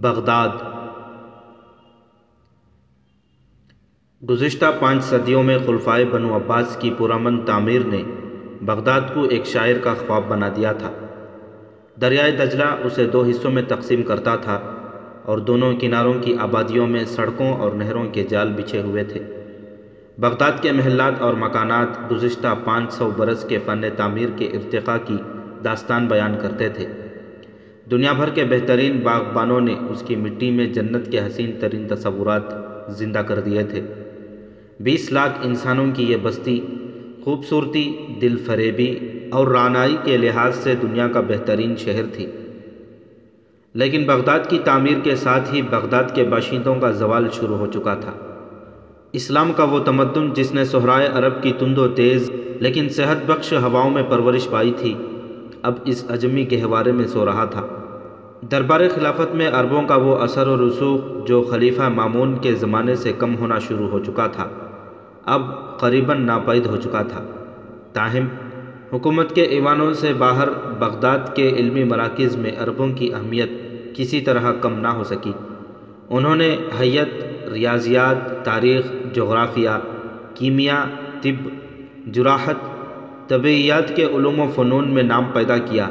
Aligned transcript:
Baghdad. 0.00 0.48
گزشتہ 4.30 4.66
پانچ 4.80 5.04
صدیوں 5.04 5.42
میں 5.42 5.58
خلفائے 5.66 6.04
بنو 6.04 6.36
عباس 6.36 6.76
کی 6.80 6.90
پرامن 6.98 7.40
تعمیر 7.40 7.80
نے 7.84 8.02
بغداد 8.62 9.00
کو 9.14 9.22
ایک 9.22 9.46
شاعر 9.46 9.78
کا 9.82 9.94
خواب 9.94 10.22
بنا 10.28 10.48
دیا 10.56 10.72
تھا۔ 10.72 10.90
دریائے 12.00 12.30
دجلہ 12.30 12.64
اسے 12.84 13.06
دو 13.06 13.24
حصوں 13.30 13.50
میں 13.50 13.62
تقسیم 13.68 14.02
کرتا 14.02 14.36
تھا 14.36 14.60
اور 15.24 15.38
دونوں 15.38 15.72
کناروں 15.80 16.14
کی 16.20 16.36
آبادیوں 16.38 16.86
میں 16.86 17.04
سڑکوں 17.04 17.54
اور 17.54 17.72
نہروں 17.72 18.06
کے 18.12 18.24
جال 18.24 18.52
بچھے 18.52 18.82
ہوئے 18.82 19.04
تھے۔ 19.04 19.20
بغداد 20.18 20.52
کے 20.60 20.72
محلات 20.72 21.20
اور 21.20 21.34
مکانات 21.34 22.10
گزشتہ 22.10 22.54
پانچ 22.64 22.92
سو 22.92 23.10
برس 23.16 23.44
کے 23.48 23.58
فن 23.64 23.84
تعمیر 23.96 24.28
کے 24.36 24.44
ارتقاء 24.46 24.96
کی 25.04 25.16
داستان 25.64 26.06
بیان 26.06 26.36
کرتے 26.42 26.68
تھے۔ 26.68 27.07
دنیا 27.90 28.12
بھر 28.12 28.30
کے 28.30 28.44
بہترین 28.44 29.00
باغبانوں 29.00 29.60
نے 29.60 29.74
اس 29.90 30.02
کی 30.06 30.16
مٹی 30.16 30.50
میں 30.50 30.66
جنت 30.66 31.12
کے 31.12 31.18
حسین 31.18 31.50
ترین 31.60 31.88
تصورات 31.88 32.42
زندہ 32.88 33.18
کر 33.18 33.40
دیے 33.40 33.62
تھے۔ 33.62 33.82
بیس 34.80 35.12
لاکھ 35.12 35.46
انسانوں 35.46 35.86
کی 35.94 36.04
یہ 36.04 36.16
بستی 36.22 36.60
خوبصورتی، 37.24 37.96
دل 38.20 38.36
فریبی 38.46 38.94
اور 39.30 39.46
رانائی 39.46 39.96
کے 40.04 40.16
لحاظ 40.16 40.56
سے 40.56 40.74
دنیا 40.82 41.08
کا 41.08 41.20
بہترین 41.20 41.76
شہر 41.76 42.06
تھی۔ 42.12 42.26
لیکن 43.74 44.04
بغداد 44.06 44.40
کی 44.48 44.58
تعمیر 44.64 45.00
کے 45.04 45.16
ساتھ 45.16 45.54
ہی 45.54 45.62
بغداد 45.62 46.04
کے 46.14 46.24
باشندوں 46.24 46.74
کا 46.74 46.90
زوال 46.90 47.28
شروع 47.32 47.56
ہو 47.56 47.66
چکا 47.66 47.94
تھا۔ 47.94 48.12
اسلام 49.12 49.52
کا 49.56 49.64
وہ 49.64 49.78
تمدن 49.78 50.32
جس 50.32 50.52
نے 50.52 50.64
سہرائے 50.64 51.08
عرب 51.14 51.42
کی 51.42 51.52
تند 51.58 51.78
و 51.78 51.88
تیز 51.88 52.30
لیکن 52.60 52.88
صحت 52.88 53.16
بخش 53.26 53.52
ہواؤں 53.52 53.90
میں 53.90 54.02
پرورش 54.08 54.48
پائی 54.50 54.72
تھی، 54.76 54.94
اب 55.62 55.74
اس 55.84 56.04
اجمی 56.08 56.46
گہوارے 56.52 56.92
میں 56.92 57.06
سو 57.06 57.26
رہا 57.26 57.44
تھا۔ 57.44 57.77
دربار 58.50 58.80
خلافت 58.94 59.34
میں 59.34 59.48
عربوں 59.48 59.82
کا 59.82 59.96
وہ 59.96 60.18
اثر 60.18 60.46
و 60.46 60.68
رسوخ 60.68 61.26
جو 61.26 61.42
خلیفہ 61.42 61.82
معمون 61.82 62.36
کے 62.38 62.54
زمانے 62.54 62.94
سے 62.94 63.12
کم 63.18 63.36
ہونا 63.36 63.58
شروع 63.58 63.88
ہو 63.88 63.98
چکا 63.98 64.26
تھا، 64.26 64.48
اب 65.24 65.42
قریباً 65.78 66.26
ناپید 66.26 66.66
ہو 66.66 66.76
چکا 66.76 67.02
تھا۔ 67.02 67.20
تاہم، 67.92 68.26
حکومت 68.92 69.34
کے 69.34 69.42
ایوانوں 69.42 69.92
سے 69.92 70.12
باہر 70.12 70.48
بغداد 70.78 71.18
کے 71.34 71.48
علمی 71.48 71.84
مراکز 71.84 72.36
میں 72.36 72.50
عربوں 72.58 72.88
کی 72.88 73.14
اہمیت 73.14 73.50
کسی 73.96 74.20
طرح 74.20 74.52
کم 74.60 74.78
نہ 74.78 74.88
ہو 74.88 75.04
سکی۔ 75.04 75.32
انہوں 76.10 76.36
نے 76.36 76.56
حیت، 76.80 77.24
ریاضیات، 77.52 78.44
تاریخ، 78.44 79.14
جغرافیہ، 79.14 79.70
کیمیا، 80.34 80.84
طب، 81.22 81.48
جراحت 82.06 82.56
طبعیات 83.28 83.96
کے 83.96 84.04
علوم 84.04 84.40
و 84.40 84.50
فنون 84.54 84.94
میں 84.94 85.02
نام 85.02 85.24
پیدا 85.32 85.58
کیا۔ 85.58 85.88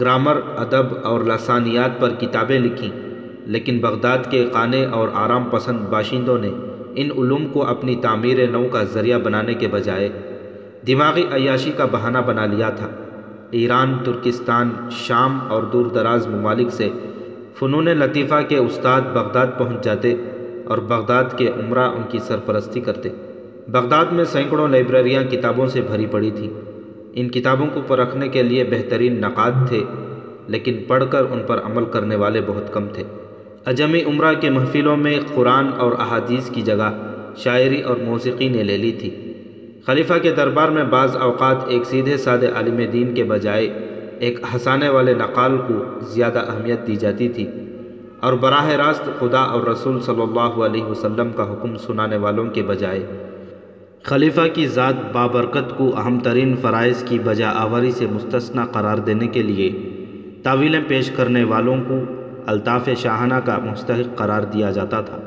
گرامر، 0.00 0.40
ادب 0.56 0.86
اور 1.02 1.20
لسانیات 1.20 2.00
پر 2.00 2.12
کتابیں 2.18 2.58
لکھیں، 2.58 2.90
لیکن 3.46 3.78
بغداد 3.78 4.18
کے 4.30 4.44
قانے 4.52 4.84
اور 4.84 5.08
آرام 5.14 5.44
پسند 5.44 5.78
باشندوں 5.90 6.38
نے 6.38 6.50
ان 6.94 7.10
علوم 7.18 7.46
کو 7.46 7.64
اپنی 7.66 7.96
تعمیر 7.96 8.50
نو 8.50 8.64
کا 8.72 8.82
ذریعہ 8.82 9.18
بنانے 9.18 9.54
کے 9.54 9.68
بجائے 9.68 10.08
دماغی 10.86 11.24
عیاشی 11.30 11.72
کا 11.76 11.84
بہانہ 11.84 12.18
بنا 12.26 12.46
لیا 12.46 12.70
تھا۔ 12.70 12.88
ایران، 13.50 13.96
ترکستان، 14.04 14.70
شام 14.90 15.38
اور 15.48 15.62
دور 15.62 15.86
دراز 15.86 16.26
ممالک 16.26 16.72
سے 16.72 16.88
فنون 17.58 17.84
لطیفہ 17.84 18.42
کے 18.48 18.56
استاد 18.56 19.00
بغداد 19.12 19.46
پہنچ 19.58 19.84
جاتے 19.84 20.14
اور 20.64 20.78
بغداد 20.78 21.24
کے 21.36 21.48
عمرہ 21.48 21.88
ان 21.90 22.02
کی 22.08 22.18
سرپرستی 22.18 22.80
کرتے۔ 22.80 23.08
بغداد 23.68 24.04
میں 24.12 24.24
سینکڑوں 24.24 24.68
لائبریریاں 24.68 25.22
کتابوں 25.22 25.66
سے 25.66 25.80
بھری 25.80 26.06
پڑی 26.06 26.30
تھیں۔ 26.30 26.75
ان 27.16 27.28
کتابوں 27.28 27.66
کو 27.74 27.80
پرکھنے 27.86 28.28
کے 28.28 28.42
لیے 28.42 28.64
بہترین 28.64 29.20
نقاد 29.20 29.68
تھے، 29.68 29.84
لیکن 30.48 30.82
پڑھ 30.86 31.04
کر 31.10 31.22
ان 31.30 31.42
پر 31.46 31.60
عمل 31.64 31.84
کرنے 31.84 32.16
والے 32.16 32.40
بہت 32.46 32.72
کم 32.72 32.88
تھے۔ 32.92 33.02
اجمی 33.64 34.02
عمرہ 34.02 34.32
کے 34.40 34.50
محفلوں 34.50 34.96
میں 34.96 35.18
قرآن 35.34 35.68
اور 35.78 35.92
احادیث 35.92 36.50
کی 36.50 36.62
جگہ 36.62 36.90
شاعری 37.36 37.80
اور 37.80 37.96
موسیقی 38.04 38.48
نے 38.48 38.62
لے 38.62 38.76
لی 38.76 38.92
تھی۔ 38.92 39.10
خلیفہ 39.86 40.14
کے 40.22 40.32
دربار 40.32 40.68
میں 40.68 40.84
بعض 40.84 41.16
اوقات 41.16 41.56
ایک 41.66 41.86
سیدھے 41.86 42.16
سادے 42.16 42.46
عالم 42.46 42.80
دین 42.92 43.14
کے 43.14 43.24
بجائے 43.24 43.66
ایک 44.20 44.40
ہنسانے 44.54 44.88
والے 44.88 45.14
نقال 45.14 45.56
کو 45.56 46.00
زیادہ 46.00 46.38
اہمیت 46.38 46.86
دی 46.86 46.96
جاتی 46.96 47.28
تھی 47.28 47.46
اور 48.20 48.32
براہ 48.32 48.68
راست 48.68 49.08
خدا 49.18 49.40
اور 49.40 49.66
رسول 49.66 50.00
صلی 50.00 50.22
اللہ 50.22 50.62
علیہ 50.64 50.84
وسلم 50.84 51.32
کا 51.36 51.52
حکم 51.52 51.76
سنانے 51.76 52.16
والوں 52.16 52.50
کے 52.50 52.62
بجائے 52.62 53.25
خلیفہ 54.06 54.40
کی 54.52 54.66
ذات 54.66 54.94
بابرکت 55.12 55.76
کو 55.76 55.96
اہم 55.96 56.18
ترین 56.18 56.54
فرائض 56.62 57.04
کی 57.04 57.18
بجا 57.18 57.50
آوری 57.54 57.90
سے 57.90 58.06
مستثنی 58.06 58.62
قرار 58.72 58.98
دینے 58.98 59.26
کے 59.26 59.42
لیے 59.42 59.70
تعویلیں 60.42 60.80
پیش 60.88 61.10
کرنے 61.10 61.44
والوں 61.44 61.76
کو 61.88 61.98
الطاف 62.46 62.88
شاہانہ 62.98 63.34
کا 63.34 63.58
مستحق 63.58 64.16
قرار 64.16 64.42
دیا 64.42 64.70
جاتا 64.70 65.00
تھا۔ 65.00 65.18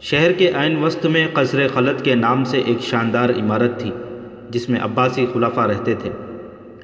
شہر 0.00 0.32
کے 0.32 0.50
عین 0.54 0.84
وسط 0.84 1.06
میں 1.06 1.28
قصر 1.32 1.68
خلط 1.74 2.02
کے 2.02 2.14
نام 2.14 2.44
سے 2.44 2.62
ایک 2.66 2.80
شاندار 2.80 3.30
عمارت 3.30 3.78
تھی، 3.78 3.90
جس 4.50 4.70
میں 4.70 4.80
عباسی 4.80 5.26
خلافہ 5.32 5.60
رہتے 5.60 5.94
تھے 5.94 6.10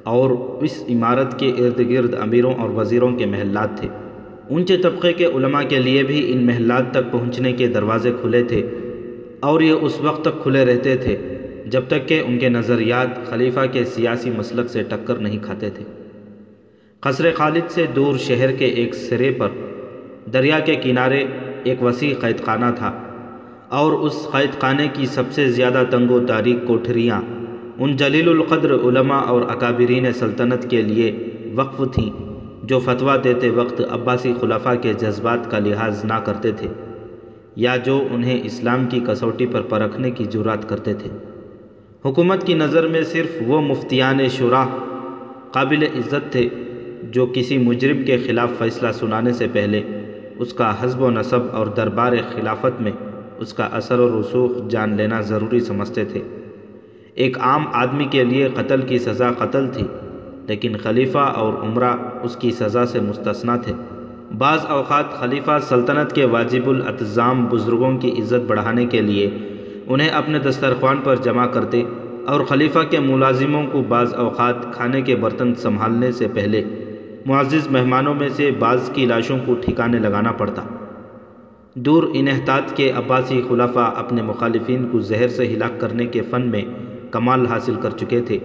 اور 0.03 0.29
اس 0.63 0.83
عمارت 0.89 1.39
کے 1.39 1.49
ارد 1.49 1.89
گرد 1.89 2.15
امیروں 2.21 2.53
اور 2.53 2.69
وزیروں 2.69 3.11
کے 3.11 3.25
محلات 3.25 3.77
تھے۔ 3.77 3.87
اونچے 4.49 4.77
طبقے 4.77 5.13
کے 5.13 5.25
علماء 5.25 5.63
کے 5.63 5.79
لیے 5.79 6.03
بھی 6.03 6.31
ان 6.33 6.45
محلات 6.45 6.91
تک 6.91 7.11
پہنچنے 7.11 7.53
کے 7.53 7.67
دروازے 7.67 8.11
کھلے 8.21 8.43
تھے۔ 8.43 8.77
اور 9.41 9.61
یہ 9.61 9.73
اس 9.81 10.01
وقت 10.01 10.21
تک 10.21 10.43
کھلے 10.43 10.65
رہتے 10.65 10.95
تھے 10.97 11.17
جب 11.65 11.81
تک 11.87 12.07
کہ 12.07 12.21
ان 12.25 12.39
کے 12.39 12.49
نظریات 12.49 13.29
خلیفہ 13.29 13.59
کے 13.71 13.85
سیاسی 13.85 14.29
مسلک 14.29 14.69
سے 14.69 14.83
ٹکر 14.83 15.15
نہیں 15.15 15.39
کھاتے 15.41 15.69
تھے۔ 15.69 15.83
قصر 16.99 17.29
خالد 17.35 17.69
سے 17.69 17.85
دور 17.95 18.17
شہر 18.17 18.51
کے 18.51 18.65
ایک 18.65 18.95
سرے 18.95 19.31
پر 19.31 19.47
دریا 20.33 20.59
کے 20.59 20.75
کنارے 20.75 21.25
ایک 21.63 21.83
وسیع 21.83 22.13
قید 22.19 22.43
خانہ 22.45 22.65
تھا 22.75 22.91
اور 23.69 23.93
اس 23.93 24.27
قید 24.31 24.59
خانے 24.59 24.87
کی 24.93 25.05
سب 25.05 25.23
سے 25.31 25.51
زیادہ 25.51 25.83
تنگ 25.89 26.11
و 26.11 26.19
تاریک 26.25 26.67
کوٹھریاں 26.67 27.21
ان 27.77 27.95
جلیل 27.95 28.29
القدر 28.29 28.73
علماء 28.73 29.21
اور 29.21 29.41
اکابرین 29.41 30.13
سلطنت 30.13 30.69
کے 30.69 30.81
لیے 30.81 31.11
وقف 31.55 31.93
تھیں 31.93 32.09
جو 32.63 32.79
فتویٰ 32.79 33.23
دیتے 33.23 33.49
وقت 33.49 33.81
عباسی 33.89 34.33
خلافہ 34.41 34.69
کے 34.81 34.93
جذبات 34.93 35.51
کا 35.51 35.59
لحاظ 35.59 36.05
نہ 36.05 36.19
کرتے 36.25 36.51
تھے۔ 36.51 36.67
یا 37.55 37.75
جو 37.77 38.07
انہیں 38.11 38.39
اسلام 38.43 38.85
کی 38.85 38.99
کسوٹی 39.07 39.45
پر 39.45 39.61
پرکھنے 39.61 40.11
کی 40.11 40.25
جرات 40.25 40.69
کرتے 40.69 40.93
تھے۔ 40.93 41.09
حکومت 42.05 42.43
کی 42.43 42.53
نظر 42.53 42.87
میں 42.87 43.01
صرف 43.03 43.37
وہ 43.47 43.61
مفتیان 43.61 44.27
شراح 44.27 44.67
قابل 45.51 45.83
عزت 45.83 46.31
تھے 46.31 46.49
جو 47.01 47.25
کسی 47.33 47.57
مجرم 47.57 48.03
کے 48.03 48.17
خلاف 48.17 48.49
فیصلہ 48.57 48.91
سنانے 48.91 49.33
سے 49.33 49.47
پہلے 49.51 49.81
اس 50.39 50.53
کا 50.53 50.73
حزب 50.79 51.01
و 51.01 51.09
نصب 51.09 51.39
اور 51.51 51.67
دربار 51.67 52.13
خلافت 52.33 52.81
میں 52.81 52.91
اس 53.39 53.53
کا 53.53 53.69
اثر 53.71 53.99
و 53.99 54.21
رسوخ 54.21 54.69
جان 54.69 54.93
لینا 54.97 55.21
ضروری 55.21 55.59
سمجھتے 55.59 56.05
تھے۔ 56.05 56.21
ایک 57.13 57.37
عام 57.39 57.67
آدمی 57.73 58.05
کے 58.05 58.23
لیے 58.23 58.47
قتل 58.55 58.81
کی 58.81 58.99
سزا 58.99 59.31
قتل 59.31 59.67
تھی، 59.67 59.83
لیکن 60.47 60.77
خلیفہ 60.77 61.17
اور 61.17 61.53
عمرہ 61.53 61.95
اس 62.23 62.35
کی 62.35 62.51
سزا 62.51 62.85
سے 62.85 62.99
مستثنا 62.99 63.57
تھے۔ 63.57 63.73
بعض 64.37 64.65
اوقات 64.65 65.11
خلیفہ 65.11 65.57
سلطنت 65.61 66.13
کے 66.13 66.25
واجب 66.25 66.69
الاتظام 66.69 67.45
بزرگوں 67.45 67.97
کی 67.97 68.11
عزت 68.11 68.47
بڑھانے 68.47 68.85
کے 68.85 69.01
لیے 69.01 69.29
انہیں 69.87 70.09
اپنے 70.09 70.39
دسترخوان 70.39 70.97
پر 71.03 71.15
جمع 71.15 71.45
کرتے 71.45 71.83
اور 72.27 72.41
خلیفہ 72.41 72.79
کے 72.89 72.99
ملازموں 72.99 73.63
کو 73.71 73.81
بعض 73.87 74.13
اوقات 74.13 74.73
کھانے 74.73 75.01
کے 75.01 75.15
برتن 75.15 75.55
سنبھالنے 75.55 76.11
سے 76.11 76.27
پہلے 76.33 76.63
معزز 77.25 77.67
مہمانوں 77.71 78.15
میں 78.15 78.29
سے 78.29 78.51
بعض 78.59 78.89
کی 78.93 79.05
لاشوں 79.05 79.37
کو 79.45 79.53
ٹھکانے 79.53 79.99
لگانا 79.99 80.31
پڑتا۔ 80.31 80.61
دور 81.73 82.03
انحطاط 82.13 82.75
کے 82.75 82.91
عباسی 82.91 83.41
خلافہ 83.49 83.93
اپنے 83.95 84.21
مخالفین 84.21 84.87
کو 84.91 84.99
زہر 84.99 85.27
سے 85.27 85.47
ہلاک 85.47 85.79
کرنے 85.79 86.05
کے 86.05 86.21
فن 86.21 86.41
میں 86.41 86.61
کمال 87.11 87.45
حاصل 87.45 87.75
کر 87.81 87.89
چکے 87.89 88.21
تھے 88.21 88.37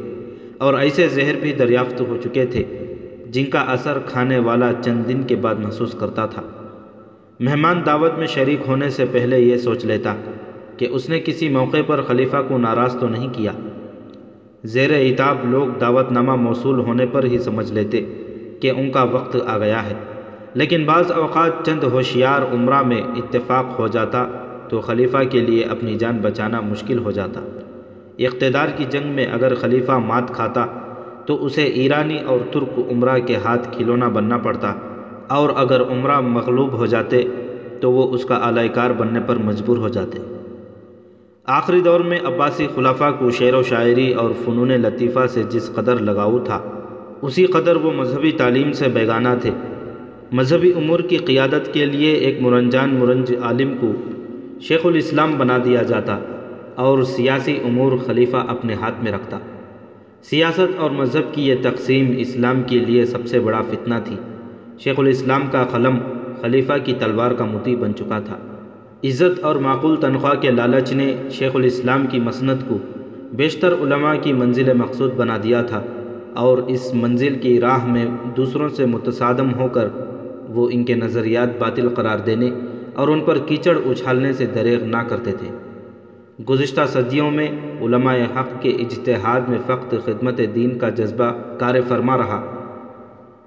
اور 0.59 0.75
ایسے 0.75 1.09
زہر 1.09 1.35
بھی 1.41 1.53
دریافت 1.53 2.01
ہو 2.01 2.17
چکے 2.25 2.47
تھے 2.47 2.65
جن 3.37 3.45
کا 3.45 3.61
اثر 3.61 3.99
کھانے 4.07 4.39
والا 4.39 4.71
چند 4.85 5.09
دن 5.09 5.23
کے 5.23 5.37
بعد 5.37 5.55
محسوس 5.55 5.93
کرتا 5.93 6.27
تھا۔ 6.27 6.43
مہمان 7.41 7.83
دعوت 7.87 8.19
میں 8.19 8.27
شریک 8.27 8.59
ہونے 8.69 8.91
سے 8.91 9.05
پہلے 9.13 9.41
یہ 9.41 9.57
سوچ 9.57 9.85
لیتا 9.85 10.15
کہ 10.77 10.89
اس 10.91 11.09
نے 11.09 11.21
کسی 11.21 11.49
موقع 11.49 11.77
پر 11.87 12.03
خلیفہ 12.03 12.37
کو 12.49 12.59
ناراض 12.59 12.97
تو 13.01 13.09
نہیں 13.09 13.29
کیا۔ 13.33 13.53
زیر 14.65 14.91
اتاب 14.91 15.37
لوگ 15.45 15.79
دعوت 15.81 16.13
نامہ 16.13 16.35
موصول 16.35 16.79
ہونے 16.79 17.07
پر 17.07 17.25
ہی 17.25 17.39
سمجھ 17.39 17.73
لیتے 17.73 18.05
کہ 18.61 18.71
ان 18.77 18.91
کا 18.91 19.03
وقت 19.03 19.37
آ 19.47 19.59
گیا 19.59 19.91
ہے۔ 19.91 19.95
لیکن 20.55 20.85
بعض 20.85 21.13
اوقات 21.13 21.67
چند 21.67 21.83
ہوشیار 21.83 22.55
عمرہ 22.55 22.83
میں 22.83 23.03
اتفاق 23.03 23.79
ہو 23.79 23.89
جاتا 23.89 24.27
تو 24.69 24.81
خلیفہ 24.81 25.19
کے 25.31 25.41
لیے 25.41 25.65
اپنی 25.65 25.95
جان 25.95 26.17
بچانا 26.17 26.61
مشکل 26.61 26.99
ہو 26.99 27.11
جاتا۔ 27.11 27.41
اقتدار 28.19 28.69
کی 28.77 28.85
جنگ 28.91 29.15
میں 29.15 29.27
اگر 29.27 29.55
خلیفہ 29.55 29.93
مات 29.93 30.31
کھاتا 30.31 30.67
تو 31.27 31.45
اسے 31.45 31.63
ایرانی 31.63 32.19
اور 32.27 32.39
ترک 32.53 32.81
عمرہ 32.93 33.19
کے 33.19 33.37
ہاتھ 33.37 33.69
کھلونا 33.73 34.09
بننا 34.09 34.39
پڑتا۔ 34.39 34.75
اور 35.29 35.51
اگر 35.57 35.81
عمرہ 35.81 36.21
مغلوب 36.21 36.73
ہو 36.73 36.87
جاتے 36.87 37.23
تو 37.81 37.93
وہ 37.93 38.15
اس 38.15 38.25
کا 38.25 38.35
اعلی 38.35 38.69
کار 38.69 38.91
بننے 38.91 39.21
پر 39.27 39.37
مجبور 39.37 39.77
ہو 39.77 39.89
جاتے۔ 39.89 40.19
آخری 41.47 41.81
دور 41.81 42.01
میں 42.01 42.19
عباسی 42.25 42.67
خلافہ 42.75 43.05
کو 43.19 43.31
شعر 43.31 43.55
و 43.55 43.63
شاعری 43.63 44.13
اور 44.13 44.31
فنون 44.45 44.69
لطیفہ 44.69 45.27
سے 45.27 45.43
جس 45.51 45.71
قدر 45.75 45.99
لگاؤ 45.99 46.39
تھا، 46.39 46.61
اسی 47.23 47.47
قدر 47.47 47.77
وہ 47.77 47.93
مذہبی 47.93 48.33
تعلیم 48.33 48.73
سے 48.73 48.89
بیگانہ 48.89 49.29
تھے۔ 49.43 49.51
مذہبی 50.33 50.73
امور 50.77 51.01
کی 51.01 51.17
قیادت 51.17 51.75
کے 51.75 51.85
لیے 51.85 52.13
ایک 52.13 52.41
مرنجان 52.41 52.95
مرنج 52.95 53.35
عالم 53.43 53.75
کو 53.81 53.93
شیخ 54.61 54.81
الاسلام 54.85 55.33
بنا 55.39 55.59
دیا 55.65 55.83
جاتا 55.83 56.19
اور 56.75 57.03
سیاسی 57.03 57.59
امور 57.65 57.93
خلیفہ 58.07 58.37
اپنے 58.37 58.75
ہاتھ 58.75 59.05
میں 59.05 59.13
رکھتا۔ 59.13 59.39
سیاست 60.31 60.79
اور 60.79 60.91
مذہب 60.91 61.35
کی 61.35 61.49
یہ 61.49 61.55
تقسیم 61.63 62.15
اسلام 62.19 62.63
کے 62.63 62.79
لیے 62.79 63.07
سب 63.07 63.27
سے 63.27 63.41
بڑا 63.41 63.63
فتنہ 63.63 63.95
تھی۔ 64.05 64.17
شیخ 64.79 64.95
الاسلام 64.99 65.43
کا 65.53 65.65
قلم 65.65 65.99
خلیفہ 66.41 66.73
کی 66.85 66.93
تلوار 66.99 67.31
کا 67.31 67.45
متی 67.45 67.77
بن 67.77 67.95
چکا 67.95 68.19
تھا۔ 68.19 68.37
عزت 69.05 69.45
اور 69.45 69.55
معقول 69.55 69.97
تنخواہ 69.97 70.35
کے 70.35 70.51
لالچ 70.51 70.93
نے 70.93 71.17
شیخ 71.31 71.57
الاسلام 71.57 72.07
کی 72.07 72.21
مسند 72.21 72.69
کو 72.69 72.79
بیشتر 73.33 73.73
علماء 73.73 74.15
کی 74.23 74.33
منزل 74.33 74.73
مقصود 74.73 75.13
بنا 75.15 75.37
دیا 75.43 75.63
تھا 75.63 75.83
اور 76.35 76.59
اس 76.59 76.95
منزل 76.95 77.35
کی 77.35 77.61
راہ 77.61 77.87
میں 77.87 78.07
دوسروں 78.37 78.69
سے 78.69 78.87
متصادم 78.87 79.55
ہو 79.55 79.69
کر 79.69 79.89
وہ 80.49 80.69
ان 80.73 80.85
کے 80.85 80.95
نظریات 80.95 81.59
باطل 81.59 81.89
قرار 81.89 82.19
دینے 82.19 82.51
اور 82.95 83.09
ان 83.09 83.21
پر 83.21 83.39
کیچڑ 83.39 83.79
اچھالنے 83.85 84.33
سے 84.33 84.47
دریغ 84.47 84.85
نہ 84.85 85.03
کرتے 85.09 85.33
تھے۔ 85.33 85.49
گزشتہ 86.39 86.81
صدیوں 86.89 87.31
میں 87.31 87.49
علماء 87.81 88.15
حق 88.37 88.63
کے 88.63 88.71
اجتہاد 88.71 89.41
میں 89.49 89.59
فقط 89.67 89.95
خدمت 90.05 90.41
دین 90.55 90.79
کا 90.79 90.89
جذبہ 90.89 91.31
کار 91.59 91.75
فرما 91.89 92.17
رہا۔ 92.17 92.41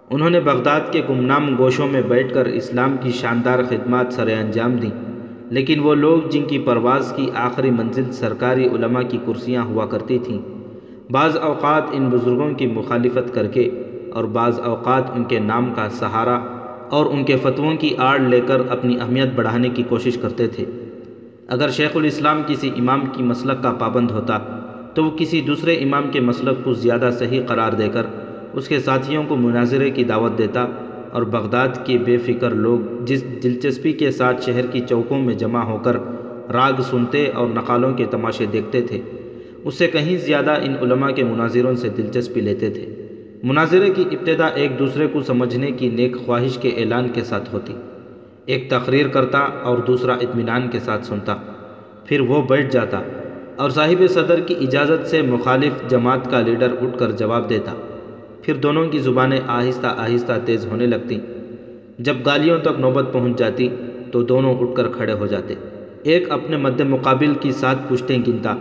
انہوں 0.09 0.29
نے 0.29 0.39
بغداد 0.39 0.91
کے 0.91 1.01
گمنام 1.09 1.55
گوشوں 1.57 1.87
میں 1.87 2.01
بیٹھ 2.01 2.33
کر 2.33 2.45
اسلام 2.45 2.95
کی 3.01 3.11
شاندار 3.11 3.63
خدمات 3.69 4.13
سر 4.13 4.27
انجام 4.27 4.75
دیں، 4.75 4.89
لیکن 5.49 5.79
وہ 5.79 5.93
لوگ 5.95 6.29
جن 6.29 6.43
کی 6.43 6.59
پرواز 6.59 7.13
کی 7.15 7.29
آخری 7.35 7.71
منزل 7.71 8.11
سرکاری 8.11 8.65
علماء 8.65 9.01
کی 9.01 9.17
کرسیاں 9.25 9.63
ہوا 9.63 9.85
کرتی 9.85 10.19
تھیں، 10.19 10.39
بعض 11.11 11.37
اوقات 11.37 11.83
ان 11.91 12.09
بزرگوں 12.09 12.51
کی 12.53 12.67
مخالفت 12.67 13.33
کر 13.33 13.47
کے 13.47 13.69
اور 14.13 14.23
بعض 14.23 14.59
اوقات 14.59 15.03
ان 15.15 15.23
کے 15.23 15.39
نام 15.39 15.73
کا 15.75 15.89
سہارا 15.89 16.39
اور 16.89 17.05
ان 17.05 17.23
کے 17.23 17.37
فتووں 17.37 17.75
کی 17.75 17.95
آڑ 17.97 18.19
لے 18.19 18.41
کر 18.47 18.61
اپنی 18.69 18.97
اہمیت 19.01 19.33
بڑھانے 19.35 19.69
کی 19.69 19.83
کوشش 19.89 20.17
کرتے 20.17 20.47
تھے۔ 20.47 20.65
اگر 21.49 21.69
شیخ 21.69 21.89
الاسلام 21.95 22.41
کسی 22.47 22.69
امام 22.77 23.05
کی 23.13 23.23
مسلک 23.23 23.63
کا 23.63 23.71
پابند 23.71 24.11
ہوتا 24.11 24.37
تو 24.93 25.03
وہ 25.03 25.11
کسی 25.17 25.41
دوسرے 25.41 25.73
امام 25.73 26.09
کے 26.11 26.19
مسلک 26.19 26.63
کو 26.63 26.73
زیادہ 26.73 27.09
صحیح 27.19 27.41
قرار 27.47 27.71
دے 27.71 27.87
کر 27.93 28.05
اس 28.53 28.67
کے 28.67 28.79
ساتھیوں 28.79 29.23
کو 29.27 29.35
مناظرے 29.35 29.89
کی 29.89 30.03
دعوت 30.03 30.37
دیتا 30.37 30.65
اور 31.11 31.21
بغداد 31.21 31.67
کے 31.83 31.97
بے 31.97 32.17
فکر 32.17 32.49
لوگ 32.49 33.05
جس 33.05 33.23
دلچسپی 33.43 33.93
کے 33.93 34.11
ساتھ 34.11 34.45
شہر 34.45 34.65
کی 34.65 34.79
چوکوں 34.79 35.19
میں 35.19 35.33
جمع 35.33 35.63
ہو 35.63 35.77
کر 35.77 35.97
راگ 36.51 36.81
سنتے 36.81 37.27
اور 37.27 37.47
نقالوں 37.47 37.93
کے 37.93 38.05
تماشے 38.05 38.45
دیکھتے 38.45 38.81
تھے، 38.81 39.01
اس 39.63 39.75
سے 39.75 39.87
کہیں 39.87 40.17
زیادہ 40.17 40.51
ان 40.51 40.75
علماء 40.81 41.11
کے 41.11 41.23
مناظروں 41.23 41.75
سے 41.75 41.89
دلچسپی 41.89 42.41
لیتے 42.41 42.69
تھے۔ 42.69 42.85
مناظرے 43.43 43.89
کی 43.95 44.03
ابتدا 44.11 44.47
ایک 44.47 44.79
دوسرے 44.79 45.07
کو 45.07 45.21
سمجھنے 45.21 45.71
کی 45.71 45.89
نیک 45.89 46.17
خواہش 46.25 46.57
کے 46.57 46.69
اعلان 46.69 47.09
کے 47.09 47.23
ساتھ 47.23 47.53
ہوتی۔ 47.53 47.73
ایک 48.45 48.69
تقریر 48.69 49.07
کرتا 49.07 49.39
اور 49.39 49.77
دوسرا 49.77 50.13
اطمینان 50.13 50.67
کے 50.67 50.79
ساتھ 50.79 51.05
سنتا۔ 51.05 51.35
پھر 52.05 52.21
وہ 52.21 52.41
بیٹھ 52.41 52.71
جاتا 52.71 53.01
اور 53.55 53.69
صاحب 53.69 54.03
صدر 54.09 54.39
کی 54.39 54.55
اجازت 54.61 55.07
سے 55.07 55.21
مخالف 55.21 55.89
جماعت 55.89 56.31
کا 56.31 56.41
لیڈر 56.41 56.71
اٹھ 56.81 56.99
کر 56.99 57.11
جواب 57.11 57.49
دیتا۔ 57.49 57.73
پھر 58.41 58.53
دونوں 58.55 58.87
کی 58.87 58.99
زبانیں 58.99 59.39
آہستہ 59.47 59.87
آہستہ 59.87 60.31
تیز 60.45 60.65
ہونے 60.65 60.85
لگتی۔ 60.85 61.17
جب 61.99 62.15
گالیوں 62.25 62.59
تک 62.59 62.79
نوبت 62.79 63.05
پہنچ 63.11 63.37
جاتی 63.37 63.69
تو 64.11 64.21
دونوں 64.21 64.55
اٹھ 64.59 64.75
کر 64.75 64.87
کھڑے 64.87 65.13
ہو 65.13 65.25
جاتے۔ 65.25 65.53
ایک 66.03 66.31
اپنے 66.31 66.57
مد 66.57 66.81
مقابل 66.81 67.33
کی 67.41 67.51
سات 67.51 67.89
پشتیں 67.89 68.17
گنتا، 68.27 68.55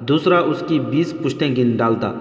دوسرا 0.00 0.38
اس 0.38 0.62
کی 0.66 0.78
بیس 0.78 1.14
پشتیں 1.24 1.56
گن 1.56 1.70
ڈالتا۔ 1.70 2.12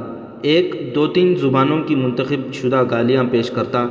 ایک 0.41 0.95
دو 0.95 1.07
تین 1.07 1.35
زبانوں 1.35 1.83
کی 1.83 1.95
منتخب 1.95 2.53
شدہ 2.53 2.83
گالیاں 2.91 3.23
پیش 3.31 3.49
کرتا 3.49 3.87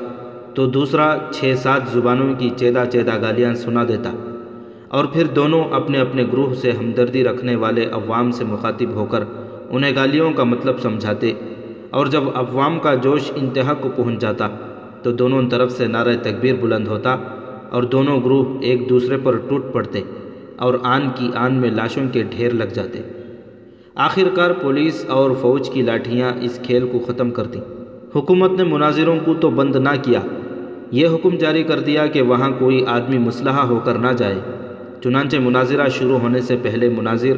تو 0.54 0.66
دوسرا 0.66 1.16
چھ 1.32 1.54
سات 1.58 1.80
زبانوں 1.92 2.34
کی 2.38 2.50
چیدہ 2.56 2.84
چیدہ 2.92 3.20
گالیاں 3.22 3.54
سنا 3.54 3.84
دیتا 3.88 4.10
اور 4.88 5.04
پھر 5.04 5.26
دونوں 5.26 5.64
اپنے 5.70 5.98
اپنے 5.98 6.24
گروہ 6.32 6.54
سے 6.54 6.70
ہمدردی 6.70 7.24
رکھنے 7.24 7.56
والے 7.56 7.86
عوام 7.92 8.30
سے 8.30 8.44
مخاطب 8.44 8.94
ہو 8.94 9.04
کر 9.04 9.24
انہیں 9.70 9.92
گالیوں 9.96 10.32
کا 10.32 10.44
مطلب 10.44 10.80
سمجھاتے 10.80 11.32
اور 11.90 12.06
جب 12.06 12.22
عوام 12.34 12.78
کا 12.78 12.94
جوش 12.94 13.32
انتہا 13.36 13.74
کو 13.74 13.88
پہنچ 13.96 14.20
جاتا 14.20 14.48
تو 15.02 15.12
دونوں 15.12 15.42
طرف 15.50 15.72
سے 15.72 15.86
نعرہ 15.86 16.14
تکبیر 16.22 16.54
بلند 16.60 16.88
ہوتا 16.88 17.16
اور 17.70 17.82
دونوں 17.82 18.20
گروہ 18.24 18.58
ایک 18.60 18.88
دوسرے 18.88 19.16
پر 19.22 19.36
ٹوٹ 19.36 19.72
پڑتے 19.72 20.00
اور 20.56 20.74
آن 20.82 21.08
کی 21.14 21.30
آن 21.34 21.54
میں 21.54 21.70
لاشوں 21.70 22.04
کے 22.12 22.22
ڈھیر 22.22 22.52
لگ 22.52 22.74
جاتے۔ 22.74 23.00
آخر 23.94 24.28
کار 24.34 24.50
پولیس 24.50 25.04
اور 25.08 25.30
فوج 25.40 25.70
کی 25.70 25.82
لاٹھیاں 25.82 26.32
اس 26.40 26.60
کھیل 26.62 26.86
کو 26.92 26.98
ختم 26.98 27.30
کر 27.30 27.44
دیں 27.44 27.60
حکومت 28.14 28.50
نے 28.50 28.64
مناظروں 28.64 29.16
کو 29.24 29.34
تو 29.34 29.50
بند 29.50 29.76
نہ 29.76 29.88
کیا۔ 30.02 30.20
یہ 30.92 31.08
حکم 31.08 31.36
جاری 31.36 31.62
کر 31.62 31.80
دیا 31.80 32.06
کہ 32.06 32.22
وہاں 32.22 32.50
کوئی 32.58 32.84
آدمی 32.86 33.18
مسلحہ 33.18 33.66
ہو 33.66 33.80
کر 33.84 33.94
نہ 33.94 34.12
جائے۔ 34.16 34.40
چنانچہ 35.04 35.36
مناظرہ 35.36 35.88
شروع 35.88 36.18
ہونے 36.18 36.40
سے 36.40 36.56
پہلے 36.62 36.88
مناظر 36.88 37.32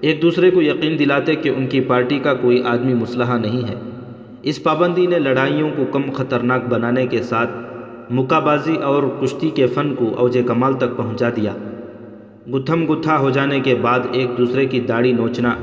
ایک 0.00 0.22
دوسرے 0.22 0.50
کو 0.50 0.62
یقین 0.62 0.98
دلاتے 0.98 1.34
کہ 1.34 1.48
ان 1.48 1.66
کی 1.66 1.80
پارٹی 1.80 2.18
کا 2.18 2.34
کوئی 2.34 2.62
آدمی 2.62 2.94
مسلحہ 2.94 3.38
نہیں 3.38 3.68
ہے۔ 3.68 3.74
اس 4.42 4.62
پابندی 4.62 5.06
نے 5.06 5.18
لڑائیوں 5.18 5.70
کو 5.76 5.84
کم 5.92 6.02
خطرناک 6.14 6.66
بنانے 6.68 7.06
کے 7.06 7.22
ساتھ 7.22 7.50
مکہ 8.10 8.40
بازی 8.40 8.74
اور 8.74 9.02
کشتی 9.22 9.50
کے 9.50 9.66
فن 9.66 9.94
کو 9.94 10.14
اوج 10.16 10.38
کمال 10.46 10.74
تک 10.74 10.96
پہنچا 10.96 11.28
دیا۔ 11.36 11.52
گتھم 12.54 12.94
گتھا 12.94 13.18
ہو 13.18 13.30
جانے 13.30 13.60
کے 13.60 13.74
بعد 13.74 14.00
ایک 14.12 14.38
دوسرے 14.38 14.66
کی 14.66 14.80
داڑھی 14.80 15.12
نوچنا 15.12 15.54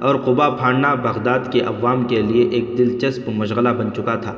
اور 0.00 0.14
قبا 0.14 0.50
پھاڑنا 0.50 0.94
بغداد 0.94 1.52
کے 1.52 1.60
عوام 1.60 2.04
کے 2.04 2.22
لیے 2.22 2.48
ایک 2.48 2.78
دلچسپ 2.78 3.28
مشغلہ 3.28 3.68
بن 3.68 3.88
چکا 3.96 4.14
تھا۔ 4.14 4.34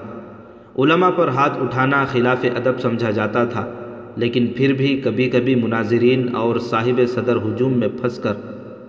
علماء 0.78 1.10
پر 1.10 1.28
ہاتھ 1.28 1.58
اٹھانا 1.60 2.04
خلاف 2.04 2.44
ادب 2.56 2.80
سمجھا 2.80 3.10
جاتا 3.10 3.44
تھا، 3.44 3.66
لیکن 4.16 4.46
پھر 4.56 4.72
بھی 4.72 5.00
کبھی 5.04 5.28
کبھی 5.30 5.54
مناظرین 5.54 6.28
اور 6.36 6.58
صاحب 6.58 7.00
صدر 7.08 7.36
ہجوم 7.36 7.72
میں 7.72 7.88
پھنس 8.00 8.18
کر 8.18 8.32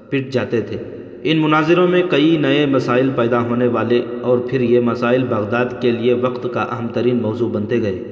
پٹ 0.10 0.30
جاتے 0.32 0.62
تھے۔ 0.62 0.78
ان 1.24 1.38
مناظروں 1.38 1.88
میں 1.88 2.02
کئی 2.10 2.38
نئے 2.38 2.66
مسائل 2.66 3.10
پیدا 3.16 3.40
ہونے 3.42 3.68
والے 3.68 4.02
اور 4.22 4.38
پھر 4.38 4.62
یہ 4.62 4.80
مسائل 4.80 5.24
بغداد 5.24 5.82
کے 5.82 5.92
لیے 5.92 6.14
وقت 6.14 6.48
کا 6.54 6.62
اہم 6.62 6.88
ترین 6.88 7.22
موضوع 7.22 7.50
بنتے 7.50 7.82
گئے۔ 7.82 8.04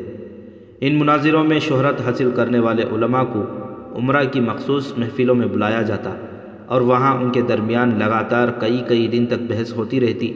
ان 0.81 0.95
مناظروں 0.95 1.43
میں 1.43 1.59
شہرت 1.59 2.01
حاصل 2.01 2.31
کرنے 2.35 2.59
والے 2.59 2.83
علماء 2.83 3.23
کو 3.23 3.43
عمرہ 3.95 4.23
کی 4.31 4.39
مخصوص 4.39 4.91
محفلوں 4.97 5.35
میں 5.35 5.47
بلایا 5.47 5.81
جاتا 5.81 6.13
اور 6.65 6.81
وہاں 6.81 7.15
ان 7.17 7.29
کے 7.29 7.41
درمیان 7.41 7.97
لگاتار 7.99 8.47
کئی 8.59 8.81
کئی 8.87 9.07
دن 9.07 9.25
تک 9.25 9.41
بحث 9.47 9.73
ہوتی 9.73 9.99
رہتی۔ 9.99 10.31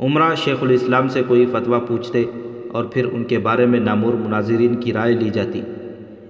عمرہ 0.00 0.34
شیخ 0.34 0.62
الاسلام 0.62 1.08
سے 1.08 1.22
کوئی 1.28 1.46
فتویٰ 1.46 1.86
پوچھتے 1.86 2.24
اور 2.72 2.84
پھر 2.84 3.06
ان 3.12 3.24
کے 3.24 3.38
بارے 3.38 3.66
میں 3.66 3.80
نامور 3.80 4.14
مناظرین 4.14 4.74
کی 4.74 4.92
رائے 4.92 5.12
لی 5.12 5.30
جاتی۔ 5.30 5.60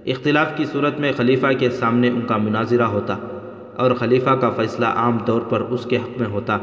اختلاف 0.05 0.57
کی 0.57 0.65
صورت 0.65 0.99
میں 0.99 1.11
خلیفہ 1.17 1.47
کے 1.59 1.69
سامنے 1.69 2.09
ان 2.09 2.21
کا 2.21 2.37
مناظرہ 2.37 2.83
ہوتا 2.83 3.17
اور 3.75 3.91
خلیفہ 3.91 4.29
کا 4.29 4.49
فیصلہ 4.49 4.85
عام 4.85 5.17
طور 5.25 5.41
پر 5.41 5.61
اس 5.61 5.85
کے 5.85 5.97
حق 5.97 6.21
میں 6.21 6.27
ہوتا، 6.27 6.57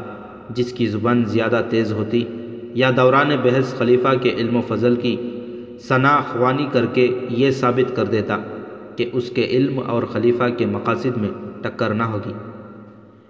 جس 0.49 0.73
کی 0.73 0.87
زبان 0.87 1.25
زیادہ 1.25 1.61
تیز 1.69 1.91
ہوتی 1.91 2.25
یا 2.73 2.91
دوران 2.97 3.29
بحث 3.43 3.73
خلیفہ 3.73 4.07
کے 4.21 4.29
علم 4.29 4.55
و 4.55 4.61
فضل 4.67 4.95
کی 4.95 5.15
ثنا 5.79 6.21
خوانی 6.31 6.67
کر 6.71 6.85
کے 6.85 7.19
یہ 7.29 7.51
ثابت 7.51 7.95
کر 7.95 8.03
دیتا 8.03 8.37
کہ 8.95 9.09
اس 9.13 9.29
کے 9.29 9.45
علم 9.45 9.79
اور 9.87 10.03
خلیفہ 10.03 10.43
کے 10.57 10.65
مقاصد 10.65 11.17
میں 11.17 11.29
ٹکر 11.61 11.93
نہ 11.93 12.03
ہوگی۔ 12.03 12.33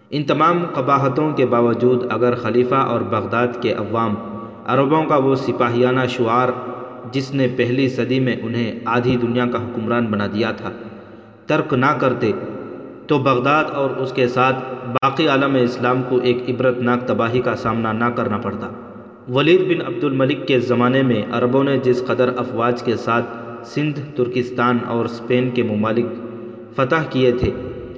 ان 0.10 0.24
تمام 0.24 0.64
قباحتوں 0.74 1.34
کے 1.34 1.46
باوجود 1.46 2.06
اگر 2.10 2.36
خلیفہ 2.36 2.76
اور 2.76 3.02
بغداد 3.02 3.48
کے 3.62 3.74
عوام 3.74 4.16
عربوں 4.68 5.04
کا 5.04 5.18
وہ 5.18 5.36
سپاہیانہ 5.36 6.00
شعار 6.10 6.50
جس 7.12 7.34
نے 7.34 7.48
پہلی 7.56 7.90
صدی 7.90 8.20
میں 8.20 8.36
انہیں 8.42 8.80
آدھی 8.86 9.18
دنیا 9.22 9.46
کا 9.52 9.58
حکمران 9.58 10.06
بنا 10.06 10.28
دیا 10.34 10.52
تھا۔ 10.52 10.70
ترک 11.48 11.74
نہ 11.74 11.92
کرتے 12.00 12.32
تو 13.08 13.18
بغداد 13.18 13.66
اور 13.74 13.90
اس 13.90 14.12
کے 14.12 14.28
ساتھ 14.28 14.56
باقی 14.94 15.28
عالم 15.28 15.56
اسلام 15.56 16.02
کو 16.10 16.20
ایک 16.24 16.50
عبرت 16.50 16.78
ناک 16.78 17.08
تباہی 17.08 17.42
کا 17.42 17.56
سامنا 17.56 17.92
نہ 17.92 18.06
کرنا 18.16 18.38
پڑتا۔ 18.38 18.70
ولید 19.34 19.62
بن 19.68 19.88
عبد 19.88 20.04
الملک 20.04 20.48
کے 20.48 20.60
زمانے 20.60 21.04
میں 21.04 21.24
عربوں 21.32 21.64
نے 21.64 21.78
جس 21.78 22.04
قدر 22.08 22.32
افواج 22.38 22.84
کے 22.84 22.96
ساتھ 22.96 23.26
سندھ، 23.66 24.00
ترکستان 24.16 24.78
اور 24.88 25.06
اسپین 25.06 25.50
کے 25.50 25.64
ممالک 25.64 26.06
فتح 26.76 27.10
کیے 27.10 27.32
تھے، 27.32 27.52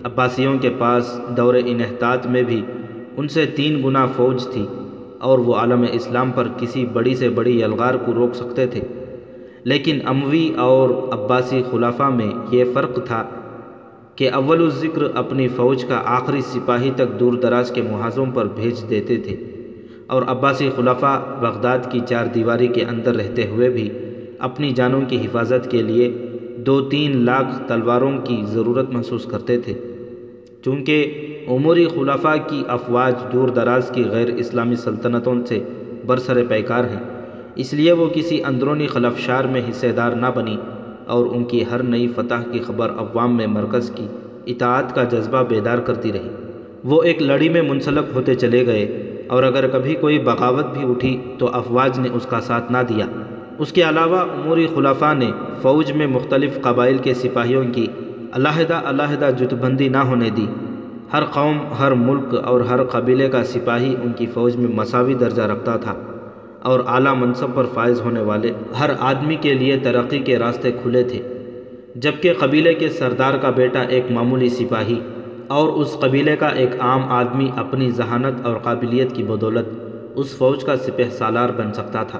عباسیوں 0.04 0.58
کے 0.58 0.70
پاس 0.78 1.20
دور 1.38 1.56
انحطاط 1.66 2.26
میں 2.26 2.44
بھی 2.44 2.62
ان 3.18 3.28
سے 3.28 3.46
تین 3.46 3.84
گنا 3.84 4.06
فوج 4.06 4.48
تھی۔ 4.48 4.66
اور 5.20 5.40
وہ 5.40 5.56
عالم 5.56 5.86
اسلام 5.92 6.32
پر 6.32 6.48
کسی 6.58 6.86
بڑی 6.86 7.16
سے 7.16 7.30
بڑی 7.30 7.62
یلغار 7.62 7.94
کو 7.94 8.14
روک 8.14 8.36
سکتے 8.36 8.68
تھے۔ 8.68 8.82
لیکن 9.64 10.00
اموی 10.06 10.54
اور 10.58 10.90
عباسی 10.90 11.64
خلافہ 11.72 12.04
میں 12.04 12.30
یہ 12.52 12.64
فرق 12.74 13.06
تھا 13.06 13.24
کہ 14.16 14.32
اول 14.32 14.62
الذکر 14.62 15.04
اپنی 15.16 15.48
فوج 15.48 15.86
کا 15.86 16.02
آخری 16.06 16.42
سپاہی 16.42 16.92
تک 16.96 17.20
دور 17.20 17.34
دراز 17.34 17.72
کے 17.72 17.82
محاذوں 17.82 18.26
پر 18.34 18.46
بھیج 18.56 18.90
دیتے 18.90 19.16
تھے 19.16 19.36
اور 20.08 20.22
عباسی 20.28 20.70
خلافہ 20.76 21.38
بغداد 21.42 21.80
کی 21.92 22.00
چار 22.10 22.26
دیواری 22.26 22.68
کے 22.68 22.84
اندر 22.84 23.16
رہتے 23.16 23.48
ہوئے 23.48 23.70
بھی 23.70 23.90
اپنی 24.40 24.70
جانوں 24.70 25.02
کی 25.08 25.18
حفاظت 25.26 25.72
کے 25.72 25.82
لیے 25.82 26.12
دو 26.58 26.82
تین 26.82 27.18
لاکھ 27.18 27.68
تلواروں 27.68 28.18
کی 28.24 28.42
ضرورت 28.48 28.90
محسوس 28.90 29.26
کرتے 29.26 29.60
تھے۔ 29.60 29.74
چونکہ 30.66 31.26
عموری 31.50 31.86
خلافہ 31.86 32.36
کی 32.48 32.64
افواج 32.68 33.14
دور 33.34 33.48
دراز 33.48 33.90
کی 33.90 34.04
غیر 34.04 34.28
اسلامی 34.38 34.76
سلطنتوں 34.76 35.46
سے 35.46 35.64
برسر 36.06 36.44
پیکار 36.50 36.84
ہیں۔ 36.84 37.00
اس 37.56 37.74
لیے 37.74 37.92
وہ 37.92 38.08
کسی 38.14 38.44
اندرونی 38.44 38.88
خلفشار 38.88 39.44
میں 39.44 39.62
حصے 39.70 39.92
دار 39.92 40.12
نہ 40.12 40.26
بنی 40.36 40.58
اور 41.06 41.26
ان 41.26 41.44
کی 41.44 41.64
ہر 41.72 41.84
نئی 41.84 42.08
فتح 42.08 42.52
کی 42.52 42.60
خبر 42.60 42.90
عوام 42.90 43.38
میں 43.38 43.48
مرکز 43.48 43.92
کی 43.96 44.08
اطاعت 44.48 44.96
کا 44.96 45.04
جذبہ 45.04 45.44
بیدار 45.44 45.78
کرتی 45.78 46.14
رہی۔ 46.14 46.30
وہ 46.84 47.04
ایک 47.04 47.22
لڑی 47.22 47.50
میں 47.50 47.62
منسلک 47.62 48.16
ہوتے 48.16 48.36
چلے 48.36 48.66
گئے 48.66 48.86
اور 49.28 49.44
اگر 49.44 49.68
کبھی 49.68 49.96
کوئی 49.96 50.20
بغاوت 50.20 50.66
بھی 50.66 50.92
اٹھی 50.92 51.18
تو 51.38 51.50
افواج 51.54 52.00
نے 52.00 52.10
اس 52.14 52.26
کا 52.26 52.42
ساتھ 52.42 52.72
نہ 52.72 52.78
دیا۔ 52.90 53.06
اس 53.60 53.72
کے 53.72 53.82
علاوہ 53.82 54.20
عموری 54.20 54.68
خلافہ 54.76 55.14
نے 55.18 55.32
فوج 55.62 55.92
میں 55.92 56.08
مختلف 56.08 56.62
قبائل 56.62 56.98
کے 56.98 57.14
سپاہیوں 57.14 57.64
کی 57.74 57.88
علیحدہ 58.34 58.82
علیحدہ 58.86 59.30
جت 59.40 59.54
بندی 59.54 59.90
نہ 59.90 59.98
ہونے 59.98 60.30
دی۔ 60.30 60.46
ہر 61.14 61.24
قوم، 61.24 61.58
ہر 61.80 61.92
ملک 61.92 62.36
اور 62.44 62.62
ہر 62.62 62.84
قبیلے 62.84 63.30
کا 63.30 63.44
سپاہی 63.44 63.96
ان 64.04 64.12
کی 64.14 64.26
فوج 64.26 64.56
میں 64.56 64.76
مساوی 64.76 65.14
درجہ 65.14 65.42
رکھتا 65.42 65.78
تھا 65.78 65.94
اور 66.62 66.80
اعلیٰ 66.88 67.16
منصب 67.16 67.48
پر 67.56 67.66
فائز 67.74 68.02
ہونے 68.02 68.22
والے 68.22 68.52
ہر 68.80 68.90
آدمی 69.00 69.36
کے 69.36 69.54
لیے 69.54 69.78
ترقی 69.78 70.20
کے 70.20 70.40
راستے 70.40 70.72
کھلے 70.72 71.04
تھے۔ 71.04 71.22
جبکہ 71.96 72.34
قبیلے 72.40 72.74
کے 72.74 72.90
سردار 72.90 73.38
کا 73.38 73.50
بیٹا 73.50 73.82
ایک 73.82 74.12
معمولی 74.12 74.50
سپاہی 74.50 75.00
اور 75.48 75.68
اس 75.68 75.98
قبیلے 76.00 76.36
کا 76.36 76.48
ایک 76.48 76.70
عام 76.80 77.04
آدمی 77.04 77.50
اپنی 77.56 77.92
ذہانت 77.92 78.46
اور 78.46 78.56
قابلیت 78.56 79.16
کی 79.16 79.24
بدولت 79.24 79.66
اس 80.16 80.38
فوج 80.38 80.64
کا 80.64 80.76
سپہ 80.78 81.10
سالار 81.12 81.50
بن 81.50 81.74
سکتا 81.74 82.04
تھا۔ 82.04 82.20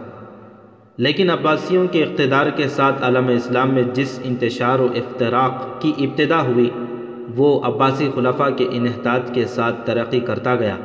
لیکن 0.98 1.30
عباسیوں 1.30 1.88
کے 1.92 2.04
اقتدار 2.04 2.50
کے 2.50 2.68
ساتھ 2.68 3.04
عالم 3.04 3.28
اسلام 3.28 3.74
میں 3.74 3.84
جس 3.94 4.20
انتشار 4.24 4.80
و 4.80 4.88
افتراق 4.96 5.82
کی 5.82 5.94
ابتدا 5.98 6.42
ہوئی 6.42 6.70
وہ 7.36 7.62
عباسی 7.64 8.10
خلفہ 8.16 8.50
کے 8.58 8.68
انحطاط 8.72 9.34
کے 9.34 9.46
ساتھ 9.46 9.76
ترقی 9.86 10.20
کرتا 10.20 10.56
گیا۔ 10.56 10.76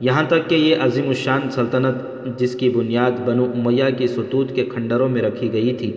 یہاں 0.00 0.22
تک 0.28 0.48
کہ 0.48 0.54
یہ 0.54 0.76
عظیم 0.80 1.08
الشان 1.08 1.50
سلطنت 1.50 2.26
جس 2.38 2.54
کی 2.54 2.68
بنیاد 2.68 3.10
بنو 3.24 3.44
امیہ 3.44 3.84
کی 3.98 4.06
ستوت 4.06 4.54
کے 4.54 4.64
کھنڈروں 4.64 5.08
میں 5.08 5.22
رکھی 5.22 5.52
گئی 5.52 5.72
تھی، 5.72 5.92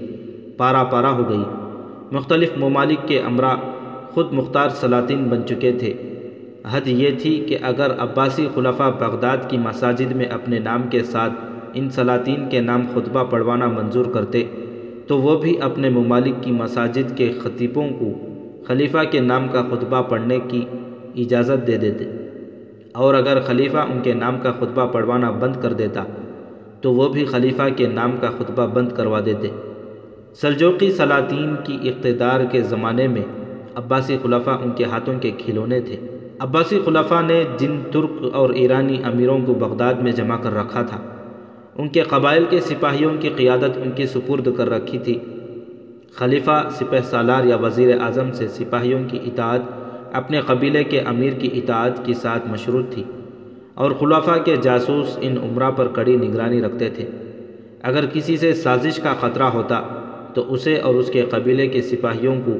پارا 0.57 0.83
پارا 0.83 1.11
ہو 1.11 1.29
گئی۔ 1.29 1.43
مختلف 2.11 2.49
ممالک 2.57 3.07
کے 3.07 3.19
امرا 3.19 3.55
خود 4.09 4.31
مختار 4.31 4.69
سلاطین 4.69 5.23
بن 5.23 5.47
چکے 5.47 5.71
تھے۔ 5.71 5.93
حد 6.71 6.87
یہ 6.87 7.09
تھی 7.19 7.45
کہ 7.49 7.57
اگر 7.61 7.91
عباسی 7.99 8.47
خلفہ 8.55 8.91
بغداد 8.99 9.37
کی 9.47 9.57
مساجد 9.57 10.11
میں 10.11 10.25
اپنے 10.25 10.59
نام 10.59 10.81
کے 10.89 11.03
ساتھ 11.03 11.33
ان 11.73 11.89
سلاطین 11.89 12.49
کے 12.49 12.61
نام 12.61 12.85
خطبہ 12.93 13.23
پڑھوانا 13.23 13.67
منظور 13.67 14.05
کرتے، 14.05 14.43
تو 15.07 15.17
وہ 15.17 15.37
بھی 15.37 15.61
اپنے 15.61 15.89
ممالک 15.89 16.43
کی 16.43 16.51
مساجد 16.51 17.17
کے 17.17 17.33
خطیبوں 17.43 17.89
کو 17.99 18.26
خلیفہ 18.67 18.97
کے 19.11 19.19
نام 19.19 19.47
کا 19.47 19.61
خطبہ 19.61 20.01
پڑھنے 20.01 20.39
کی 20.47 20.65
اجازت 21.15 21.67
دے 21.67 21.77
دیتے۔ 21.77 22.05
اور 22.91 23.13
اگر 23.13 23.39
خلیفہ 23.39 23.77
ان 23.77 23.99
کے 24.03 24.13
نام 24.13 24.39
کا 24.39 24.51
خطبہ 24.51 24.85
پڑھوانا 24.85 25.31
بند 25.31 25.55
کر 25.61 25.73
دیتا، 25.73 26.03
تو 26.81 26.93
وہ 26.93 27.09
بھی 27.09 27.25
خلیفہ 27.25 27.61
کے 27.75 27.87
نام 27.87 28.11
کا 28.21 28.29
خطبہ 28.37 28.67
بند 28.67 28.89
کروا 28.91 29.19
دیتے۔ 29.25 29.47
سلجوقی 30.41 30.91
سلاطین 30.91 31.55
کی 31.63 31.89
اقتدار 31.89 32.41
کے 32.51 32.61
زمانے 32.61 33.07
میں 33.07 33.21
عباسی 33.75 34.17
خلفہ 34.23 34.49
ان 34.49 34.71
کے 34.71 34.83
ہاتھوں 34.83 35.19
کے 35.21 35.31
کھلونے 35.37 35.81
تھے۔ 35.81 35.97
عباسی 36.39 36.79
خلفہ 36.85 37.21
نے 37.27 37.43
جن 37.57 37.81
ترک 37.91 38.25
اور 38.33 38.49
ایرانی 38.49 38.97
امیروں 39.03 39.39
کو 39.45 39.53
بغداد 39.53 39.93
میں 39.93 40.11
جمع 40.11 40.37
کر 40.37 40.53
رکھا 40.53 40.81
تھا، 40.81 40.99
ان 41.75 41.87
کے 41.87 42.01
قبائل 42.01 42.45
کے 42.49 42.59
سپاہیوں 42.59 43.11
کی 43.19 43.29
قیادت 43.29 43.77
ان 43.77 43.91
کی 43.91 44.05
سپرد 44.05 44.47
کر 44.57 44.69
رکھی 44.69 44.99
تھی۔ 44.99 45.19
خلیفہ، 46.17 46.67
سپہ 46.71 46.95
سالار 47.03 47.43
یا 47.43 47.55
وزیر 47.55 48.01
اعظم 48.01 48.31
سے 48.31 48.47
سپاہیوں 48.47 48.99
کی 49.07 49.19
اطاعت، 49.25 49.59
اپنے 50.13 50.41
قبیلے 50.41 50.83
کے 50.83 50.99
امیر 50.99 51.33
کی 51.33 51.49
اطاعت 51.53 52.05
کی 52.05 52.13
ساتھ 52.13 52.47
مشروط 52.47 52.93
تھی 52.93 53.03
اور 53.73 53.91
خلافہ 53.91 54.39
کے 54.45 54.55
جاسوس 54.61 55.17
ان 55.21 55.37
عمرہ 55.37 55.71
پر 55.71 55.87
کڑی 55.87 56.15
نگرانی 56.15 56.61
رکھتے 56.61 56.89
تھے۔ 56.89 57.05
اگر 57.81 58.05
کسی 58.13 58.37
سے 58.37 58.53
سازش 58.53 58.95
کا 58.95 59.13
خطرہ 59.19 59.43
ہوتا 59.43 59.81
تو 60.33 60.53
اسے 60.53 60.77
اور 60.77 60.95
اس 60.95 61.09
کے 61.09 61.21
قبیلے 61.21 61.67
کے 61.67 61.81
سپاہیوں 61.81 62.35
کو 62.45 62.57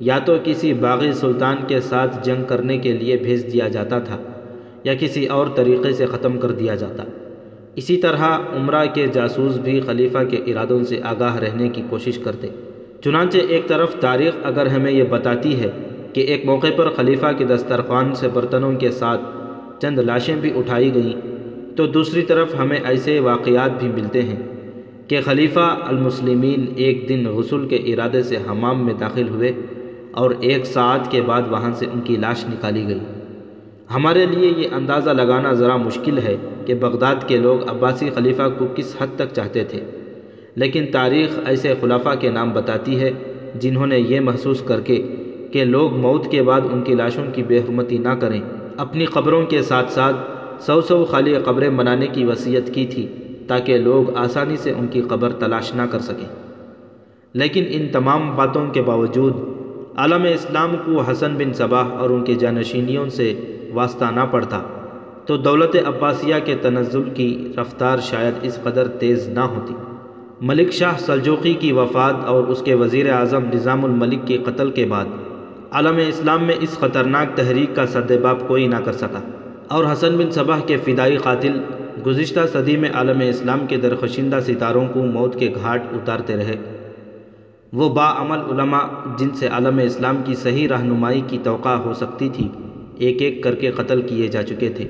یا 0.00 0.18
تو 0.18 0.36
کسی 0.44 0.72
باغی 0.72 1.12
سلطان 1.12 1.56
کے 1.66 1.80
ساتھ 1.80 2.18
جنگ 2.22 2.44
کرنے 2.44 2.78
کے 2.78 2.92
لیے 2.92 3.16
بھیج 3.16 3.52
دیا 3.52 3.68
جاتا 3.68 3.98
تھا 3.98 4.16
یا 4.84 4.94
کسی 4.94 5.26
اور 5.26 5.46
طریقے 5.54 5.92
سے 5.92 6.06
ختم 6.06 6.38
کر 6.38 6.52
دیا 6.52 6.74
جاتا۔ 6.74 7.04
اسی 7.76 7.96
طرح 7.96 8.38
عمرہ 8.56 8.84
کے 8.94 9.06
جاسوس 9.06 9.56
بھی 9.56 9.80
خلیفہ 9.80 10.18
کے 10.30 10.36
ارادوں 10.36 10.84
سے 10.84 11.00
آگاہ 11.04 11.36
رہنے 11.36 11.68
کی 11.68 11.82
کوشش 11.90 12.18
کرتے۔ 12.18 12.48
چنانچہ 13.04 13.38
ایک 13.38 13.66
طرف 13.68 13.94
تاریخ 14.00 14.34
اگر 14.42 14.66
ہمیں 14.66 14.92
یہ 14.92 15.02
بتاتی 15.02 15.60
ہے 15.60 15.70
کہ 16.12 16.20
ایک 16.20 16.44
موقع 16.44 16.66
پر 16.76 16.88
خلیفہ 16.90 17.26
کے 17.38 17.44
دسترخوان 17.44 18.14
سے 18.14 18.28
برتنوں 18.28 18.72
کے 18.72 18.90
ساتھ 18.90 19.20
چند 19.82 19.98
لاشیں 19.98 20.36
بھی 20.36 20.52
اٹھائی 20.58 20.94
گئیں، 20.94 21.20
تو 21.76 21.86
دوسری 21.86 22.22
طرف 22.22 22.54
ہمیں 22.58 22.78
ایسے 22.84 23.18
واقعات 23.20 23.70
بھی 23.78 23.88
ملتے 23.88 24.22
ہیں 24.22 24.36
کہ 25.08 25.20
خلیفہ 25.24 25.78
المسلمین 25.84 26.66
ایک 26.76 27.08
دن 27.08 27.26
غسل 27.26 27.68
کے 27.68 27.76
ارادے 27.76 28.22
سے 28.22 28.36
حمام 28.50 28.84
میں 28.86 28.94
داخل 29.00 29.28
ہوئے 29.28 29.52
اور 30.10 30.30
ایک 30.40 30.66
ساعت 30.66 31.10
کے 31.10 31.20
بعد 31.22 31.42
وہاں 31.50 31.72
سے 31.72 31.86
ان 31.92 32.00
کی 32.00 32.16
لاش 32.16 32.44
نکالی 32.44 32.86
گئی۔ 32.88 33.00
ہمارے 33.94 34.26
لیے 34.26 34.52
یہ 34.56 34.74
اندازہ 34.74 35.10
لگانا 35.10 35.52
ذرا 35.52 35.76
مشکل 35.76 36.18
ہے 36.18 36.36
کہ 36.66 36.74
بغداد 36.74 37.28
کے 37.28 37.36
لوگ 37.36 37.68
عباسی 37.68 38.10
خلیفہ 38.14 38.48
کو 38.58 38.66
کس 38.74 38.96
حد 39.00 39.06
تک 39.16 39.34
چاہتے 39.34 39.64
تھے۔ 39.64 39.80
لیکن 40.54 40.84
تاریخ 40.92 41.38
ایسے 41.46 41.74
خلافہ 41.80 42.08
کے 42.20 42.30
نام 42.30 42.52
بتاتی 42.52 43.00
ہے 43.00 43.10
جنہوں 43.54 43.86
نے 43.86 43.98
یہ 43.98 44.20
محسوس 44.20 44.60
کر 44.60 44.80
کے 44.80 45.06
کہ 45.52 45.64
لوگ 45.64 45.96
موت 45.96 46.30
کے 46.30 46.42
بعد 46.42 46.60
ان 46.72 46.82
کی 46.82 46.94
لاشوں 46.94 47.24
کی 47.32 47.42
بے 47.42 47.58
حرمتی 47.58 47.98
نہ 47.98 48.08
کریں۔ 48.08 48.40
اپنی 48.76 49.04
قبروں 49.04 49.46
کے 49.46 49.62
ساتھ 49.62 49.92
ساتھ 49.92 50.16
سو 50.62 50.80
سو 50.80 51.04
خالی 51.04 51.34
قبریں 51.34 51.68
بنانے 51.68 52.06
کی 52.06 52.24
وصیت 52.24 52.74
کی 52.74 52.86
تھی 52.86 53.06
تاکہ 53.46 53.78
لوگ 53.78 54.16
آسانی 54.16 54.56
سے 54.56 54.70
ان 54.70 54.86
کی 54.86 55.02
قبر 55.08 55.32
تلاش 55.32 55.74
نہ 55.74 55.82
کر 55.90 55.98
سکیں۔ 55.98 56.28
لیکن 57.32 57.64
ان 57.68 57.88
تمام 57.92 58.36
باتوں 58.36 58.66
کے 58.70 58.82
باوجود 58.82 59.32
عالم 59.96 60.22
اسلام 60.22 60.76
کو 60.84 61.00
حسن 61.00 61.34
بن 61.34 61.52
صباح 61.52 61.84
اور 61.84 62.10
ان 62.10 62.24
کے 62.24 62.34
جانشینیوں 62.34 63.08
سے 63.08 63.34
واسطہ 63.74 64.04
نہ 64.04 64.20
پڑتا، 64.30 64.62
تو 65.26 65.36
دولت 65.36 65.76
عباسیہ 65.86 66.34
کے 66.44 66.54
تنزل 66.62 67.02
کی 67.14 67.52
رفتار 67.60 67.98
شاید 67.98 68.34
اس 68.42 68.58
قدر 68.62 68.88
تیز 68.88 69.28
نہ 69.28 69.40
ہوتی۔ 69.40 69.74
ملک 70.46 70.72
شاہ 70.72 70.98
سلجوقی 70.98 71.54
کی 71.54 71.72
وفات 71.72 72.24
اور 72.24 72.42
اس 72.42 72.62
کے 72.62 72.74
وزیر 72.74 73.12
اعظم 73.12 73.44
نظام 73.54 73.84
الملک 73.84 74.26
کے 74.26 74.38
قتل 74.38 74.70
کے 74.70 74.86
بعد، 74.86 75.04
عالم 75.70 75.96
اسلام 76.08 76.44
میں 76.44 76.54
اس 76.60 76.78
خطرناک 76.78 77.36
تحریک 77.36 77.76
کا 77.76 77.86
سدباب 77.86 78.48
کوئی 78.48 78.66
نہ 78.66 78.76
کر 78.84 78.92
سکا۔ 78.92 79.20
اور 79.68 79.84
حسن 79.92 80.16
بن 80.16 80.30
صبح 80.30 80.58
کے 80.66 80.76
فدائی 80.76 81.16
قاتل 81.16 81.60
گزشتہ 82.06 82.40
صدی 82.52 82.76
میں 82.76 82.90
عالم 82.94 83.20
اسلام 83.28 83.66
کے 83.66 83.76
درخشندہ 83.76 84.38
ستاروں 84.46 84.86
کو 84.92 85.02
موت 85.02 85.38
کے 85.38 85.52
گھاٹ 85.62 85.82
اتارتے 85.92 86.36
رہے۔ 86.36 86.56
وہ 87.72 87.88
با 87.88 88.12
عمل 88.16 88.38
علماء 88.38 89.16
جن 89.18 89.30
سے 89.34 89.46
عالم 89.46 89.78
اسلام 89.78 90.16
کی 90.24 90.34
صحیح 90.34 90.68
رہنمائی 90.68 91.22
کی 91.26 91.38
توقع 91.42 91.68
ہو 91.68 91.94
سکتی 91.94 92.28
تھی، 92.28 92.48
ایک 92.98 93.22
ایک 93.22 93.42
کر 93.42 93.54
کے 93.54 93.70
قتل 93.70 94.02
کیے 94.02 94.28
جا 94.28 94.42
چکے 94.42 94.68
تھے۔ 94.68 94.88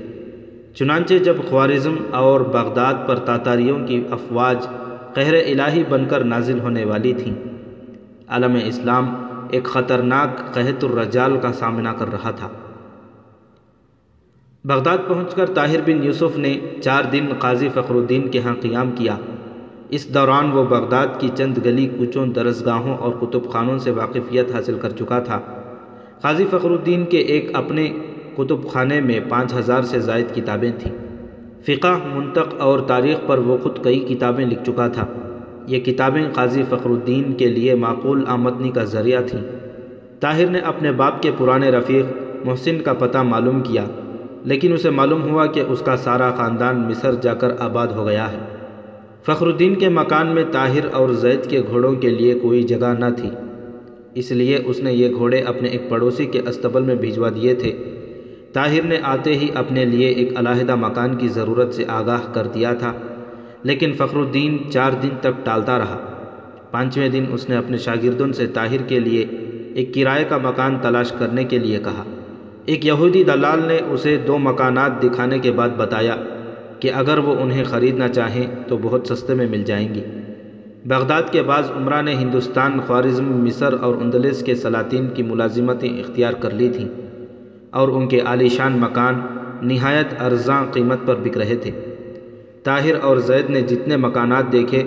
چنانچہ 0.75 1.13
جب 1.13 1.35
خوارزم 1.49 1.95
اور 2.11 2.41
بغداد 2.41 2.93
پر 3.07 3.19
تاتاریوں 3.19 3.87
کی 3.87 4.03
افواج 4.11 4.67
قہر 5.15 5.33
الہی 5.33 5.83
بن 5.89 6.05
کر 6.05 6.23
نازل 6.23 6.59
ہونے 6.59 6.85
والی 6.85 7.13
تھیں۔ 7.13 7.33
عالم 8.27 8.57
اسلام 8.65 9.15
ایک 9.51 9.63
خطرناک 9.63 10.53
قحط 10.53 10.83
الرجال 10.83 11.37
کا 11.41 11.53
سامنا 11.53 11.93
کر 11.93 12.11
رہا 12.11 12.31
تھا۔ 12.31 12.47
بغداد 14.63 14.97
پہنچ 15.07 15.35
کر 15.35 15.45
طاہر 15.45 15.81
بن 15.81 16.03
یوسف 16.03 16.37
نے 16.37 16.59
چار 16.81 17.03
دن 17.03 17.25
قاضی 17.39 17.69
فخر 17.69 17.95
الدین 17.95 18.27
کے 18.27 18.39
ہاں 18.39 18.55
قیام 18.61 18.91
کیا۔ 18.91 19.17
اس 19.89 20.13
دوران 20.13 20.51
وہ 20.51 20.63
بغداد 20.63 21.07
کی 21.19 21.29
چند 21.35 21.57
گلی 21.65 21.87
کوچوں، 21.97 22.25
درسگاہوں 22.25 22.97
اور 22.97 23.13
کتب 23.21 23.49
خانوں 23.51 23.77
سے 23.77 23.91
واقفیت 23.91 24.55
حاصل 24.55 24.79
کر 24.81 24.89
چکا 24.89 25.19
تھا۔ 25.19 25.39
قاضی 26.21 26.45
فخر 26.49 26.69
الدین 26.69 27.05
کے 27.05 27.17
ایک 27.17 27.49
اپنے 27.53 27.89
کتب 28.37 28.69
خانے 28.69 29.01
میں 29.01 29.19
پانچ 29.29 29.53
ہزار 29.53 29.81
سے 29.81 29.99
زائد 29.99 30.35
کتابیں 30.35 30.71
تھیں۔ 30.79 31.04
فقہ، 31.65 31.99
منطق 32.15 32.61
اور 32.61 32.79
تاریخ 32.79 33.17
پر 33.27 33.37
وہ 33.37 33.57
خود 33.57 33.83
کئی 33.83 33.99
کتابیں 33.99 34.45
لکھ 34.45 34.63
چکا 34.65 34.87
تھا۔ 34.87 35.05
یہ 35.67 35.79
کتابیں 35.79 36.23
قاضی 36.33 36.63
فخر 36.69 36.89
الدین 36.89 37.33
کے 37.33 37.47
لیے 37.47 37.75
معقول 37.75 38.23
آمدنی 38.27 38.69
کا 38.69 38.83
ذریعہ 38.83 39.21
تھیں۔ 39.21 39.41
طاہر 40.19 40.45
نے 40.45 40.59
اپنے 40.59 40.91
باپ 40.91 41.21
کے 41.21 41.31
پرانے 41.37 41.69
رفیق 41.69 42.05
محسن 42.45 42.81
کا 42.81 42.93
پتہ 42.93 43.17
معلوم 43.17 43.61
کیا، 43.61 43.85
لیکن 44.43 44.73
اسے 44.73 44.89
معلوم 44.89 45.29
ہوا 45.29 45.45
کہ 45.45 45.59
اس 45.59 45.81
کا 45.81 45.97
سارا 45.97 46.31
خاندان 46.31 46.77
مصر 46.79 47.13
جا 47.13 47.33
کر 47.33 47.51
آباد 47.59 47.87
ہو 47.87 48.07
گیا 48.07 48.31
ہے۔ 48.31 48.37
فخر 49.23 49.47
الدین 49.47 49.75
کے 49.75 49.89
مکان 49.89 50.27
میں 50.27 50.43
طاہر 50.51 50.93
اور 50.93 51.09
زید 51.09 51.49
کے 51.49 51.61
گھوڑوں 51.69 51.93
کے 51.93 52.09
لیے 52.09 52.39
کوئی 52.39 52.63
جگہ 52.63 52.93
نہ 52.99 53.05
تھی۔ 53.17 53.29
اس 54.15 54.31
لیے 54.31 54.59
اس 54.65 54.79
نے 54.79 54.93
یہ 54.93 55.09
گھوڑے 55.15 55.39
اپنے 55.39 55.69
ایک 55.69 55.89
پڑوسی 55.89 56.25
کے 56.25 56.41
استبل 56.47 56.81
میں 56.81 56.95
بھیجوا 56.95 57.29
دیے 57.35 57.53
تھے۔ 57.53 57.94
طاہر 58.55 58.83
نے 58.83 58.97
آتے 59.03 59.35
ہی 59.35 59.47
اپنے 59.53 59.85
لیے 59.85 60.07
ایک 60.07 60.29
علیحدہ 60.35 60.75
مکان 60.75 61.15
کی 61.15 61.27
ضرورت 61.27 61.73
سے 61.73 61.83
آگاہ 61.87 62.33
کر 62.33 62.47
دیا 62.47 62.73
تھا، 62.73 62.93
لیکن 63.63 63.93
فخر 63.93 64.17
الدین 64.17 64.71
چار 64.71 64.91
دن 65.03 65.09
تک 65.21 65.45
ٹالتا 65.45 65.77
رہا۔ 65.79 65.97
پانچویں 66.71 67.09
دن 67.09 67.25
اس 67.31 67.49
نے 67.49 67.55
اپنے 67.55 67.77
شاگردوں 67.77 68.31
سے 68.31 68.47
طاہر 68.47 68.81
کے 68.81 68.99
لیے 68.99 69.25
ایک 69.75 69.93
کرائے 69.93 70.23
کا 70.23 70.37
مکان 70.37 70.77
تلاش 70.81 71.11
کرنے 71.11 71.43
کے 71.43 71.59
لیے 71.59 71.79
کہا۔ 71.83 72.03
ایک 72.65 72.85
یہودی 72.85 73.23
دلال 73.23 73.59
نے 73.67 73.79
اسے 73.91 74.17
دو 74.17 74.37
مکانات 74.37 75.03
دکھانے 75.03 75.39
کے 75.39 75.51
بعد 75.51 75.69
بتایا 75.77 76.15
کہ 76.79 76.91
اگر 76.93 77.17
وہ 77.17 77.35
انہیں 77.39 77.63
خریدنا 77.63 78.07
چاہیں 78.07 78.45
تو 78.67 78.77
بہت 78.81 79.07
سستے 79.07 79.33
میں 79.33 79.47
مل 79.47 79.63
جائیں 79.63 79.95
گی۔ 79.95 80.01
بغداد 80.85 81.23
کے 81.31 81.41
بعض 81.41 81.71
عمرہ 81.71 82.01
نے 82.01 82.13
ہندوستان، 82.13 82.79
خوارزم، 82.87 83.25
مصر 83.25 83.73
اور 83.81 83.95
اندلس 83.95 84.43
کے 84.43 84.55
سلاطین 84.55 85.07
کی 85.13 85.23
ملازمتیں 85.23 85.89
اختیار 85.89 86.33
کر 86.33 86.49
لی 86.49 86.69
تھیں۔ 86.69 87.04
اور 87.75 87.87
ان 87.87 88.07
کے 88.07 88.19
عالیشان 88.19 88.77
مکان 88.79 89.21
نہایت 89.61 90.21
ارزاں 90.21 90.65
قیمت 90.71 90.97
پر 91.05 91.15
بک 91.15 91.37
رہے 91.37 91.55
تھے۔ 91.55 91.71
طاہر 92.63 92.95
اور 93.01 93.17
زید 93.17 93.49
نے 93.49 93.61
جتنے 93.61 93.97
مکانات 93.97 94.51
دیکھے، 94.51 94.83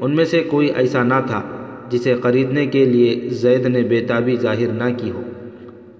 ان 0.00 0.16
میں 0.16 0.24
سے 0.24 0.44
کوئی 0.50 0.70
ایسا 0.76 1.02
نہ 1.02 1.14
تھا 1.26 1.42
جسے 1.88 2.14
خریدنے 2.22 2.66
کے 2.66 2.84
لیے 2.84 3.28
زید 3.28 3.66
نے 3.66 3.82
بیتابی 3.82 4.36
ظاہر 4.36 4.72
نہ 4.72 4.84
کی 4.96 5.10
ہو۔ 5.10 5.22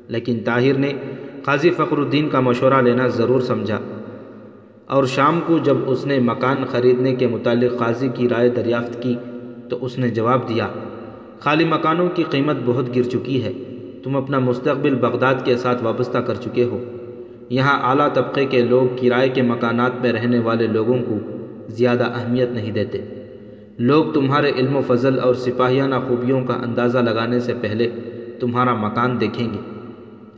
لیکن 0.09 0.39
طاہر 0.45 0.75
نے 0.79 0.93
قاضی 1.43 1.71
فخر 1.71 1.99
الدین 1.99 2.29
کا 2.29 2.41
مشورہ 2.41 2.83
لینا 2.83 3.07
ضرور 3.07 3.41
سمجھا۔ 3.41 3.79
اور 4.87 5.05
شام 5.05 5.41
کو 5.47 5.59
جب 5.59 5.77
اس 5.87 6.07
نے 6.07 6.19
مکان 6.19 6.57
خریدنے 6.71 7.15
کے 7.15 7.27
متعلق 7.27 7.79
قاضی 7.79 8.09
کی 8.15 8.29
رائے 8.29 8.49
دریافت 8.49 9.03
کی، 9.03 9.15
تو 9.71 9.79
اس 9.81 9.99
نے 9.99 10.09
جواب 10.09 10.49
دیا، 10.49 10.69
خالی 11.41 11.65
مکانوں 11.65 12.09
کی 12.15 12.25
قیمت 12.31 12.57
بہت 12.65 12.97
گر 12.97 13.03
چکی 13.03 13.43
ہے۔ 13.43 13.53
تم 14.07 14.17
اپنا 14.17 14.39
مستقبل 14.39 14.95
بغداد 14.95 15.35
کے 15.45 15.57
ساتھ 15.57 15.85
وابستہ 15.85 16.19
کر 16.19 16.35
چکے 16.35 16.65
ہو۔ 16.65 16.85
یہاں 17.51 17.91
اعلیٰ 17.91 18.09
طبقے 18.15 18.45
کے 18.45 18.63
لوگ 18.63 18.97
کرائے 18.97 19.29
کے 19.29 19.43
مکانات 19.43 19.91
میں 20.01 20.13
رہنے 20.13 20.39
والے 20.39 20.67
لوگوں 20.67 20.99
کو 20.99 21.15
زیادہ 21.69 22.05
اہمیت 22.05 22.51
نہیں 22.51 22.71
دیتے۔ 22.71 22.99
لوگ 23.79 24.05
تمہارے 24.05 24.53
علم 24.57 24.77
و 24.77 24.81
فضل 24.87 25.19
اور 25.19 25.35
سپاہیانہ 25.35 25.95
خوبیوں 26.09 26.41
کا 26.41 26.55
اندازہ 26.55 26.99
لگانے 26.99 27.41
سے 27.41 27.55
پہلے 27.61 27.91
تمہارا 28.41 28.75
مکان 28.75 29.21
دیکھیں 29.21 29.49
گے۔ 29.53 29.59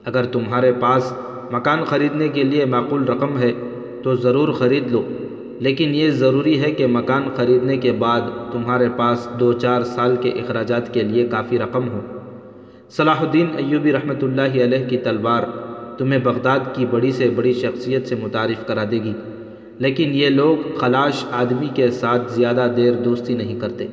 اگر 0.05 0.25
تمہارے 0.25 0.73
پاس 0.81 1.13
مکان 1.53 1.85
خریدنے 1.85 2.29
کے 2.29 2.43
لیے 2.43 2.65
معقول 2.65 3.05
رقم 3.05 3.39
ہے 3.39 3.53
تو 4.03 4.15
ضرور 4.15 4.49
خرید 4.49 4.93
لو، 4.93 5.03
لیکن 5.61 5.95
یہ 5.95 6.11
ضروری 6.11 6.61
ہے 6.61 6.71
کہ 6.71 6.87
مکان 6.87 7.23
خریدنے 7.37 7.77
کے 7.77 7.93
بعد 7.93 8.21
تمہارے 8.53 8.89
پاس 8.97 9.29
دو 9.41 9.53
چار 9.53 9.83
سال 9.83 10.17
کے 10.21 10.29
اخراجات 10.29 10.95
کے 10.95 11.03
لیے 11.03 11.27
کافی 11.27 11.59
رقم 11.59 11.89
ہو۔ 11.89 12.01
صلاح 12.91 13.21
الدین 13.21 13.49
ایوبی 13.57 13.93
رحمۃ 13.93 14.23
اللہ 14.23 14.55
علیہ 14.65 14.89
کی 14.89 14.97
تلوار 14.97 15.43
تمہیں 15.99 16.19
بغداد 16.21 16.61
کی 16.75 16.87
بڑی 16.91 17.11
سے 17.13 17.29
بڑی 17.35 17.53
شخصیت 17.53 18.07
سے 18.09 18.15
متعارف 18.15 18.67
کرا 18.67 18.85
دے 18.91 18.99
گی، 19.05 19.13
لیکن 19.79 20.11
یہ 20.13 20.29
لوگ 20.29 20.79
خلاش 20.79 21.25
آدمی 21.33 21.69
کے 21.75 21.91
ساتھ 21.91 22.33
زیادہ 22.33 22.67
دیر 22.77 22.93
دوستی 23.05 23.35
نہیں 23.35 23.61
کرتے۔ 23.61 23.87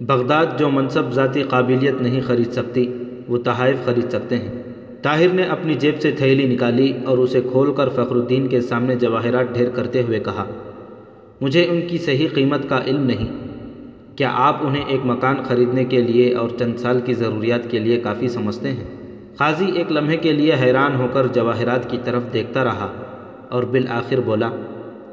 بغداد 0.00 0.58
جو 0.58 0.68
منصب 0.68 1.12
ذاتی 1.12 1.42
قابلیت 1.42 2.02
نہیں 2.02 2.20
خرید 2.20 2.52
سکتی، 2.52 2.86
وہ 3.28 3.38
تحائف 3.38 3.84
خرید 3.84 4.10
سکتے 4.10 4.36
ہیں۔ 4.36 4.62
طاہر 5.02 5.32
نے 5.34 5.42
اپنی 5.50 5.74
جیب 5.74 6.00
سے 6.00 6.10
تھیلی 6.10 6.46
نکالی 6.46 6.92
اور 7.04 7.18
اسے 7.18 7.40
کھول 7.50 7.72
کر 7.74 7.88
فخر 7.88 8.14
الدین 8.14 8.46
کے 8.48 8.60
سامنے 8.60 8.94
جواہرات 8.96 9.54
ڈھیر 9.54 9.70
کرتے 9.70 10.02
ہوئے 10.02 10.20
کہا، 10.20 10.44
مجھے 11.40 11.66
ان 11.68 11.80
کی 11.88 11.98
صحیح 11.98 12.28
قیمت 12.34 12.68
کا 12.68 12.80
علم 12.86 13.06
نہیں۔ 13.06 13.34
کیا 14.16 14.30
آپ 14.34 14.66
انہیں 14.66 14.84
ایک 14.86 15.00
مکان 15.04 15.36
خریدنے 15.44 15.84
کے 15.84 16.02
لیے 16.02 16.34
اور 16.34 16.48
چند 16.58 16.76
سال 16.76 17.00
کی 17.04 17.14
ضروریات 17.14 17.70
کے 17.70 17.78
لیے 17.78 17.96
کافی 17.96 18.28
سمجھتے 18.28 18.68
ہیں؟ 18.68 18.84
قاضی 19.36 19.70
ایک 19.74 19.92
لمحے 19.92 20.16
کے 20.16 20.32
لیے 20.32 20.54
حیران 20.62 20.96
ہو 20.96 21.06
کر 21.12 21.26
جواہرات 21.26 21.90
کی 21.90 21.98
طرف 22.04 22.22
دیکھتا 22.32 22.64
رہا 22.64 22.92
اور 23.48 23.62
بالآخر 23.62 24.20
بولا، 24.20 24.50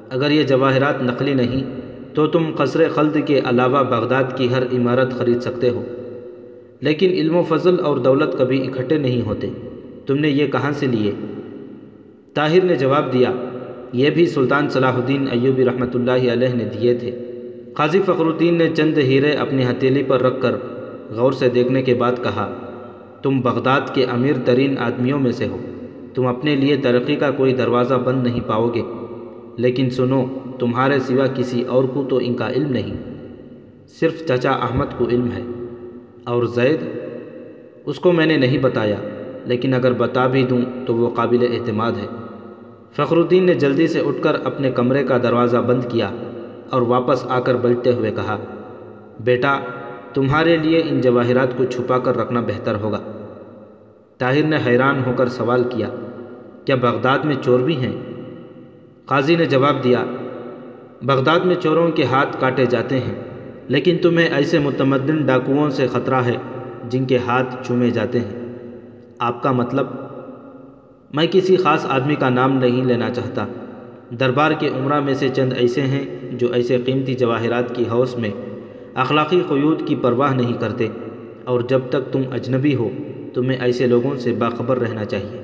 اگر 0.10 0.32
یہ 0.32 0.44
جواہرات 0.44 1.04
نقلی 1.04 1.34
نہیں، 1.34 1.64
تو 2.14 2.28
تم 2.28 2.52
قصر 2.56 2.90
خلد 2.96 3.18
کے 3.26 3.42
علاوہ 3.46 3.84
بغداد 3.84 4.24
کی 4.36 4.54
ہر 4.54 4.64
عمارت 4.64 5.12
خرید 5.12 5.42
سکتے 5.42 5.70
ہو۔ 5.70 5.84
لیکن 6.82 7.10
علم 7.10 7.36
و 7.36 7.44
فضل 7.44 7.80
اور 7.80 7.98
دولت 7.98 8.38
کبھی 8.38 8.68
اکٹھے 8.68 8.98
نہیں 8.98 9.22
ہوتے۔ 9.22 9.50
تم 10.06 10.16
نے 10.16 10.30
یہ 10.30 10.48
کہاں 10.48 10.72
سے 10.72 10.86
لیے؟ 10.86 11.12
طاہر 12.34 12.64
نے 12.64 12.76
جواب 12.76 13.14
دیا، 13.14 13.32
یہ 13.94 14.10
بھی 14.10 14.26
سلطان 14.26 14.70
صلاح 14.70 14.94
الدین 14.94 15.26
ایوبی 15.32 15.66
رحمۃ 15.66 15.96
اللہ 15.96 16.34
علیہ 16.34 16.54
نے 16.54 16.66
دیے 16.66 16.94
تھے۔ 16.94 17.33
قاضی 17.74 18.02
فخر 18.02 18.26
الدین 18.26 18.56
نے 18.56 18.70
چند 18.76 18.98
ہیرے 18.98 19.32
اپنی 19.32 19.64
ہتھیلی 19.64 20.04
پر 20.04 20.22
رکھ 20.22 20.42
کر 20.42 20.56
غور 21.10 21.32
سے 21.32 21.50
دیکھنے 21.50 21.82
کے 21.82 21.94
بعد 21.94 22.12
کہا، 22.24 22.54
تم 23.22 23.42
بغداد 23.42 23.82
کے 23.94 24.06
امیر 24.06 24.34
ترین 24.46 24.78
آدمیوں 24.78 25.20
میں 25.20 25.32
سے 25.32 25.48
ہو۔ 25.48 25.58
تم 26.14 26.28
اپنے 26.28 26.56
لیے 26.56 26.78
ترقی 26.78 27.16
کا 27.16 27.32
کوئی 27.32 27.54
دروازہ 27.54 27.94
بند 27.94 28.28
نہیں 28.28 28.40
پاؤ 28.48 28.70
گے۔ 28.70 28.82
لیکن 29.58 29.90
سنو، 29.90 30.26
تمہارے 30.60 31.00
سوا 31.00 31.26
کسی 31.36 31.62
اور 31.62 31.84
کو 31.84 32.04
تو 32.10 32.20
ان 32.24 32.34
کا 32.34 32.50
علم 32.50 32.72
نہیں۔ 32.72 32.94
صرف 34.00 34.28
چچا 34.28 34.52
احمد 34.52 34.86
کو 34.98 35.08
علم 35.10 35.28
ہے۔ 35.28 35.42
اور 36.24 36.44
زید؟ 36.44 36.80
اس 37.86 38.00
کو 38.00 38.12
میں 38.12 38.26
نے 38.26 38.38
نہیں 38.38 38.58
بتایا، 38.58 38.96
لیکن 39.46 39.74
اگر 39.74 39.94
بتا 39.94 40.28
بھی 40.28 40.44
دوں 40.44 40.62
تو 40.86 40.96
وہ 40.96 41.10
قابل 41.16 41.48
اعتماد 41.52 41.92
ہے۔ 41.92 42.08
فخر 42.96 43.18
الدین 43.18 43.44
نے 43.44 43.54
جلدی 43.54 43.88
سے 43.88 44.00
اٹھ 44.00 44.22
کر 44.22 44.36
اپنے 44.44 44.72
کمرے 44.72 45.04
کا 45.04 45.18
دروازہ 45.18 45.58
بند 45.58 45.82
کیا۔ 45.90 46.10
اور 46.74 46.82
واپس 46.82 47.26
آ 47.30 47.40
کر 47.40 47.56
بلٹتے 47.56 47.94
ہوئے 47.94 48.12
کہا، 48.12 48.38
بیٹا، 49.20 49.58
تمہارے 50.14 50.58
لیے 50.58 50.82
ان 50.86 51.02
جواہرات 51.02 51.58
کو 51.58 51.66
چھپا 51.66 51.98
کر 52.00 52.18
رکھنا 52.18 52.42
بہتر 52.42 52.76
ہوگا. 52.76 53.00
طاہر 54.18 54.44
نے 54.44 54.58
حیران 54.66 55.02
ہو 55.06 55.14
کر 55.18 55.30
سوال 55.30 55.64
کیا 55.64 55.88
کیا 56.66 56.76
بغداد 56.76 57.20
میں 57.20 57.36
چور 57.42 57.60
بھی 57.60 57.78
ہیں؟ 57.78 57.94
قاضی 59.06 59.36
نے 59.36 59.46
جواب 59.46 59.84
دیا، 59.84 60.04
بغداد 61.02 61.40
میں 61.40 61.56
چوروں 61.56 61.90
کے 61.92 62.04
ہاتھ 62.04 62.38
کاٹے 62.40 62.66
جاتے 62.66 63.00
ہیں، 63.00 63.16
لیکن 63.68 63.98
تمہیں 63.98 64.28
ایسے 64.28 64.60
متمدن 64.60 65.26
ڈاکوؤں 65.26 65.70
سے 65.70 65.88
خطرہ 65.88 66.22
ہے 66.26 66.38
جن 66.90 67.06
کے 67.06 67.18
ہاتھ 67.18 67.56
چومے 67.68 67.90
جاتے 67.90 68.20
ہیں۔ 68.20 68.54
آپ 69.20 69.44
کا 69.44 69.52
مطلب 69.52 69.88
میں 71.14 71.28
کسی 71.32 71.56
خاص 71.56 71.86
آدمی 71.90 72.16
کا 72.16 72.30
نام 72.30 72.58
نہیں 72.58 72.86
لینا 72.86 73.10
چاہتا۔ 73.10 73.46
دربار 74.20 74.52
کے 74.52 74.68
عمرہ 74.68 75.00
میں 75.00 75.14
سے 75.14 75.30
چند 75.30 75.54
ایسے 75.58 75.82
ہیں 75.82 76.06
جو 76.32 76.52
ایسے 76.52 76.78
قیمتی 76.86 77.14
جواہرات 77.14 77.76
کی 77.76 77.84
حوث 77.92 78.16
میں 78.16 78.30
اخلاقی 78.94 79.42
قیود 79.48 79.88
کی 79.88 79.96
پرواہ 79.96 80.34
نہیں 80.34 80.54
کرتے، 80.54 80.88
اور 81.44 81.62
جب 81.62 81.80
تک 81.90 82.12
تم 82.12 82.22
اجنبی 82.32 82.76
ہو، 82.76 82.90
تمہیں 83.34 83.58
ایسے 83.60 83.88
لوگوں 83.88 84.18
سے 84.18 84.32
باخبر 84.32 84.80
رہنا 84.80 85.06
چاہیے۔ 85.06 85.42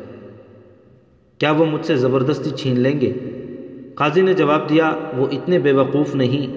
کیا 1.38 1.52
وہ 1.52 1.66
مجھ 1.66 1.86
سے 1.86 1.96
زبردستی 1.96 2.50
چھین 2.50 2.80
لیں 2.80 3.02
گے؟ 3.02 3.14
قاضی 3.96 4.22
نے 4.22 4.34
جواب 4.34 4.70
دیا، 4.70 4.96
وہ 5.18 5.28
اتنے 5.32 5.60
بے 5.60 5.72
وقوف 5.72 6.16
نہیں۔ 6.16 6.48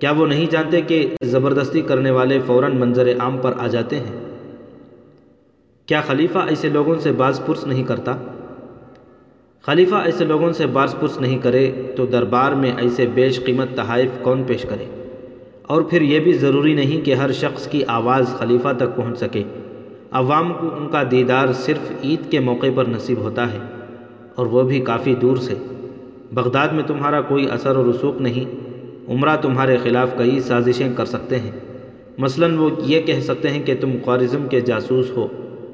کیا 0.00 0.10
وہ 0.10 0.26
نہیں 0.26 0.46
جانتے 0.50 0.80
کہ 0.80 1.14
زبردستی 1.24 1.80
کرنے 1.80 2.10
والے 2.10 2.38
فوراً 2.46 2.76
منظر 2.76 3.12
عام 3.20 3.38
پر 3.38 3.52
آ 3.58 3.66
جاتے 3.66 3.96
ہیں؟ 3.96 4.20
کیا 5.86 6.00
خلیفہ 6.00 6.38
ایسے 6.38 6.68
لوگوں 6.68 6.94
سے 6.98 7.12
باز 7.12 7.40
پرس 7.46 7.66
نہیں 7.66 7.84
کرتا؟ 7.84 8.16
خلیفہ 9.66 9.94
ایسے 9.94 10.24
لوگوں 10.24 10.52
سے 10.52 10.66
باز 10.66 10.94
پرس 11.00 11.20
نہیں 11.20 11.38
کرے 11.38 11.70
تو 11.96 12.06
دربار 12.06 12.52
میں 12.52 12.72
ایسے 12.76 13.06
بیش 13.06 13.38
قیمت 13.44 13.74
تحائف 13.74 14.10
کون 14.22 14.42
پیش 14.46 14.62
کرے؟ 14.62 14.84
اور 15.62 15.82
پھر 15.82 16.02
یہ 16.02 16.20
بھی 16.20 16.32
ضروری 16.32 16.74
نہیں 16.74 17.04
کہ 17.04 17.14
ہر 17.14 17.32
شخص 17.32 17.66
کی 17.66 17.82
آواز 17.88 18.34
خلیفہ 18.38 18.68
تک 18.76 18.96
پہنچ 18.96 19.18
سکے۔ 19.18 19.42
عوام 20.10 20.52
کو 20.52 20.70
ان 20.76 20.88
کا 20.88 21.02
دیدار 21.10 21.52
صرف 21.52 21.90
عید 22.04 22.30
کے 22.30 22.40
موقع 22.40 22.66
پر 22.74 22.88
نصیب 22.88 23.18
ہوتا 23.18 23.52
ہے، 23.52 23.58
اور 24.34 24.46
وہ 24.46 24.62
بھی 24.62 24.80
کافی 24.80 25.14
دور 25.14 25.36
سے۔ 25.36 25.54
بغداد 26.32 26.68
میں 26.68 26.84
تمہارا 26.86 27.20
کوئی 27.20 27.46
اثر 27.50 27.76
و 27.76 27.90
رسوخ 27.90 28.20
نہیں، 28.20 28.44
عمرہ 29.08 29.36
تمہارے 29.36 29.76
خلاف 29.82 30.16
کئی 30.18 30.40
سازشیں 30.40 30.88
کر 30.96 31.04
سکتے 31.04 31.38
ہیں۔ 31.38 31.50
مثلاً 32.18 32.56
وہ 32.56 32.70
یہ 32.84 33.00
کہہ 33.00 33.20
سکتے 33.20 33.48
ہیں 33.48 33.62
کہ 33.62 33.74
تم 33.80 33.96
خوارزم 34.04 34.48
کے 34.48 34.60
جاسوس 34.60 35.10
ہو۔ 35.10 35.28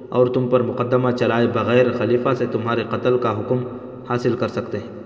اور 0.08 0.26
تم 0.26 0.48
پر 0.48 0.62
مقدمہ 0.62 1.10
چلائے 1.10 1.46
بغیر 1.46 1.92
خلیفہ 1.92 2.28
سے 2.38 2.46
تمہارے 2.52 2.82
قتل 2.90 3.18
کا 3.18 3.40
حکم 3.40 3.64
حاصل 4.08 4.36
کر 4.38 4.48
سکتے 4.48 4.78
ہیں۔ 4.78 4.96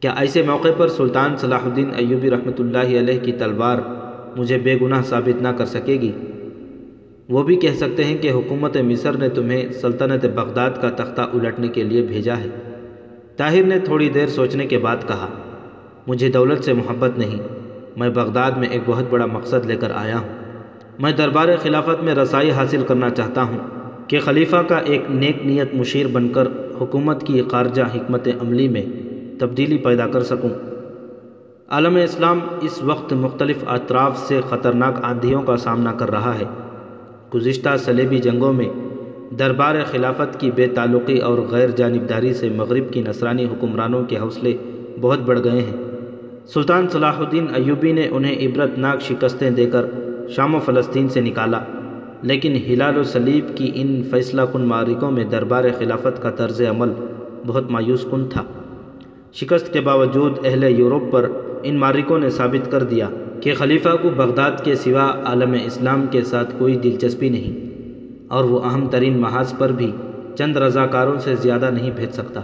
کیا 0.00 0.14
ایسے 0.16 0.42
موقع 0.42 0.68
پر 0.76 0.88
سلطان 0.88 1.36
صلاح 1.36 1.64
الدین 1.64 1.90
ایوبی 1.96 2.30
رحمۃ 2.30 2.58
اللہ 2.58 2.98
علیہ 2.98 3.20
کی 3.20 3.32
تلوار 3.32 3.78
مجھے 4.36 4.58
بے 4.58 4.76
گناہ 4.82 5.02
ثابت 5.02 5.42
نہ 5.42 5.48
کر 5.48 5.66
سکے 5.66 5.92
گی؟ 5.92 6.12
وہ 7.28 7.42
بھی 7.42 7.56
کہہ 7.56 7.74
سکتے 7.76 8.04
ہیں 8.04 8.18
کہ 8.18 8.30
حکومت 8.30 8.76
مصر 8.76 9.16
نے 9.16 9.28
تمہیں 9.28 9.72
سلطنت 9.72 10.24
بغداد 10.24 10.70
کا 10.80 10.90
تختہ 10.90 11.20
الٹنے 11.20 11.68
کے 11.68 11.82
لیے 11.82 12.02
بھیجا 12.02 12.36
ہے۔ 12.36 12.48
طاہر 13.36 13.62
نے 13.62 13.78
تھوڑی 13.78 14.08
دیر 14.08 14.26
سوچنے 14.26 14.66
کے 14.66 14.78
بعد 14.78 14.96
کہا، 15.08 15.28
مجھے 16.06 16.28
دولت 16.28 16.64
سے 16.64 16.72
محبت 16.72 17.18
نہیں، 17.18 17.38
میں 17.96 18.08
بغداد 18.08 18.50
میں 18.50 18.68
ایک 18.68 18.82
بہت 18.86 19.04
بڑا 19.10 19.26
مقصد 19.26 19.66
لے 19.66 19.76
کر 19.76 19.90
آیا 19.94 20.18
ہوں۔ 20.18 20.45
میں 20.98 21.12
دربار 21.12 21.48
خلافت 21.62 22.04
میں 22.04 22.14
رسائی 22.14 22.50
حاصل 22.50 22.82
کرنا 22.86 23.10
چاہتا 23.10 23.42
ہوں 23.42 23.58
کہ 24.06 24.20
خلیفہ 24.20 24.56
کا 24.56 24.76
ایک 24.76 25.02
نیک 25.10 25.46
نیت 25.46 25.74
مشیر 25.74 26.06
بن 26.06 26.28
کر 26.28 26.48
حکومت 26.80 27.26
کی 27.26 27.42
خارجہ 27.50 27.82
حکمت 27.82 28.28
عملی 28.40 28.68
میں 28.68 28.82
تبدیلی 29.40 29.78
پیدا 29.78 30.06
کر 30.06 30.22
سکوں۔ 30.22 30.50
عالم 31.68 31.96
اسلام 31.96 32.38
اس 32.60 32.82
وقت 32.82 33.12
مختلف 33.12 33.56
اطراف 33.66 34.18
سے 34.18 34.40
خطرناک 34.48 34.94
آندھیوں 35.02 35.42
کا 35.42 35.56
سامنا 35.56 35.92
کر 35.92 36.10
رہا 36.10 36.38
ہے۔ 36.38 36.44
گزشتہ 37.34 37.68
سلیبی 37.78 38.18
جنگوں 38.18 38.52
میں 38.52 38.68
دربار 39.38 39.74
خلافت 39.90 40.40
کی 40.40 40.50
بے 40.50 40.66
تعلقی 40.66 41.18
اور 41.18 41.38
غیر 41.38 41.70
جانبداری 41.70 42.34
سے 42.34 42.48
مغرب 42.48 42.92
کی 42.92 43.02
نصرانی 43.02 43.44
حکمرانوں 43.44 44.04
کے 44.04 44.18
حوصلے 44.18 44.56
بہت 45.00 45.18
بڑھ 45.18 45.40
گئے 45.44 45.60
ہیں۔ 45.60 45.76
سلطان 46.46 46.88
صلاح 46.88 47.18
الدین 47.18 47.46
ایوبی 47.54 47.92
نے 47.92 48.08
انہیں 48.10 48.46
عبرت 48.46 48.78
ناک 48.78 49.00
شکستیں 49.00 49.50
دے 49.50 49.66
کر 49.66 49.86
شام 50.28 50.54
و 50.54 50.58
فلسطین 50.58 51.08
سے 51.08 51.20
نکالا، 51.20 51.60
لیکن 52.22 52.56
ہلال 52.66 52.98
و 52.98 53.02
سلیب 53.04 53.56
کی 53.56 53.70
ان 53.74 54.02
فیصلہ 54.10 54.42
کن 54.52 54.62
معرکوں 54.64 55.10
میں 55.10 55.24
دربار 55.24 55.64
خلافت 55.78 56.22
کا 56.22 56.30
طرز 56.30 56.60
عمل 56.70 56.92
بہت 57.46 57.70
مایوس 57.70 58.04
کن 58.10 58.24
تھا۔ 58.28 58.42
شکست 59.34 59.72
کے 59.72 59.80
باوجود 59.80 60.38
اہل 60.44 60.64
یورپ 60.70 61.10
پر 61.12 61.28
ان 61.62 61.76
مارکوں 61.76 62.18
نے 62.18 62.30
ثابت 62.30 62.70
کر 62.70 62.82
دیا 62.84 63.08
کہ 63.40 63.54
خلیفہ 63.54 63.94
کو 64.02 64.10
بغداد 64.16 64.64
کے 64.64 64.74
سوا 64.74 65.06
عالم 65.24 65.54
اسلام 65.64 66.06
کے 66.10 66.22
ساتھ 66.22 66.54
کوئی 66.58 66.76
دلچسپی 66.76 67.28
نہیں، 67.28 67.54
اور 68.28 68.44
وہ 68.44 68.60
اہم 68.64 68.86
ترین 68.88 69.18
محاذ 69.18 69.52
پر 69.58 69.72
بھی 69.72 69.90
چند 70.38 70.56
رضاکاروں 70.56 71.18
سے 71.18 71.34
زیادہ 71.34 71.70
نہیں 71.72 71.90
بھیج 71.96 72.10
سکتا۔ 72.12 72.40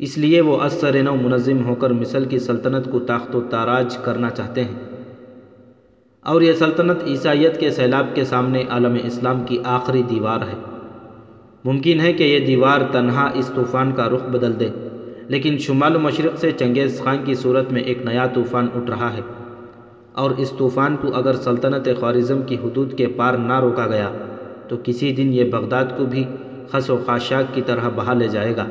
اس 0.00 0.16
لیے 0.18 0.40
وہ 0.40 0.56
اثر 0.60 1.02
نو 1.02 1.14
منظم 1.14 1.64
ہو 1.66 1.74
کر 1.74 1.90
مصر 1.92 2.24
کی 2.24 2.38
سلطنت 2.38 2.90
کو 2.90 2.98
طاقت 3.06 3.34
و 3.36 3.40
تاراج 3.50 3.96
کرنا 3.96 4.30
چاہتے 4.30 4.64
ہیں۔ 4.64 4.74
اور 6.24 6.42
یہ 6.42 6.52
سلطنت 6.52 7.04
عیسائیت 7.06 7.60
کے 7.60 7.70
سیلاب 7.70 8.06
کے 8.14 8.24
سامنے 8.24 8.64
عالم 8.70 8.96
اسلام 9.04 9.44
کی 9.44 9.58
آخری 9.64 10.02
دیوار 10.02 10.40
ہے۔ 10.40 10.56
ممکن 11.64 12.00
ہے 12.00 12.12
کہ 12.12 12.24
یہ 12.24 12.46
دیوار 12.46 12.80
تنہا 12.92 13.30
اس 13.34 13.52
طوفان 13.54 13.92
کا 13.92 14.08
رخ 14.08 14.24
بدل 14.24 14.60
دے، 14.60 14.68
لیکن 15.28 15.58
شمال 15.58 15.96
و 15.96 15.98
مشرق 15.98 16.38
سے 16.38 16.50
چنگیز 16.50 17.00
خان 17.04 17.16
کی 17.24 17.34
صورت 17.34 17.72
میں 17.72 17.80
ایک 17.80 17.98
نیا 18.04 18.26
طوفان 18.26 18.68
اٹھ 18.74 18.90
رہا 18.90 19.12
ہے۔ 19.12 19.20
اور 20.12 20.30
اس 20.30 20.52
طوفان 20.58 20.96
کو 21.00 21.08
اگر 21.14 21.32
سلطنت 21.32 21.88
خوارزم 22.00 22.42
کی 22.42 22.56
حدود 22.64 22.98
کے 22.98 23.06
پار 23.06 23.34
نہ 23.34 23.60
روکا 23.60 23.86
گیا، 23.86 24.10
تو 24.68 24.76
کسی 24.84 25.12
دن 25.12 25.32
یہ 25.32 25.44
بغداد 25.44 25.84
کو 25.96 26.04
بھی 26.04 26.24
خس 26.72 26.90
و 26.90 26.96
خاشاک 27.06 27.54
کی 27.54 27.62
طرح 27.66 27.88
بہا 27.94 28.14
لے 28.14 28.28
جائے 28.28 28.56
گا۔ 28.56 28.66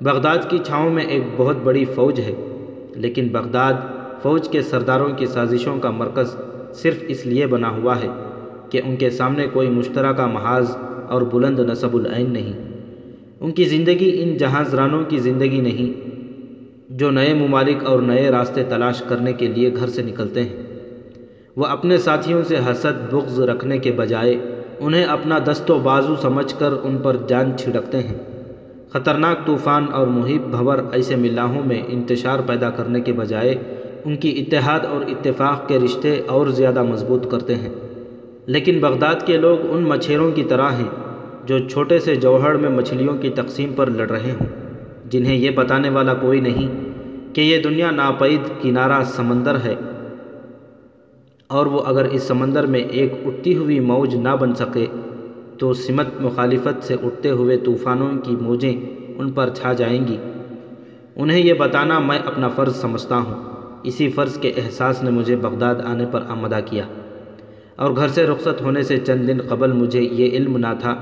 بغداد 0.00 0.38
کی 0.48 0.58
چھاؤں 0.58 0.90
میں 0.90 1.04
ایک 1.04 1.22
بہت 1.36 1.56
بڑی 1.62 1.84
فوج 1.84 2.20
ہے، 2.20 2.34
لیکن 2.96 3.28
بغداد 3.32 3.72
فوج 4.22 4.48
کے 4.48 4.62
سرداروں 4.62 5.08
کی 5.08 5.26
سازشوں 5.26 5.78
کا 5.78 5.90
مرکز 5.90 6.36
صرف 6.74 7.04
اس 7.08 7.26
لیے 7.26 7.46
بنا 7.46 7.70
ہوا 7.70 8.00
ہے 8.00 8.08
کہ 8.70 8.80
ان 8.84 8.96
کے 8.96 9.10
سامنے 9.10 9.46
کوئی 9.52 9.68
مشترکہ 9.68 10.26
محاذ 10.26 10.76
اور 11.08 11.22
بلند 11.22 11.58
نصب 11.58 11.94
العین 11.94 12.32
نہیں۔ 12.32 12.52
ان 13.40 13.50
کی 13.50 13.64
زندگی 13.64 14.22
ان 14.22 14.36
جہاز 14.36 14.74
رانوں 14.74 15.02
کی 15.08 15.18
زندگی 15.18 15.60
نہیں، 15.60 16.10
جو 16.88 17.10
نئے 17.10 17.34
ممالک 17.34 17.84
اور 17.84 18.00
نئے 18.00 18.30
راستے 18.30 18.64
تلاش 18.64 19.02
کرنے 19.08 19.32
کے 19.32 19.46
لیے 19.46 19.76
گھر 19.76 19.86
سے 19.86 20.02
نکلتے 20.02 20.42
ہیں۔ 20.42 20.56
وہ 21.56 21.66
اپنے 21.66 21.98
ساتھیوں 21.98 22.42
سے 22.42 22.56
حسد، 22.56 23.12
بغض 23.12 23.40
رکھنے 23.40 23.78
کے 23.78 23.92
بجائے 23.92 24.36
انہیں 24.80 25.04
اپنا 25.04 25.38
دست 25.50 25.70
و 25.70 25.78
بازو 25.78 26.16
سمجھ 26.16 26.54
کر 26.58 26.70
ان 26.82 26.98
پر 27.02 27.16
جان 27.28 27.52
چھڑکتے 27.58 27.98
ہیں۔ 27.98 28.18
خطرناک 28.90 29.46
طوفان 29.46 29.86
اور 29.92 30.06
محیب 30.06 30.42
بھور 30.42 30.78
ایسے 30.92 31.16
ملاحوں 31.16 31.62
میں 31.66 31.82
انتشار 31.88 32.38
پیدا 32.46 32.70
کرنے 32.70 33.00
کے 33.00 33.12
بجائے 33.12 33.54
ان 34.04 34.16
کی 34.16 34.44
اتحاد 34.46 34.80
اور 34.80 35.00
اتفاق 35.00 35.68
کے 35.68 35.78
رشتے 35.78 36.20
اور 36.26 36.46
زیادہ 36.46 36.82
مضبوط 36.82 37.30
کرتے 37.30 37.54
ہیں۔ 37.54 37.68
لیکن 38.46 38.78
بغداد 38.78 39.14
کے 39.26 39.36
لوگ 39.36 39.58
ان 39.70 39.82
مچھیروں 39.82 40.32
کی 40.32 40.44
طرح 40.44 40.70
ہیں 40.70 40.88
جو 41.46 41.58
چھوٹے 41.58 41.98
سے 41.98 42.14
جوہر 42.14 42.54
میں 42.54 42.70
مچھلیوں 42.70 43.16
کی 43.16 43.30
تقسیم 43.30 43.72
پر 43.76 43.90
لڑ 43.90 44.10
رہے 44.10 44.30
ہوں 44.30 44.46
جنہیں 45.10 45.36
یہ 45.36 45.50
بتانے 45.50 45.88
والا 45.88 46.14
کوئی 46.14 46.40
نہیں 46.40 46.68
کہ 47.34 47.40
یہ 47.40 47.62
دنیا 47.62 47.90
ناپید 47.90 48.62
کنارہ 48.62 49.04
سمندر 49.04 49.56
ہے۔ 49.64 49.74
اور 51.46 51.66
وہ 51.66 51.80
اگر 51.86 52.04
اس 52.04 52.22
سمندر 52.22 52.66
میں 52.66 52.80
ایک 52.80 53.12
اٹھتی 53.26 53.56
ہوئی 53.56 53.80
موج 53.80 54.16
نہ 54.16 54.28
بن 54.28 54.54
سکے، 54.54 54.86
تو 55.58 55.72
سمت 55.72 56.06
مخالفت 56.20 56.84
سے 56.84 56.94
اٹھتے 56.94 57.30
ہوئے 57.30 57.56
طوفانوں 57.56 58.10
کی 58.24 58.36
موجیں 58.40 58.72
ان 59.18 59.30
پر 59.30 59.50
چھا 59.54 59.72
جائیں 59.72 60.08
گی۔ 60.08 60.16
انہیں 61.16 61.38
یہ 61.38 61.52
بتانا 61.52 61.98
میں 61.98 62.18
اپنا 62.18 62.48
فرض 62.48 62.76
سمجھتا 62.76 63.16
ہوں۔ 63.16 63.59
اسی 63.82 64.08
فرض 64.08 64.38
کے 64.38 64.52
احساس 64.56 65.02
نے 65.02 65.10
مجھے 65.10 65.36
بغداد 65.36 65.74
آنے 65.84 66.04
پر 66.10 66.22
آمدہ 66.28 66.60
کیا 66.66 66.84
اور 67.76 67.96
گھر 67.96 68.08
سے 68.08 68.26
رخصت 68.26 68.62
ہونے 68.62 68.82
سے 68.82 68.98
چند 68.98 69.28
دن 69.28 69.38
قبل 69.48 69.72
مجھے 69.72 70.00
یہ 70.00 70.30
علم 70.30 70.56
نہ 70.56 70.66
تھا 70.80 70.96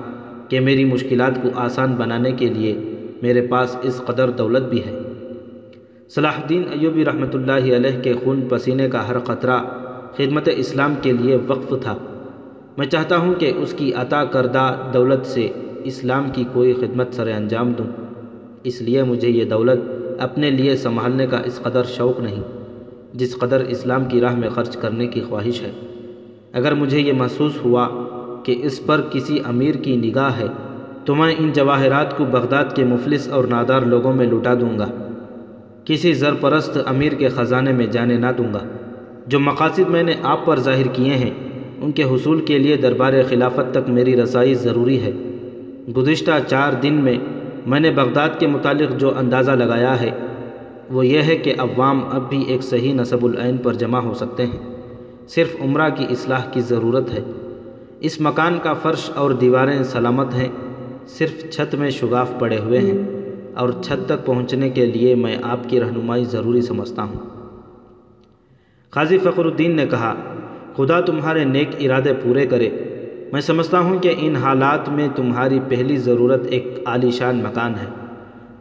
کہ 0.49 0.61
میری 0.61 0.85
مشکلات 0.85 1.43
کو 1.43 1.49
آسان 1.55 1.93
بنانے 1.93 2.33
کے 2.33 2.47
لیے 2.47 2.79
میرے 3.23 3.47
پاس 3.47 3.77
اس 3.83 4.03
قدر 4.07 4.31
دولت 4.31 4.62
بھی 4.62 4.85
ہے۔ 4.85 4.99
صلاح 6.09 6.33
الدین 6.37 6.62
ایوبی 6.71 7.05
رحمۃ 7.05 7.35
اللہ 7.35 7.77
علیہ 7.77 8.03
کے 8.03 8.12
خون 8.12 8.41
پسینے 8.49 8.88
کا 8.88 9.09
ہر 9.09 9.19
قطرہ 9.19 9.59
خدمت 10.17 10.49
اسلام 10.57 10.95
کے 11.03 11.12
لیے 11.12 11.38
وقف 11.47 11.75
تھا۔ 11.83 11.97
میں 12.77 12.87
چاہتا 12.87 13.17
ہوں 13.17 13.35
کہ 13.35 13.53
اس 13.57 13.73
کی 13.73 13.93
عطا 13.93 14.25
کردہ 14.25 14.91
دولت 14.95 15.27
سے 15.27 15.49
اسلام 15.85 16.31
کی 16.33 16.45
کوئی 16.53 16.75
خدمت 16.75 17.07
سر 17.12 17.27
انجام 17.27 17.73
دوں۔ 17.73 17.87
اس 18.64 18.83
لیے 18.83 19.03
مجھے 19.03 19.29
یہ 19.29 19.45
دولت 19.45 19.81
اپنے 20.19 20.51
لیے 20.51 20.77
سنبھالنے 20.77 21.27
کا 21.27 21.41
اس 21.45 21.61
قدر 21.62 21.85
شوق 21.85 22.21
نہیں۔ 22.21 22.58
جس 23.14 23.38
قدر 23.38 23.61
اسلام 23.61 24.05
کی 24.05 24.21
راہ 24.21 24.37
میں 24.37 24.49
خرچ 24.49 24.77
کرنے 24.77 25.07
کی 25.07 25.21
خواہش 25.21 25.62
ہے۔ 25.62 25.71
اگر 26.53 26.75
مجھے 26.75 27.01
یہ 27.01 27.12
محسوس 27.12 27.53
ہوا 27.64 27.88
کہ 28.42 28.61
اس 28.62 28.87
پر 28.87 29.01
کسی 29.11 29.38
امیر 29.44 29.75
کی 29.75 29.97
نگاہ 29.97 30.38
ہے، 30.38 30.47
تو 31.05 31.14
میں 31.14 31.35
ان 31.38 31.53
جواہرات 31.53 32.16
کو 32.16 32.25
بغداد 32.25 32.64
کے 32.75 32.85
مفلس 32.85 33.29
اور 33.29 33.44
نادار 33.44 33.83
لوگوں 33.83 34.12
میں 34.12 34.27
لٹا 34.27 34.55
دوں 34.55 34.79
گا۔ 34.79 34.87
کسی 35.85 36.12
زرپرست 36.12 36.79
امیر 36.87 37.12
کے 37.12 37.29
خزانے 37.29 37.73
میں 37.73 37.87
جانے 37.87 38.16
نہ 38.16 38.27
دوں 38.38 38.55
گا۔ 38.55 38.59
جو 39.27 39.40
مقاصد 39.40 39.88
میں 39.88 40.03
نے 40.03 40.14
آپ 40.23 40.47
پر 40.47 40.61
ظاہر 40.61 40.87
کیے 40.87 41.14
ہیں، 41.14 41.31
ان 41.83 41.92
کے 41.92 42.03
حصول 42.03 42.40
کے 42.40 42.59
لیے 42.59 42.77
دربار 42.77 43.12
خلافت 43.29 43.75
تک 43.75 43.90
میری 43.90 44.16
رسائی 44.16 44.55
ضروری 44.55 45.01
ہے۔ 45.01 45.12
گزشتہ 45.97 46.31
چار 46.47 46.73
دن 46.73 46.94
میں 46.94 47.18
میں 47.66 47.81
نے 47.81 47.90
بغداد 47.90 48.29
کے 48.38 48.47
متعلق 48.47 49.01
جو 49.01 49.18
اندازہ 49.18 49.51
لگایا 49.51 50.01
ہے 50.01 50.11
وہ 50.90 51.07
یہ 51.07 51.22
ہے 51.22 51.37
کہ 51.37 51.55
عوام 51.59 52.01
اب 52.11 52.29
بھی 52.29 52.44
ایک 52.44 52.62
صحیح 52.62 52.94
نصب 52.94 53.24
العین 53.24 53.57
پر 53.57 53.74
جمع 53.74 54.01
ہو 54.01 54.14
سکتے 54.14 54.46
ہیں۔ 54.46 54.77
صرف 55.29 55.57
عمرہ 55.61 55.88
کی 55.88 56.05
اصلاح 56.11 56.44
کی 56.53 56.61
ضرورت 56.61 57.12
ہے۔ 57.12 57.20
اس 58.01 58.20
مکان 58.20 58.59
کا 58.62 58.72
فرش 58.72 59.11
اور 59.14 59.31
دیواریں 59.31 59.83
سلامت 59.83 60.35
ہیں۔ 60.35 60.48
صرف 61.07 61.51
چھت 61.51 61.74
میں 61.74 61.90
شگاف 61.90 62.31
پڑے 62.38 62.59
ہوئے 62.59 62.79
ہیں۔ 62.79 63.03
اور 63.55 63.70
چھت 63.83 64.09
تک 64.09 64.27
پہنچنے 64.27 64.70
کے 64.70 64.87
لیے 64.87 65.14
میں 65.14 65.37
آپ 65.42 65.59
کی 65.68 65.81
رہنمائی 65.81 66.24
ضروری 66.24 66.61
سمجھتا 66.61 67.03
ہوں۔ 67.03 67.20
قاضی 68.90 69.18
فخر 69.18 69.44
الدین 69.44 69.77
نے 69.77 69.87
کہا، 69.87 70.14
خدا 70.77 71.01
تمہارے 71.01 71.44
نیک 71.44 71.68
ارادے 71.81 72.12
پورے 72.14 72.46
کرے۔ 72.46 72.70
میں 73.33 73.40
سمجھتا 73.40 73.79
ہوں 73.79 73.98
کہ 73.98 74.14
ان 74.18 74.37
حالات 74.37 74.88
میں 74.88 75.09
تمہاری 75.16 75.61
پہلی 75.68 75.96
ضرورت 75.96 76.46
ایک 76.46 76.79
عالیشان 76.85 77.37
مکان 77.37 77.74
ہے۔ 77.74 78.08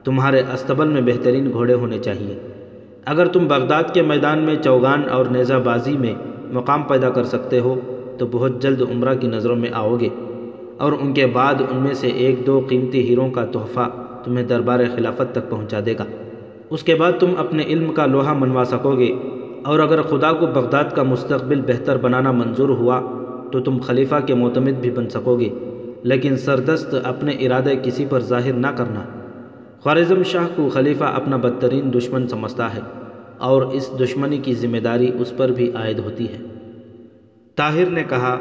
تمہارے 0.07 0.41
استبل 0.53 0.87
میں 0.87 1.01
بہترین 1.01 1.51
گھوڑے 1.51 1.73
ہونے 1.73 1.99
چاہیے۔ 1.99 2.35
اگر 3.05 3.27
تم 3.27 3.47
بغداد 3.47 3.83
کے 3.93 4.01
میدان 4.01 4.39
میں 4.39 4.55
چوگان 4.63 5.09
اور 5.09 5.25
نیزہ 5.25 5.53
بازی 5.63 5.97
میں 5.97 6.13
مقام 6.51 6.83
پیدا 6.83 7.09
کر 7.09 7.23
سکتے 7.23 7.59
ہو، 7.59 7.75
تو 8.17 8.27
بہت 8.31 8.61
جلد 8.61 8.81
عمرہ 8.81 9.15
کی 9.15 9.27
نظروں 9.27 9.55
میں 9.55 9.69
آؤ 9.73 9.97
گے۔ 9.99 10.09
اور 10.77 10.91
ان 11.01 11.13
کے 11.13 11.25
بعد 11.25 11.53
ان 11.53 11.77
میں 11.77 11.93
سے 11.93 12.07
ایک 12.07 12.47
دو 12.47 12.61
قیمتی 12.67 13.09
ہیروں 13.09 13.29
کا 13.29 13.45
تحفہ 13.45 13.89
تمہیں 14.23 14.45
دربار 14.45 14.79
خلافت 14.95 15.31
تک 15.31 15.49
پہنچا 15.49 15.79
دے 15.85 15.93
گا۔ 15.99 16.05
اس 16.69 16.83
کے 16.83 16.95
بعد 16.95 17.11
تم 17.19 17.33
اپنے 17.37 17.63
علم 17.63 17.93
کا 17.93 18.05
لوہا 18.05 18.33
منوا 18.33 18.63
سکو 18.65 18.97
گے۔ 18.97 19.15
اور 19.65 19.79
اگر 19.79 20.01
خدا 20.01 20.33
کو 20.33 20.45
بغداد 20.45 20.83
کا 20.95 21.03
مستقبل 21.03 21.61
بہتر 21.67 21.97
بنانا 21.97 22.31
منظور 22.31 22.69
ہوا، 22.69 23.01
تو 23.51 23.59
تم 23.59 23.77
خلیفہ 23.77 24.15
کے 24.25 24.33
معتمد 24.33 24.81
بھی 24.81 24.91
بن 24.91 25.09
سکو 25.09 25.39
گے۔ 25.39 25.49
لیکن 26.03 26.37
سردست 26.37 26.95
اپنے 27.03 27.31
ارادے 27.31 27.75
کسی 27.83 28.05
پر 28.09 28.19
ظاہر 28.19 28.53
نہ 28.53 28.67
کرنا۔ 28.67 28.99
خوارزم 29.87 30.23
شاہ 30.23 30.47
کو 30.55 30.69
خلیفہ 30.69 31.03
اپنا 31.03 31.37
بدترین 31.37 31.93
دشمن 31.93 32.27
سمجھتا 32.27 32.73
ہے 32.73 32.79
اور 33.37 33.61
اس 33.61 33.91
دشمنی 33.99 34.37
کی 34.37 34.53
ذمہ 34.53 34.77
داری 34.77 35.11
اس 35.19 35.33
پر 35.37 35.49
بھی 35.49 35.71
عائد 35.75 35.99
ہوتی 35.99 36.25
ہے۔ 36.25 36.37
طاہر 37.55 37.89
نے 37.89 38.03
کہا، 38.09 38.37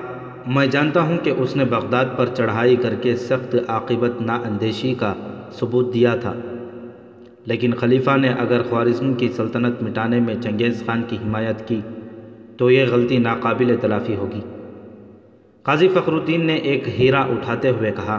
میں 0.46 0.66
جانتا 0.66 1.00
ہوں 1.00 1.18
کہ 1.22 1.32
اس 1.38 1.56
نے 1.56 1.64
بغداد 1.64 2.04
پر 2.16 2.26
چڑھائی 2.26 2.76
کر 2.76 2.94
کے 2.94 3.16
سخت 3.16 3.56
عاقبت 3.68 4.22
نا 4.22 4.34
اندیشی 4.34 4.94
کا 4.94 5.14
ثبوت 5.52 5.94
دیا 5.94 6.14
تھا۔ 6.14 6.34
لیکن 7.44 7.74
خلیفہ 7.74 8.16
نے 8.16 8.28
اگر 8.28 8.62
خوارزم 8.62 9.14
کی 9.14 9.28
سلطنت 9.28 9.82
مٹانے 9.82 10.20
میں 10.20 10.34
چنگیز 10.40 10.82
خان 10.86 11.02
کی 11.08 11.16
حمایت 11.16 11.68
کی، 11.68 11.80
تو 12.56 12.70
یہ 12.70 12.84
غلطی 12.90 13.18
ناقابل 13.18 13.76
تلافی 13.80 14.16
ہوگی۔ 14.16 14.40
قاضی 15.62 15.88
فخر 15.88 16.12
الدین 16.12 16.46
نے 16.46 16.54
ایک 16.54 16.88
ہیرا 16.88 17.20
اٹھاتے 17.20 17.70
ہوئے 17.70 17.92
کہا 17.96 18.18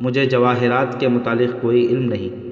مجھے 0.00 0.24
جواہرات 0.24 1.00
کے 1.00 1.08
متعلق 1.08 1.62
کوئی 1.62 1.86
علم 1.86 2.02
نہیں، 2.02 2.46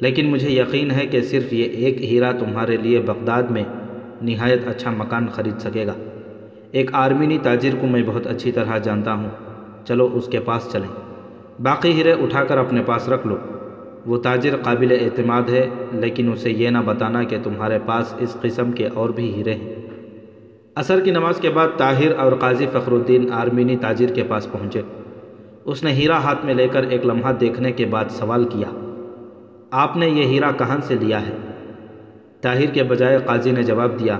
لیکن 0.00 0.26
مجھے 0.26 0.50
یقین 0.50 0.90
ہے 0.90 1.06
کہ 1.06 1.22
صرف 1.22 1.52
یہ 1.52 1.64
ایک 1.64 2.04
ہیرا 2.04 2.32
تمہارے 2.32 2.76
لیے 2.76 2.98
بغداد 2.98 3.42
میں 3.42 3.64
نہایت 4.22 4.66
اچھا 4.66 4.90
مکان 4.90 5.26
خرید 5.28 5.58
سکے 5.58 5.86
گا۔ 5.86 5.94
ایک 6.70 6.90
آرمینی 6.94 7.38
تاجر 7.42 7.70
کو 7.80 7.86
میں 7.86 8.02
بہت 8.06 8.26
اچھی 8.26 8.52
طرح 8.52 8.78
جانتا 8.78 9.14
ہوں۔ 9.14 9.28
چلو 9.84 10.08
اس 10.12 10.26
کے 10.26 10.40
پاس 10.40 10.68
چلیں۔ 10.72 10.92
باقی 11.62 11.92
ہیرے 11.92 12.12
اٹھا 12.12 12.44
کر 12.44 12.58
اپنے 12.58 12.82
پاس 12.86 13.08
رکھ 13.08 13.26
لو۔ 13.26 13.36
وہ 14.06 14.18
تاجر 14.18 14.56
قابل 14.62 14.96
اعتماد 15.00 15.50
ہے، 15.50 15.68
لیکن 15.92 16.32
اسے 16.32 16.50
یہ 16.50 16.68
نہ 16.68 16.78
بتانا 16.84 17.22
کہ 17.22 17.36
تمہارے 17.42 17.78
پاس 17.86 18.14
اس 18.18 18.36
قسم 18.40 18.72
کے 18.72 18.86
اور 18.86 19.10
بھی 19.10 19.34
ہیرے 19.34 19.54
ہیں۔ 19.54 19.74
عصر 20.74 21.00
کی 21.00 21.10
نماز 21.10 21.40
کے 21.40 21.50
بعد 21.50 21.68
طاہر 21.76 22.12
اور 22.18 22.32
قاضی 22.32 22.66
فخر 22.72 22.92
الدین 22.92 23.32
آرمینی 23.32 23.76
تاجر 23.76 24.14
کے 24.14 24.22
پاس 24.22 24.52
پہنچے۔ 24.52 24.82
اس 25.66 25.82
نے 25.82 25.90
ہیرا 25.92 26.18
ہاتھ 26.22 26.44
میں 26.44 26.54
لے 26.54 26.66
کر 26.68 26.82
ایک 26.82 27.04
لمحہ 27.06 27.32
دیکھنے 27.32 27.72
کے 27.72 27.84
بعد 27.84 28.10
سوال 28.10 28.44
کیا، 28.44 28.68
آپ 29.70 29.96
نے 29.96 30.08
یہ 30.08 30.24
ہیرا 30.24 30.50
کہاں 30.50 30.76
سے 30.82 30.94
لیا 31.00 31.20
ہے؟ 31.26 31.34
طاہر 32.40 32.66
کے 32.66 32.82
بجائے 32.82 33.18
قاضی 33.24 33.50
نے 33.50 33.62
جواب 33.62 33.98
دیا، 34.00 34.18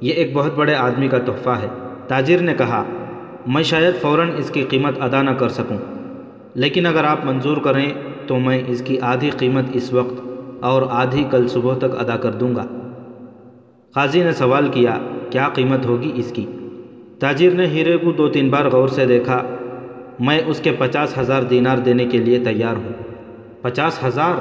یہ 0.00 0.12
ایک 0.12 0.32
بہت 0.34 0.54
بڑے 0.54 0.74
آدمی 0.74 1.08
کا 1.08 1.18
تحفہ 1.18 1.56
ہے۔ 1.62 1.68
تاجر 2.08 2.40
نے 2.40 2.54
کہا، 2.54 2.82
میں 3.46 3.62
شاید 3.62 4.00
فوراً 4.00 4.30
اس 4.36 4.50
کی 4.50 4.62
قیمت 4.62 5.00
ادا 5.00 5.22
نہ 5.22 5.30
کر 5.30 5.48
سکوں، 5.48 5.76
لیکن 6.54 6.86
اگر 6.86 7.04
آپ 7.04 7.24
منظور 7.24 7.56
کریں 7.56 7.90
تو 8.26 8.38
میں 8.38 8.62
اس 8.66 8.82
کی 8.82 8.98
آدھی 9.04 9.30
قیمت 9.30 9.64
اس 9.72 9.92
وقت 9.92 10.20
اور 10.60 10.82
آدھی 10.90 11.24
کل 11.30 11.48
صبح 11.48 11.78
تک 11.78 11.96
ادا 11.98 12.16
کر 12.16 12.32
دوں 12.32 12.54
گا۔ 12.56 12.66
قاضی 13.94 14.22
نے 14.22 14.32
سوال 14.32 14.68
کیا 14.68 14.98
کیا 15.30 15.48
قیمت 15.54 15.86
ہوگی 15.86 16.12
اس 16.14 16.32
کی؟ 16.32 16.46
تاجر 17.18 17.54
نے 17.54 17.66
ہیرے 17.66 17.96
کو 17.96 18.12
دو 18.12 18.28
تین 18.28 18.48
بار 18.48 18.66
غور 18.66 18.88
سے 18.88 19.06
دیکھا 19.06 19.42
میں 20.20 20.40
اس 20.46 20.60
کے 20.60 20.72
پچاس 20.78 21.18
ہزار 21.18 21.42
دینار 21.42 21.78
دینے 21.78 22.04
کے 22.04 22.18
لیے 22.18 22.38
تیار 22.38 22.76
ہوں۔ 22.76 22.92
پچاس 23.62 24.04
ہزار؟ 24.04 24.34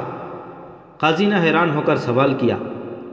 قاضی 0.97 1.25
نے 1.25 1.35
حیران 1.43 1.69
ہو 1.75 1.81
کر 1.85 1.95
سوال 1.95 2.33
کیا، 2.37 2.57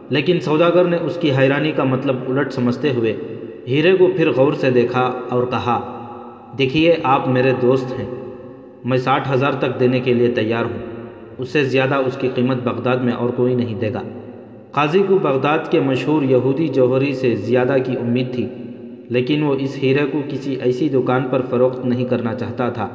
لیکن 0.09 0.41
سوداگر 0.41 0.85
نے 0.85 0.97
اس 0.97 1.19
کی 1.21 1.31
حیرانی 1.37 1.73
کا 1.73 1.85
مطلب 1.85 2.17
الٹ 2.29 2.53
سمجھتے 2.53 2.91
ہوئے 2.91 3.17
ہیرے 3.69 3.97
کو 3.97 4.09
پھر 4.17 4.31
غور 4.31 4.53
سے 4.53 4.71
دیکھا 4.71 5.13
اور 5.29 5.43
کہا، 5.45 5.79
دیکھیے 6.59 6.97
آپ 7.03 7.29
میرے 7.29 7.53
دوست 7.63 7.93
ہیں، 7.93 8.11
میں 8.85 8.99
ساٹھ 8.99 9.33
ہزار 9.33 9.53
تک 9.53 9.81
دینے 9.81 10.01
کے 10.01 10.15
لیے 10.15 10.29
تیار 10.29 10.65
ہوں۔ 10.65 10.79
اس 11.39 11.49
سے 11.49 11.65
زیادہ 11.65 11.95
اس 11.95 12.17
کی 12.17 12.29
قیمت 12.35 12.57
بغداد 12.57 12.97
میں 12.97 13.13
اور 13.13 13.31
کوئی 13.31 13.55
نہیں 13.55 13.75
دے 13.75 13.93
گا۔ 13.93 14.03
قاضی 14.71 15.03
کو 15.09 15.19
بغداد 15.19 15.59
کے 15.71 15.81
مشہور 15.81 16.23
یہودی 16.23 16.69
جوہری 16.69 17.15
سے 17.15 17.35
زیادہ 17.37 17.77
کی 17.85 17.97
امید 18.01 18.35
تھی۔ 18.35 18.47
لیکن 19.09 19.43
وہ 19.43 19.55
اس 19.59 19.79
ہیرے 19.83 20.07
کو 20.13 20.23
کسی 20.29 20.57
ایسی 20.63 20.89
دکان 20.89 21.29
پر 21.31 21.43
فروخت 21.51 21.85
نہیں 21.85 22.05
کرنا 22.05 22.35
چاہتا 22.35 22.69
تھا، 22.69 22.89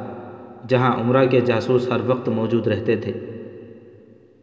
جہاں 0.67 1.02
عمرہ 1.02 1.26
کے 1.26 1.41
جاسوس 1.41 1.91
ہر 1.91 1.97
وقت 2.08 2.30
موجود 2.30 2.67
رہتے 2.67 2.95
تھے۔ 2.95 3.12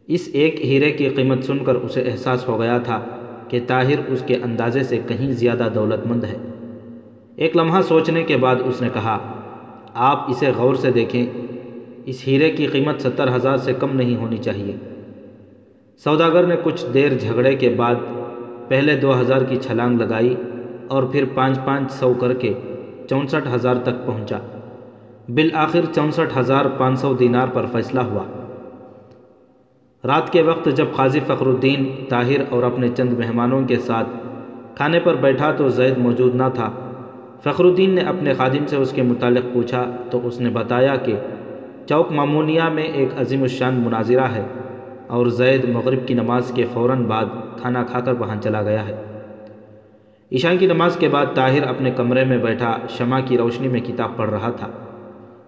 اس 0.07 0.29
ایک 0.33 0.65
ہیرے 0.65 0.91
کی 0.91 1.09
قیمت 1.09 1.43
سن 1.43 1.57
کر 1.57 1.75
اسے 1.75 2.01
احساس 2.01 2.47
ہو 2.47 2.59
گیا 2.59 2.77
تھا 2.77 3.05
کہ 3.47 3.59
طاہر 3.67 3.99
اس 4.07 4.23
کے 4.25 4.35
اندازے 4.35 4.83
سے 4.83 4.99
کہیں 5.07 5.31
زیادہ 5.31 5.67
دولت 5.75 6.07
مند 6.07 6.23
ہے۔ 6.23 6.37
ایک 7.35 7.57
لمحہ 7.57 7.81
سوچنے 7.81 8.23
کے 8.23 8.37
بعد 8.37 8.55
اس 8.65 8.81
نے 8.81 8.89
کہا، 8.93 9.17
آپ 9.93 10.29
اسے 10.29 10.51
غور 10.57 10.75
سے 10.75 10.91
دیکھیں، 10.91 11.25
اس 12.05 12.23
ہیرے 12.27 12.51
کی 12.51 12.67
قیمت 12.67 13.01
ستر 13.01 13.35
ہزار 13.35 13.57
سے 13.57 13.73
کم 13.79 13.95
نہیں 13.95 14.15
ہونی 14.15 14.37
چاہیے۔ 14.37 14.75
سوداگر 16.03 16.47
نے 16.47 16.55
کچھ 16.63 16.85
دیر 16.93 17.17
جھگڑے 17.17 17.55
کے 17.55 17.69
بعد 17.69 17.95
پہلے 18.67 18.95
دو 18.95 19.21
ہزار 19.21 19.41
کی 19.41 19.55
چھلانگ 19.55 20.01
لگائی۔ 20.01 20.35
اور 20.89 21.03
پھر 21.03 21.23
پانچ 21.33 21.59
پانچ 21.65 21.91
سو 21.91 22.13
کر 22.13 22.33
کے 22.33 22.53
چونسٹھ 23.09 23.47
ہزار 23.55 23.75
تک 23.83 24.05
پہنچا۔ 24.05 24.37
بالآخر 25.27 25.85
چونسٹھ 25.95 26.37
ہزار 26.37 26.65
پانچ 26.77 26.99
سو 26.99 27.13
دینار 27.13 27.47
پر 27.53 27.65
فیصلہ 27.71 27.99
ہوا۔ 27.99 28.23
رات 30.03 30.31
کے 30.31 30.41
وقت 30.41 30.69
جب 30.75 30.85
قاضی 30.95 31.19
فخر 31.19 31.45
الدین، 31.45 31.85
طاہر 32.09 32.41
اور 32.49 32.63
اپنے 32.63 32.87
چند 32.87 33.13
مہمانوں 33.13 33.61
کے 33.67 33.75
ساتھ 33.79 34.07
کھانے 34.75 34.99
پر 34.99 35.15
بیٹھا 35.15 35.51
تو 35.51 35.69
زید 35.69 35.97
موجود 35.97 36.35
نہ 36.35 36.43
تھا۔ 36.53 36.69
فخر 37.43 37.65
الدین 37.65 37.89
نے 37.89 38.01
اپنے 38.01 38.33
خادم 38.33 38.65
سے 38.65 38.75
اس 38.75 38.91
کے 38.91 39.01
متعلق 39.01 39.53
پوچھا 39.53 39.85
تو 40.11 40.19
اس 40.23 40.39
نے 40.41 40.49
بتایا 40.49 40.95
کہ 40.95 41.15
چوک 41.85 42.11
مامونیہ 42.11 42.63
میں 42.73 42.83
ایک 42.83 43.09
عظیم 43.17 43.41
الشان 43.41 43.75
مناظرہ 43.75 44.27
ہے 44.35 44.43
اور 45.07 45.25
زید 45.25 45.69
مغرب 45.69 46.07
کی 46.07 46.13
نماز 46.13 46.51
کے 46.55 46.65
فوراً 46.73 47.03
بعد 47.03 47.25
کھانا 47.57 47.83
کھا 47.83 47.99
کر 47.99 48.13
وہاں 48.19 48.35
چلا 48.41 48.61
گیا 48.63 48.87
ہے۔ 48.87 48.95
عشاء 50.31 50.51
کی 50.59 50.65
نماز 50.65 50.95
کے 50.95 51.07
بعد 51.07 51.25
طاہر 51.33 51.63
اپنے 51.63 51.91
کمرے 51.91 52.25
میں 52.25 52.37
بیٹھا، 52.37 52.77
شمع 52.89 53.19
کی 53.25 53.37
روشنی 53.37 53.67
میں 53.67 53.79
کتاب 53.79 54.17
پڑھ 54.17 54.29
رہا 54.29 54.49
تھا۔ 54.49 54.67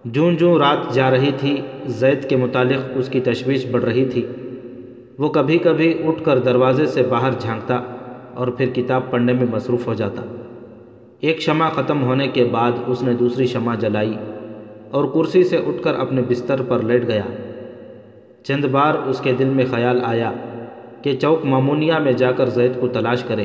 جون 0.04 0.36
جوں 0.36 0.58
رات 0.58 0.94
جا 0.94 1.10
رہی 1.10 1.30
تھی، 1.38 1.60
زید 1.86 2.28
کے 2.28 2.36
متعلق 2.36 2.90
اس 2.94 3.08
کی 3.08 3.20
تشویش 3.20 3.66
بڑھ 3.70 3.84
رہی 3.84 4.04
تھی۔ 4.04 4.26
وہ 5.18 5.28
کبھی 5.28 5.58
کبھی 5.58 6.02
اٹھ 6.06 6.24
کر 6.24 6.38
دروازے 6.38 6.86
سے 6.86 7.02
باہر 7.02 7.30
جھانکتا 7.38 7.80
اور 8.34 8.48
پھر 8.48 8.66
کتاب 8.66 9.02
پڑھنے 9.10 9.32
میں 9.32 9.46
مصروف 9.50 9.86
ہو 9.86 9.94
جاتا۔ 9.94 10.22
ایک 11.20 11.40
شمع 11.40 11.68
ختم 11.68 12.02
ہونے 12.02 12.26
کے 12.26 12.44
بعد 12.44 12.72
اس 12.86 13.02
نے 13.02 13.14
دوسری 13.14 13.46
شمع 13.46 13.74
جلائی 13.74 14.14
اور 14.90 15.04
کرسی 15.04 15.44
سے 15.44 15.56
اٹھ 15.56 15.82
کر 15.82 15.94
اپنے 15.94 16.22
بستر 16.28 16.62
پر 16.62 16.82
لیٹ 16.82 17.06
گیا۔ 17.06 17.24
چند 18.44 18.64
بار 18.64 18.94
اس 18.94 19.20
کے 19.20 19.32
دل 19.38 19.48
میں 19.48 19.64
خیال 19.70 20.00
آیا 20.04 20.32
کہ 21.02 21.16
چوک 21.16 21.44
مامونیا 21.44 21.98
میں 21.98 22.12
جا 22.12 22.32
کر 22.32 22.48
زید 22.48 22.72
کو 22.80 22.88
تلاش 22.88 23.22
کرے۔ 23.22 23.44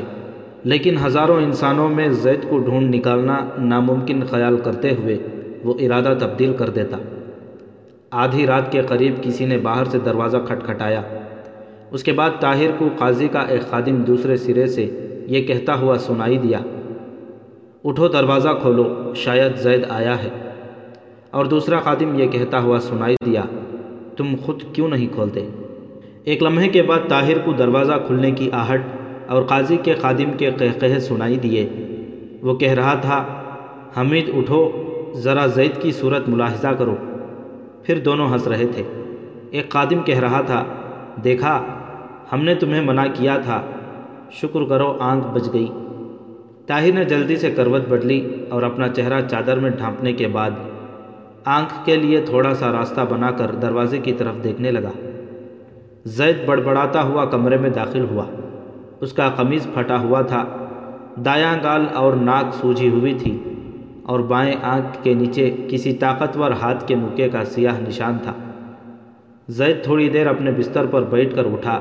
لیکن 0.64 0.96
ہزاروں 1.06 1.42
انسانوں 1.42 1.88
میں 1.88 2.08
زید 2.08 2.50
کو 2.50 2.58
ڈھونڈ 2.58 2.94
نکالنا 2.94 3.38
ناممکن 3.58 4.22
خیال 4.24 4.56
کرتے 4.56 4.90
ہوئے 4.90 5.18
وہ 5.64 5.74
ارادہ 5.80 6.14
تبدیل 6.18 6.52
کر 6.52 6.70
دیتا۔ 6.70 6.98
آدھی 8.10 8.46
رات 8.46 8.72
کے 8.72 8.82
قریب 8.82 9.22
کسی 9.22 9.46
نے 9.46 9.56
باہر 9.56 9.84
سے 9.84 9.98
دروازہ 10.04 10.36
کھٹکھٹایا۔ 10.36 11.02
اس 11.90 12.02
کے 12.02 12.12
بعد 12.12 12.30
طاہر 12.40 12.70
کو 12.78 12.88
قاضی 12.98 13.28
کا 13.28 13.40
ایک 13.40 13.62
خادم 13.62 13.96
دوسرے 13.96 14.36
سرے 14.36 14.66
سے 14.66 15.08
یہ 15.26 15.42
کہتا 15.42 15.80
ہوا 15.80 15.98
سنائی 15.98 16.38
دیا۔ 16.38 16.58
اٹھو 17.84 18.08
دروازہ 18.08 18.48
کھولو، 18.48 19.12
شاید 19.14 19.56
زید 19.56 19.84
آیا 19.88 20.22
ہے۔ 20.22 20.28
اور 21.30 21.44
دوسرا 21.44 21.78
خادم 21.78 22.18
یہ 22.20 22.26
کہتا 22.26 22.62
ہوا 22.62 22.80
سنائی 22.80 23.16
دیا، 23.26 23.42
تم 24.16 24.34
خود 24.42 24.62
کیوں 24.72 24.88
نہیں 24.88 25.06
کھولتے؟ 25.14 25.48
ایک 26.24 26.42
لمحے 26.42 26.68
کے 26.68 26.82
بعد 26.82 27.08
طاہر 27.08 27.38
کو 27.38 27.52
دروازہ 27.52 27.92
کھلنے 28.06 28.30
کی 28.30 28.50
آہٹ 28.52 28.80
اور 29.28 29.42
قاضی 29.42 29.76
کے 29.76 29.94
خادم 29.94 30.36
کے 30.38 30.50
قہقہ 30.50 30.98
سنائی 30.98 31.36
دیے۔ 31.36 31.68
وہ 32.42 32.56
کہہ 32.56 32.72
رہا 32.72 32.94
تھا، 32.94 33.24
حمید 33.96 34.30
اٹھو، 34.36 34.70
ذرا 35.14 35.46
زید 35.46 35.82
کی 35.82 35.92
صورت 35.92 36.28
ملاحظہ 36.28 36.68
کرو۔ 36.68 36.94
پھر 37.82 37.98
دونوں 37.98 38.28
ہنس 38.28 38.46
رہے 38.46 38.66
تھے۔ 38.66 38.82
ایک 39.50 39.70
خادم 39.70 40.02
کہہ 40.02 40.18
رہا 40.18 40.40
تھا، 40.40 40.64
دیکھا، 41.24 41.64
ہم 42.32 42.44
نے 42.44 42.54
تمہیں 42.54 42.82
منع 42.82 43.04
کیا 43.14 43.36
تھا۔ 43.36 43.62
شکر 44.30 44.64
کرو، 44.64 44.96
آنکھ 45.00 45.26
بج 45.26 45.48
گئی۔ 45.52 45.68
طاہر 46.66 46.92
نے 46.92 47.04
جلدی 47.04 47.36
سے 47.36 47.50
کروت 47.50 47.88
بدلی 47.88 48.44
اور 48.50 48.62
اپنا 48.62 48.88
چہرہ 48.88 49.20
چادر 49.28 49.58
میں 49.58 49.70
ڈھانپنے 49.70 50.12
کے 50.12 50.26
بعد 50.26 50.50
آنکھ 51.44 51.86
کے 51.86 51.96
لیے 51.96 52.20
تھوڑا 52.20 52.54
سا 52.54 52.72
راستہ 52.72 53.00
بنا 53.10 53.30
کر 53.30 53.46
دروازے 53.62 53.98
کی 53.98 54.12
طرف 54.12 54.44
دیکھنے 54.44 54.70
لگا۔ 54.70 54.90
زید 56.04 56.36
بڑبڑاتا 56.46 57.02
ہوا 57.02 57.24
کمرے 57.24 57.56
میں 57.56 57.70
داخل 57.70 58.06
ہوا۔ 58.10 58.24
اس 59.00 59.12
کا 59.12 59.28
قمیض 59.28 59.66
پھٹا 59.74 60.00
ہوا 60.00 60.22
تھا۔ 60.22 60.44
دایاں 61.24 61.56
گال 61.64 61.86
اور 61.94 62.12
ناک 62.12 62.54
سوجھی 62.54 62.88
ہوئی 62.88 63.14
تھی 63.14 63.38
اور 64.02 64.20
بائیں 64.20 64.54
آنکھ 64.62 65.04
کے 65.04 65.14
نیچے 65.14 65.56
کسی 65.68 65.92
طاقتور 65.92 66.50
ہاتھ 66.50 66.88
کے 66.88 66.94
مکے 66.94 67.28
کا 67.28 67.44
سیاہ 67.44 67.80
نشان 67.88 68.18
تھا۔ 68.22 68.32
زید 69.48 69.84
تھوڑی 69.84 70.08
دیر 70.08 70.26
اپنے 70.26 70.50
بستر 70.50 70.86
پر 70.86 71.02
بیٹھ 71.02 71.34
کر 71.34 71.44
اٹھا 71.44 71.80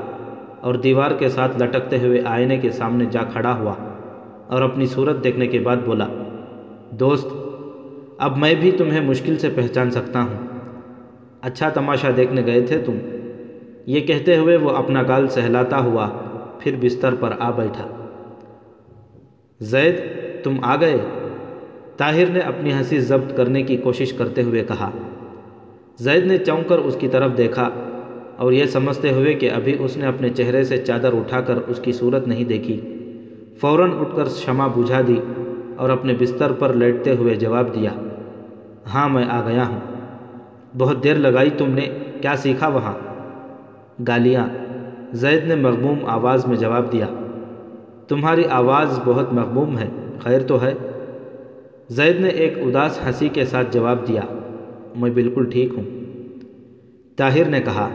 اور 0.61 0.75
دیوار 0.75 1.11
کے 1.11 1.29
ساتھ 1.29 1.63
لٹکتے 1.63 1.99
ہوئے 1.99 2.21
آئینے 2.25 2.57
کے 2.57 2.71
سامنے 2.71 3.05
جا 3.05 3.23
کھڑا 3.23 3.59
ہوا 3.59 3.73
اور 4.47 4.61
اپنی 4.61 4.85
صورت 4.85 5.23
دیکھنے 5.23 5.47
کے 5.47 5.59
بعد 5.59 5.77
بولا، 5.85 6.07
دوست، 6.91 7.27
اب 8.17 8.37
میں 8.37 8.53
بھی 8.55 8.71
تمہیں 8.71 9.01
مشکل 9.01 9.37
سے 9.37 9.49
پہچان 9.55 9.91
سکتا 9.91 10.21
ہوں۔ 10.21 10.47
اچھا 11.41 11.69
تماشا 11.69 12.09
دیکھنے 12.17 12.45
گئے 12.45 12.61
تھے 12.61 12.77
تم۔ 12.77 12.93
یہ 13.85 14.01
کہتے 14.01 14.37
ہوئے 14.37 14.57
وہ 14.57 14.69
اپنا 14.69 15.01
گال 15.01 15.27
سہلاتا 15.27 15.79
ہوا 15.79 16.09
پھر 16.59 16.75
بستر 16.81 17.15
پر 17.19 17.33
آ 17.39 17.51
بیٹھا۔ 17.51 17.87
زید، 19.59 19.95
تم 20.43 20.55
آ 20.63 20.75
گئے؟ 20.75 20.97
طاہر 21.97 22.25
نے 22.25 22.39
اپنی 22.39 22.73
ہنسی 22.73 22.99
ضبط 22.99 23.37
کرنے 23.37 23.63
کی 23.63 23.77
کوشش 23.77 24.13
کرتے 24.13 24.43
ہوئے 24.43 24.63
کہا۔ 24.67 24.91
زید 25.99 26.25
نے 26.25 26.37
چونک 26.37 26.69
کر 26.69 26.77
اس 26.77 26.97
کی 26.99 27.07
طرف 27.07 27.37
دیکھا 27.37 27.69
اور 28.37 28.51
یہ 28.51 28.65
سمجھتے 28.65 29.11
ہوئے 29.11 29.33
کہ 29.33 29.51
ابھی 29.51 29.75
اس 29.79 29.97
نے 29.97 30.05
اپنے 30.05 30.29
چہرے 30.29 30.63
سے 30.63 30.77
چادر 30.77 31.13
اٹھا 31.13 31.41
کر 31.41 31.55
اس 31.67 31.79
کی 31.79 31.91
صورت 31.91 32.27
نہیں 32.27 32.43
دیکھی۔ 32.43 32.81
فوراً 33.61 33.91
اٹھ 33.99 34.15
کر 34.15 34.25
شمع 34.25 34.67
بجھا 34.67 35.01
دی 35.07 35.19
اور 35.75 35.89
اپنے 35.89 36.13
بستر 36.19 36.51
پر 36.51 36.73
لیٹتے 36.73 37.15
ہوئے 37.15 37.35
جواب 37.35 37.75
دیا۔ 37.75 37.91
ہاں 38.93 39.09
میں 39.09 39.25
آ 39.29 39.47
گیا 39.47 39.67
ہوں۔ 39.67 39.79
بہت 40.77 41.03
دیر 41.03 41.15
لگائی 41.15 41.49
تم 41.57 41.71
نے، 41.71 41.89
کیا 42.21 42.35
سیکھا 42.37 42.67
وہاں؟ 42.67 42.93
گالیاں۔ 44.07 44.66
زید 45.13 45.47
نے 45.47 45.55
مغموم 45.55 46.05
آواز 46.05 46.47
میں 46.47 46.57
جواب 46.57 46.91
دیا، 46.91 47.05
تمہاری 48.07 48.43
آواز 48.49 48.99
بہت 49.05 49.33
مغموم 49.33 49.77
ہے، 49.77 49.89
خیر 50.19 50.41
تو 50.41 50.63
ہے؟ 50.63 50.73
زید 51.89 52.21
نے 52.21 52.29
ایک 52.29 52.57
اداس 52.57 52.99
ہنسی 53.07 53.29
کے 53.29 53.45
ساتھ 53.45 53.67
جواب 53.71 54.07
دیا، 54.07 54.21
میں 54.95 55.11
بالکل 55.11 55.49
ٹھیک 55.49 55.73
ہوں۔ 55.77 55.83
طاہر 57.15 57.45
نے 57.45 57.61
کہا، 57.61 57.89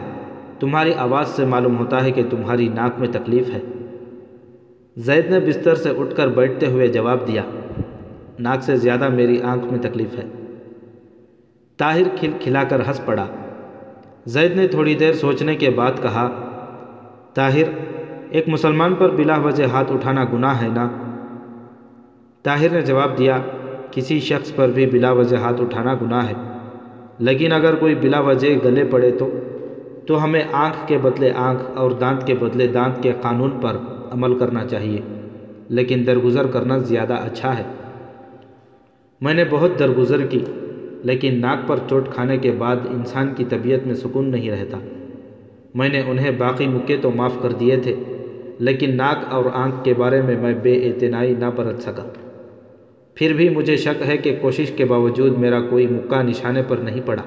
تمہاری 0.59 0.93
آواز 0.93 1.27
سے 1.27 1.45
معلوم 1.45 1.77
ہوتا 1.77 2.03
ہے 2.03 2.11
کہ 2.11 2.23
تمہاری 2.29 2.67
ناک 2.67 2.99
میں 2.99 3.07
تکلیف 3.11 3.49
ہے۔ 3.49 3.59
زید 4.97 5.29
نے 5.29 5.39
بستر 5.39 5.75
سے 5.75 5.89
اٹھ 5.89 6.15
کر 6.15 6.27
بیٹھتے 6.27 6.65
ہوئے 6.65 6.87
جواب 6.87 7.27
دیا، 7.27 7.43
ناک 8.39 8.63
سے 8.63 8.75
زیادہ 8.75 9.09
میری 9.09 9.41
آنکھ 9.41 9.65
میں 9.65 9.79
تکلیف 9.81 10.17
ہے۔ 10.17 10.23
طاہر 11.77 12.03
کھل 12.15 12.31
کھلا 12.41 12.63
کر 12.63 12.79
ہنس 12.87 13.05
پڑا۔ 13.05 13.25
زید 14.25 14.55
نے 14.55 14.67
تھوڑی 14.67 14.95
دیر 14.95 15.13
سوچنے 15.13 15.55
کے 15.55 15.69
بعد 15.69 15.91
کہا 16.01 16.49
طاہر، 17.33 17.63
ایک 18.29 18.49
مسلمان 18.49 18.95
پر 18.95 19.09
بلا 19.09 19.37
وجہ 19.37 19.63
ہاتھ 19.63 19.91
اٹھانا 19.91 20.25
گناہ 20.33 20.61
ہے 20.61 20.67
نا؟ 20.67 20.89
طاہر 22.43 22.69
نے 22.69 22.81
جواب 22.81 23.17
دیا، 23.17 23.37
کسی 23.91 24.19
شخص 24.19 24.55
پر 24.55 24.67
بھی 24.69 24.85
بلا 24.85 25.11
وجہ 25.11 25.37
ہاتھ 25.37 25.61
اٹھانا 25.61 25.93
گناہ 25.93 26.27
ہے۔ 26.27 26.33
لیکن 27.19 27.51
اگر 27.51 27.75
کوئی 27.75 27.95
بلا 27.95 28.19
وجہ 28.19 28.47
گلے 28.65 28.83
پڑے 28.83 29.11
تو؟ 29.11 29.29
تو 30.07 30.23
ہمیں 30.23 30.43
آنکھ 30.51 30.87
کے 30.87 30.97
بدلے 30.97 31.31
آنکھ 31.35 31.63
اور 31.75 31.91
دانت 31.91 32.27
کے 32.27 32.33
بدلے 32.33 32.67
دانت 32.67 33.03
کے 33.03 33.11
قانون 33.21 33.51
پر 33.61 33.77
عمل 34.11 34.39
کرنا 34.39 34.65
چاہیے۔ 34.65 35.01
لیکن 35.69 36.03
درگزر 36.07 36.47
کرنا 36.47 36.77
زیادہ 36.77 37.13
اچھا 37.13 37.57
ہے۔ 37.57 37.63
میں 39.21 39.33
نے 39.33 39.43
بہت 39.49 39.79
درگزر 39.79 40.25
کی، 40.25 40.39
لیکن 41.03 41.41
ناک 41.41 41.67
پر 41.67 41.77
چوٹ 41.89 42.09
کھانے 42.09 42.37
کے 42.37 42.51
بعد 42.51 42.75
انسان 42.89 43.33
کی 43.37 43.45
طبیعت 43.49 43.87
میں 43.87 43.95
سکون 43.95 44.29
نہیں 44.31 44.51
رہتا۔ 44.51 44.77
میں 45.73 45.89
نے 45.89 46.01
انہیں 46.07 46.31
باقی 46.31 46.67
مکے 46.67 46.97
تو 47.01 47.11
معاف 47.11 47.33
کر 47.41 47.51
دیے 47.51 47.77
تھے، 47.77 47.95
لیکن 48.59 48.95
ناک 48.97 49.33
اور 49.33 49.45
آنکھ 49.53 49.75
کے 49.83 49.93
بارے 49.93 50.21
میں 50.21 50.35
میں 50.41 50.53
بے 50.61 50.73
اعتنائی 50.87 51.35
نہ 51.39 51.45
برت 51.55 51.81
سکا۔ 51.81 52.03
پھر 53.15 53.33
بھی 53.33 53.49
مجھے 53.49 53.75
شک 53.75 54.01
ہے 54.07 54.17
کہ 54.17 54.35
کوشش 54.41 54.71
کے 54.71 54.85
باوجود 54.85 55.37
میرا 55.37 55.61
کوئی 55.61 55.87
مکہ 55.87 56.21
نشانے 56.23 56.61
پر 56.67 56.77
نہیں 56.77 57.01
پڑا۔ 57.05 57.21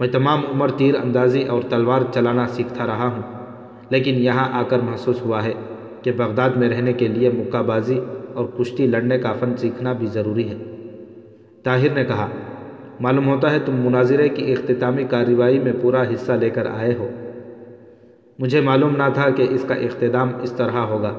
میں 0.00 0.08
تمام 0.08 0.42
عمر 0.52 0.70
تیر 0.70 0.94
اندازی 0.94 1.42
اور 1.42 1.62
تلوار 1.62 2.02
چلانا 2.14 2.46
سیکھتا 2.48 2.86
رہا 2.86 3.06
ہوں، 3.06 3.22
لیکن 3.90 4.14
یہاں 4.14 4.48
آ 4.52 4.62
کر 4.62 4.78
محسوس 4.78 5.22
ہوا 5.22 5.44
ہے 5.44 5.52
کہ 6.02 6.12
بغداد 6.12 6.50
میں 6.50 6.68
رہنے 6.68 6.92
کے 6.92 7.08
لیے 7.08 7.30
مکہ 7.30 7.62
بازی 7.62 7.98
اور 8.34 8.44
کشتی 8.58 8.86
لڑنے 8.86 9.18
کا 9.18 9.32
فن 9.32 9.56
سیکھنا 9.56 9.92
بھی 9.92 10.06
ضروری 10.06 10.48
ہے۔ 10.48 10.56
طاہر 11.62 11.92
نے 11.94 12.04
کہا، 12.04 12.28
معلوم 13.00 13.28
ہوتا 13.28 13.52
ہے 13.52 13.58
تم 13.64 13.76
مناظرے 13.76 14.28
کی 14.28 14.52
اختتامی 14.52 15.04
کارروائی 15.04 15.58
میں 15.58 15.72
پورا 15.80 16.02
حصہ 16.02 16.32
لے 16.32 16.50
کر 16.50 16.66
آئے 16.66 16.94
ہو۔ 16.94 17.08
مجھے 18.38 18.60
معلوم 18.60 18.96
نہ 18.96 19.02
تھا 19.14 19.30
کہ 19.30 19.46
اس 19.50 19.64
کا 19.68 19.74
اختتام 19.74 20.30
اس 20.42 20.52
طرح 20.52 20.78
ہوگا۔ 20.78 21.12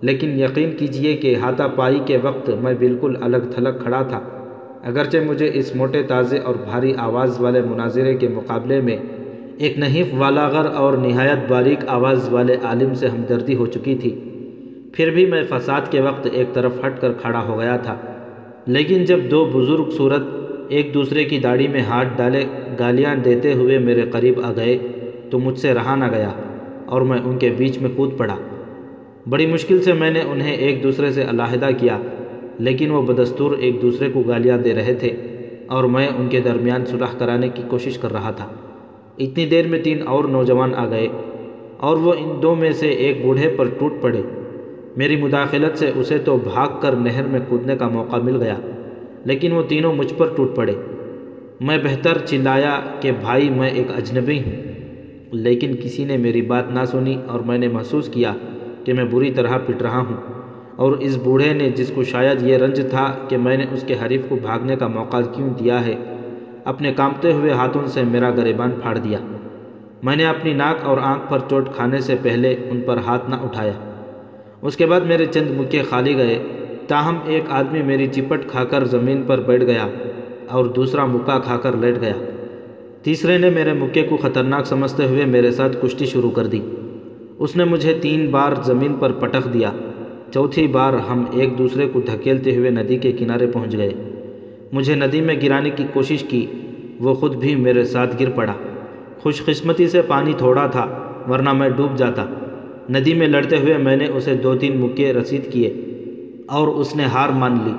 لیکن 0.00 0.40
یقین 0.40 0.70
کیجیے 0.76 1.16
کہ 1.16 1.36
ہاتھا 1.36 1.66
پائی 1.66 2.00
کے 2.06 2.18
وقت 2.22 2.50
میں 2.62 2.74
بالکل 2.78 3.16
الگ 3.20 3.36
تھلگ 3.50 3.78
کھڑا 3.82 4.02
تھا۔ 4.02 4.20
اگرچہ 4.82 5.18
مجھے 5.26 5.50
اس 5.54 5.76
موٹے 5.76 6.02
تازے 6.02 6.38
اور 6.38 6.54
بھاری 6.54 6.92
آواز 6.96 7.40
والے 7.40 7.62
مناظرے 7.62 8.14
کے 8.14 8.28
مقابلے 8.28 8.80
میں 8.80 8.96
ایک 9.58 9.78
نحیف 9.78 10.06
والاغر 10.18 10.66
اور 10.74 10.92
نہایت 10.92 11.38
باریک 11.48 11.78
آواز 11.86 12.28
والے 12.32 12.56
عالم 12.62 12.94
سے 12.94 13.08
ہمدردی 13.08 13.54
ہو 13.54 13.66
چکی 13.66 13.94
تھی، 13.94 14.10
پھر 14.92 15.10
بھی 15.10 15.26
میں 15.26 15.42
فساد 15.48 15.80
کے 15.90 16.00
وقت 16.00 16.28
ایک 16.32 16.54
طرف 16.54 16.72
ہٹ 16.86 17.00
کر 17.00 17.12
کھڑا 17.12 17.42
ہو 17.48 17.58
گیا 17.58 17.76
تھا۔ 17.76 17.96
لیکن 18.66 19.04
جب 19.04 19.18
دو 19.30 19.44
بزرگ 19.44 19.90
صورت 19.90 20.22
ایک 20.68 20.94
دوسرے 20.94 21.24
کی 21.24 21.38
داڑھی 21.38 21.68
میں 21.68 21.80
ہاتھ 21.80 22.08
ڈالے 22.16 22.44
گالیاں 22.78 23.14
دیتے 23.14 23.52
ہوئے 23.52 23.78
میرے 23.78 24.02
قریب 24.10 24.40
آ 24.44 24.52
گئے 24.56 24.78
تو 25.32 25.38
مجھ 25.38 25.58
سے 25.58 25.74
رہا 25.74 25.94
نہ 25.94 26.04
گیا 26.10 26.30
اور 26.86 27.02
میں 27.02 27.18
ان 27.18 27.38
کے 27.38 27.50
بیچ 27.50 27.78
میں 27.78 27.90
کود 27.96 28.16
پڑا۔ 28.18 28.36
بڑی 29.30 29.46
مشکل 29.46 29.82
سے 29.82 29.92
میں 29.92 30.10
نے 30.10 30.20
انہیں 30.20 30.54
ایک 30.54 30.82
دوسرے 30.82 31.10
سے 31.12 31.22
علیحدہ 31.22 31.68
کیا، 31.78 31.98
لیکن 32.58 32.90
وہ 32.90 33.02
بدستور 33.02 33.56
ایک 33.58 33.82
دوسرے 33.82 34.10
کو 34.10 34.22
گالیاں 34.22 34.58
دے 34.58 34.74
رہے 34.74 34.94
تھے 34.94 35.10
اور 35.66 35.84
میں 35.84 36.08
ان 36.08 36.28
کے 36.28 36.40
درمیان 36.40 36.84
صلح 36.86 37.18
کرانے 37.18 37.48
کی 37.48 37.62
کوشش 37.68 37.98
کر 37.98 38.12
رہا 38.12 38.30
تھا۔ 38.30 38.46
اتنی 39.18 39.46
دیر 39.46 39.68
میں 39.68 39.82
تین 39.82 40.02
اور 40.06 40.24
نوجوان 40.24 40.74
آ 40.74 40.88
گئے 40.90 41.08
اور 41.78 41.96
وہ 41.96 42.12
ان 42.18 42.42
دو 42.42 42.54
میں 42.54 42.72
سے 42.72 42.88
ایک 42.88 43.24
بوڑھے 43.24 43.48
پر 43.48 43.68
ٹوٹ 43.78 43.92
پڑے۔ 44.00 44.20
میری 44.96 45.16
مداخلت 45.16 45.78
سے 45.78 45.90
اسے 45.94 46.18
تو 46.18 46.36
بھاگ 46.36 46.80
کر 46.80 46.96
نہر 46.96 47.26
میں 47.26 47.40
کودنے 47.48 47.76
کا 47.76 47.88
موقع 47.88 48.16
مل 48.16 48.42
گیا، 48.42 48.56
لیکن 49.24 49.52
وہ 49.52 49.62
تینوں 49.68 49.94
مجھ 49.94 50.14
پر 50.16 50.28
ٹوٹ 50.36 50.54
پڑے۔ 50.56 50.74
میں 51.60 51.78
بہتر 51.84 52.18
چلایا 52.26 52.80
کہ 53.00 53.12
بھائی، 53.20 53.50
میں 53.50 53.70
ایک 53.70 53.90
اجنبی 53.96 54.38
ہوں۔ 54.38 54.71
لیکن 55.32 55.76
کسی 55.82 56.04
نے 56.04 56.16
میری 56.16 56.42
بات 56.42 56.70
نہ 56.70 56.84
سنی 56.84 57.16
اور 57.26 57.40
میں 57.40 57.58
نے 57.58 57.68
محسوس 57.68 58.08
کیا 58.08 58.32
کہ 58.84 58.92
میں 58.92 59.04
بری 59.04 59.30
طرح 59.30 59.58
پٹ 59.66 59.82
رہا 59.82 59.98
ہوں 59.98 60.16
اور 60.76 60.92
اس 60.92 61.16
بوڑھے 61.16 61.52
نے 61.52 61.70
جس 61.70 61.92
کو 61.94 62.02
شاید 62.02 62.42
یہ 62.42 62.56
رنج 62.56 62.90
تھا 62.90 63.14
کہ 63.28 63.36
میں 63.36 63.56
نے 63.56 63.64
اس 63.72 63.84
کے 63.86 63.94
حریف 64.04 64.20
کو 64.28 64.36
بھاگنے 64.42 64.76
کا 64.76 64.86
موقع 64.86 65.16
کیوں 65.34 65.50
دیا 65.50 65.86
ہے، 65.86 65.94
اپنے 66.64 66.92
کامتے 66.92 67.32
ہوئے 67.32 67.50
ہاتھوں 67.50 67.86
سے 67.86 68.02
میرا 68.02 68.30
گریبان 68.30 68.70
پھاڑ 68.70 68.98
دیا۔ 68.98 69.18
میں 70.02 70.16
نے 70.16 70.24
اپنی 70.24 70.52
ناک 70.52 70.84
اور 70.84 70.98
آنکھ 70.98 71.30
پر 71.30 71.38
چوٹ 71.50 71.68
کھانے 71.74 71.98
سے 71.98 72.14
پہلے 72.22 72.56
ان 72.70 72.80
پر 72.86 72.96
ہاتھ 72.96 73.30
نہ 73.30 73.34
اٹھایا۔ 73.34 73.72
اس 74.62 74.76
کے 74.76 74.86
بعد 74.86 75.00
میرے 75.00 75.24
چند 75.24 75.60
مکے 75.60 75.82
خالی 75.82 76.16
گئے۔ 76.16 76.42
تاہم، 76.86 77.16
ایک 77.24 77.44
آدمی 77.48 77.82
میری 77.82 78.06
چپٹ 78.06 78.40
کھا 78.46 78.64
کر 78.64 78.84
زمین 78.84 79.22
پر 79.26 79.40
بیٹھ 79.40 79.64
گیا 79.64 79.86
اور 80.48 80.64
دوسرا 80.64 81.06
مکہ 81.06 81.38
کھا 81.44 81.56
کر 81.56 81.76
لیٹ 81.76 82.00
گیا۔ 82.00 82.12
تیسرے 83.02 83.38
نے 83.38 83.50
میرے 83.50 83.72
مکے 83.72 84.02
کو 84.02 84.16
خطرناک 84.16 84.66
سمجھتے 84.66 85.04
ہوئے 85.04 85.24
میرے 85.24 85.50
ساتھ 85.50 85.76
کشتی 85.82 86.06
شروع 86.06 86.30
کر 86.30 86.46
دی۔ 86.46 86.60
اس 87.38 87.56
نے 87.56 87.64
مجھے 87.64 87.98
تین 88.00 88.26
بار 88.30 88.52
زمین 88.62 88.94
پر 88.94 89.12
پٹخ 89.12 89.54
دیا۔ 89.54 89.70
چوتھی 90.34 90.66
بار 90.66 90.92
ہم 90.92 91.24
ایک 91.32 91.58
دوسرے 91.58 91.88
کو 91.92 92.00
دھکیلتے 92.00 92.56
ہوئے 92.56 92.70
ندی 92.70 92.96
کے 92.96 93.12
کنارے 93.12 93.46
پہنچ 93.46 93.76
گئے۔ 93.76 93.90
مجھے 94.72 94.94
ندی 94.94 95.20
میں 95.20 95.34
گرانے 95.42 95.70
کی 95.70 95.84
کوشش 95.92 96.22
کی، 96.22 96.46
وہ 97.00 97.14
خود 97.14 97.36
بھی 97.36 97.54
میرے 97.54 97.84
ساتھ 97.84 98.22
گر 98.22 98.30
پڑا۔ 98.30 98.52
خوش 99.18 99.44
قسمتی 99.44 99.88
سے 99.88 100.02
پانی 100.02 100.32
تھوڑا 100.38 100.66
تھا، 100.66 100.86
ورنہ 101.28 101.52
میں 101.52 101.68
ڈوب 101.68 101.96
جاتا۔ 101.96 102.24
ندی 102.90 103.14
میں 103.14 103.26
لڑتے 103.26 103.56
ہوئے 103.56 103.78
میں 103.78 103.96
نے 103.96 104.06
اسے 104.06 104.34
دو 104.34 104.54
تین 104.54 104.80
مکے 104.80 105.12
رسید 105.12 105.52
کیے 105.52 105.74
اور 106.46 106.68
اس 106.68 106.96
نے 106.96 107.04
ہار 107.04 107.28
مان 107.28 107.58
لی۔ 107.64 107.72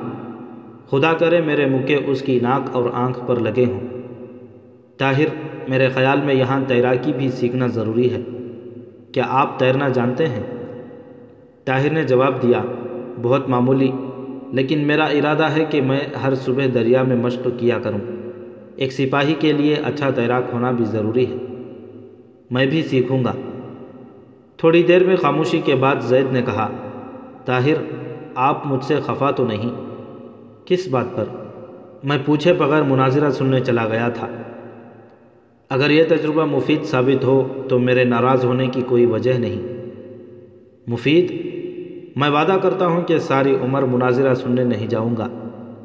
خدا 0.89 1.13
کرے 1.13 1.41
میرے 1.41 1.65
مکے 1.65 1.97
اس 2.07 2.21
کی 2.21 2.39
ناک 2.41 2.75
اور 2.75 2.89
آنکھ 2.93 3.19
پر 3.27 3.39
لگے 3.39 3.65
ہوں۔ 3.65 3.92
طاہر، 4.97 5.25
میرے 5.67 5.89
خیال 5.89 6.21
میں 6.21 6.33
یہاں 6.33 6.59
تیراکی 6.67 7.13
بھی 7.13 7.29
سیکھنا 7.29 7.67
ضروری 7.67 8.13
ہے۔ 8.13 8.21
کیا 9.11 9.23
آپ 9.27 9.59
تیرنا 9.59 9.89
جانتے 9.89 10.25
ہیں؟ 10.25 10.43
طاہر 11.65 11.89
نے 11.89 12.03
جواب 12.03 12.43
دیا، 12.43 12.61
بہت 13.21 13.49
معمولی، 13.49 13.91
لیکن 14.51 14.79
میرا 14.79 15.05
ارادہ 15.05 15.43
ہے 15.43 15.65
کہ 15.69 15.81
میں 15.81 15.99
ہر 16.23 16.35
صبح 16.35 16.63
دریا 16.73 17.03
میں 17.03 17.15
مشق 17.15 17.47
کیا 17.57 17.79
کروں۔ 17.79 17.99
ایک 18.75 18.93
سپاہی 18.93 19.33
کے 19.39 19.51
لیے 19.51 19.75
اچھا 19.75 20.09
تیراک 20.09 20.43
ہونا 20.53 20.71
بھی 20.71 20.85
ضروری 20.85 21.25
ہے۔ 21.25 21.35
میں 22.51 22.65
بھی 22.65 22.83
سیکھوں 22.83 23.23
گا۔ 23.23 23.33
تھوڑی 24.57 24.83
دیر 24.83 25.03
میں 25.03 25.15
خاموشی 25.15 25.61
کے 25.65 25.75
بعد 25.75 25.95
زید 26.01 26.33
نے 26.33 26.41
کہا، 26.41 26.69
طاہر، 27.45 27.73
آپ 28.35 28.67
مجھ 28.67 28.83
سے 28.83 28.95
خفا 29.05 29.31
تو 29.31 29.45
نہیں؟ 29.45 29.69
کس 30.65 30.87
بات 30.87 31.05
پر؟ 31.15 31.25
میں 32.03 32.17
پوچھے 32.25 32.53
بغیر 32.53 32.83
مناظرہ 32.83 33.29
سننے 33.29 33.59
چلا 33.59 33.87
گیا 33.87 34.09
تھا۔ 34.09 34.27
اگر 35.73 35.89
یہ 35.89 36.03
تجربہ 36.07 36.45
مفید 36.45 36.83
ثابت 36.83 37.23
ہو 37.23 37.47
تو 37.69 37.79
میرے 37.79 38.03
ناراض 38.03 38.45
ہونے 38.45 38.67
کی 38.67 38.81
کوئی 38.81 39.05
وجہ 39.05 39.33
نہیں۔ 39.33 39.61
مفید؟ 40.87 41.31
میں 42.15 42.29
وعدہ 42.29 42.57
کرتا 42.61 42.87
ہوں 42.87 43.01
کہ 43.01 43.17
ساری 43.17 43.55
عمر 43.61 43.83
مناظرہ 43.83 44.33
سننے 44.33 44.63
نہیں 44.63 44.87
جاؤں 44.87 45.17
گا، 45.17 45.27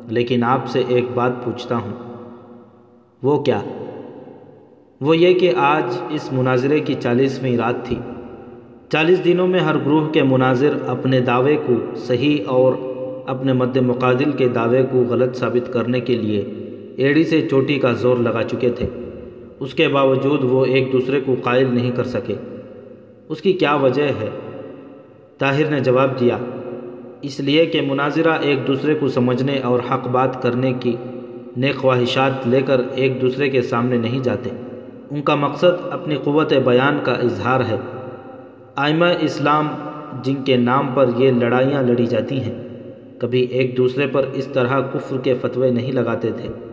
لیکن 0.09 0.45
آپ 0.45 0.69
سے 0.69 0.83
ایک 0.89 1.05
بات 1.15 1.45
پوچھتا 1.45 1.77
ہوں۔ 1.77 1.93
وہ 3.23 3.43
کیا؟ 3.43 3.61
وہ 5.01 5.17
یہ 5.17 5.39
کہ 5.39 5.53
آج 5.57 5.99
اس 6.11 6.33
مناظرے 6.33 6.81
کی 6.81 6.95
چالیسویں 6.95 7.57
رات 7.57 7.85
تھی۔ 7.85 7.97
چالیس 8.89 9.25
دنوں 9.25 9.49
میں 9.49 9.61
ہر 9.61 9.77
گروہ 9.77 10.09
کے 10.09 10.23
مناظر 10.23 10.77
اپنے 10.87 11.21
دعوے 11.21 11.57
کو 11.67 11.75
صحیح 11.97 12.39
اور 12.47 12.73
اپنے 13.27 13.53
مد 13.53 13.77
مقادل 13.77 14.33
کے 14.33 14.49
دعوے 14.49 14.83
کو 14.83 14.99
غلط 14.99 15.37
ثابت 15.37 15.73
کرنے 15.73 16.01
کے 16.01 16.17
لیے 16.17 16.45
ایڑی 16.97 17.25
سے 17.25 17.49
چوٹی 17.49 17.79
کا 17.79 17.93
زور 17.93 18.17
لگا 18.17 18.43
چکے 18.43 18.71
تھے۔ 18.71 18.87
اس 19.61 19.75
کے 19.75 19.89
باوجود 19.89 20.45
وہ 20.45 20.65
ایک 20.65 20.93
دوسرے 20.93 21.21
کو 21.21 21.35
قائل 21.43 21.75
نہیں 21.75 21.91
کر 21.91 22.05
سکے۔ 22.05 22.35
اس 23.29 23.41
کی 23.41 23.53
کیا 23.53 23.75
وجہ 23.75 24.03
ہے؟ 24.03 24.29
طاہر 25.39 25.71
نے 25.71 25.81
جواب 25.81 26.21
دیا، 26.21 26.39
اس 27.23 27.41
لیے 27.41 27.67
کہ 27.67 27.81
مناظرہ 27.81 28.33
ایک 28.41 28.67
دوسرے 28.67 28.95
کو 28.95 29.09
سمجھنے 29.09 29.59
اور 29.59 29.81
حق 29.91 30.09
بات 30.09 30.43
کرنے 30.43 30.73
کی 30.81 30.97
نیک 31.57 31.77
خواہشات 31.77 32.49
لے 32.49 32.61
کر 32.61 32.81
ایک 32.95 33.23
دوسرے 33.23 33.49
کے 33.49 33.63
سامنے 33.63 33.97
نہیں 33.97 34.21
جاتے۔ 34.21 34.51
ان 35.11 35.23
کا 35.23 35.35
مقصد 35.35 35.87
اپنی 35.91 36.17
قوت 36.25 36.53
بیان 36.53 36.99
کا 37.03 37.13
اظہار 37.13 37.61
ہے۔ 37.61 37.77
آئمہ 38.77 39.07
اسلام، 39.21 39.69
جن 40.23 40.35
کے 40.35 40.57
نام 40.57 40.89
پر 40.95 41.11
یہ 41.17 41.31
لڑائیاں 41.31 41.83
لڑی 41.83 42.07
جاتی 42.07 42.41
ہیں، 42.41 42.55
کبھی 43.19 43.41
ایک 43.41 43.77
دوسرے 43.77 44.07
پر 44.07 44.25
اس 44.35 44.47
طرح 44.47 44.81
کفر 44.81 45.17
کے 45.17 45.35
فتوے 45.35 45.71
نہیں 45.71 45.93
لگاتے 45.93 46.31
تھے۔ 46.31 46.68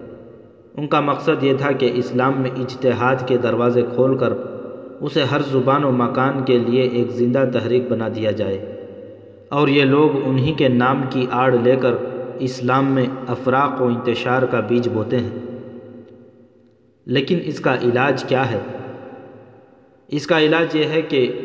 ان 0.78 0.88
کا 0.88 1.00
مقصد 1.00 1.44
یہ 1.44 1.54
تھا 1.58 1.72
کہ 1.72 1.92
اسلام 1.96 2.34
میں 2.42 2.50
اجتہاد 2.50 3.16
کے 3.28 3.38
دروازے 3.38 3.82
کھول 3.82 4.18
کر 4.18 4.34
اسے 5.02 5.24
ہر 5.24 5.42
زبان 5.52 5.84
و 5.84 5.92
مکان 5.92 6.44
کے 6.44 6.58
لیے 6.58 6.82
ایک 6.82 7.10
زندہ 7.10 7.44
تحریک 7.54 7.90
بنا 7.90 8.08
دیا 8.16 8.32
جائے۔ 8.32 8.72
اور 9.50 9.68
یہ 9.68 9.84
لوگ 9.84 10.10
انہی 10.26 10.54
کے 10.54 10.68
نام 10.68 11.02
کی 11.10 11.26
آڑ 11.32 11.56
لے 11.64 11.76
کر 11.76 11.94
اسلام 12.40 12.86
میں 12.86 13.06
افراق 13.28 13.82
و 13.82 13.86
انتشار 13.86 14.42
کا 14.42 14.60
بیج 14.60 14.90
بوتے 14.90 15.18
ہیں۔ 15.18 15.40
لیکن 17.06 17.40
اس 17.44 17.60
کا 17.60 17.76
علاج 17.76 18.24
کیا 18.24 18.52
ہے؟ 18.52 18.60
اس 20.08 20.28
کا 20.28 20.40
علاج 20.40 20.76
یہ 20.76 20.84
ہے 20.84 21.02
کہ 21.02 21.42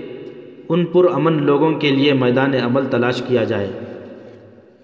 ان 0.68 0.84
پر 0.84 1.12
امن 1.14 1.42
لوگوں 1.42 1.72
کے 1.72 1.90
لیے 1.90 2.12
میدان 2.12 2.54
عمل 2.54 2.86
تلاش 2.90 3.22
کیا 3.22 3.44
جائے۔ 3.44 3.70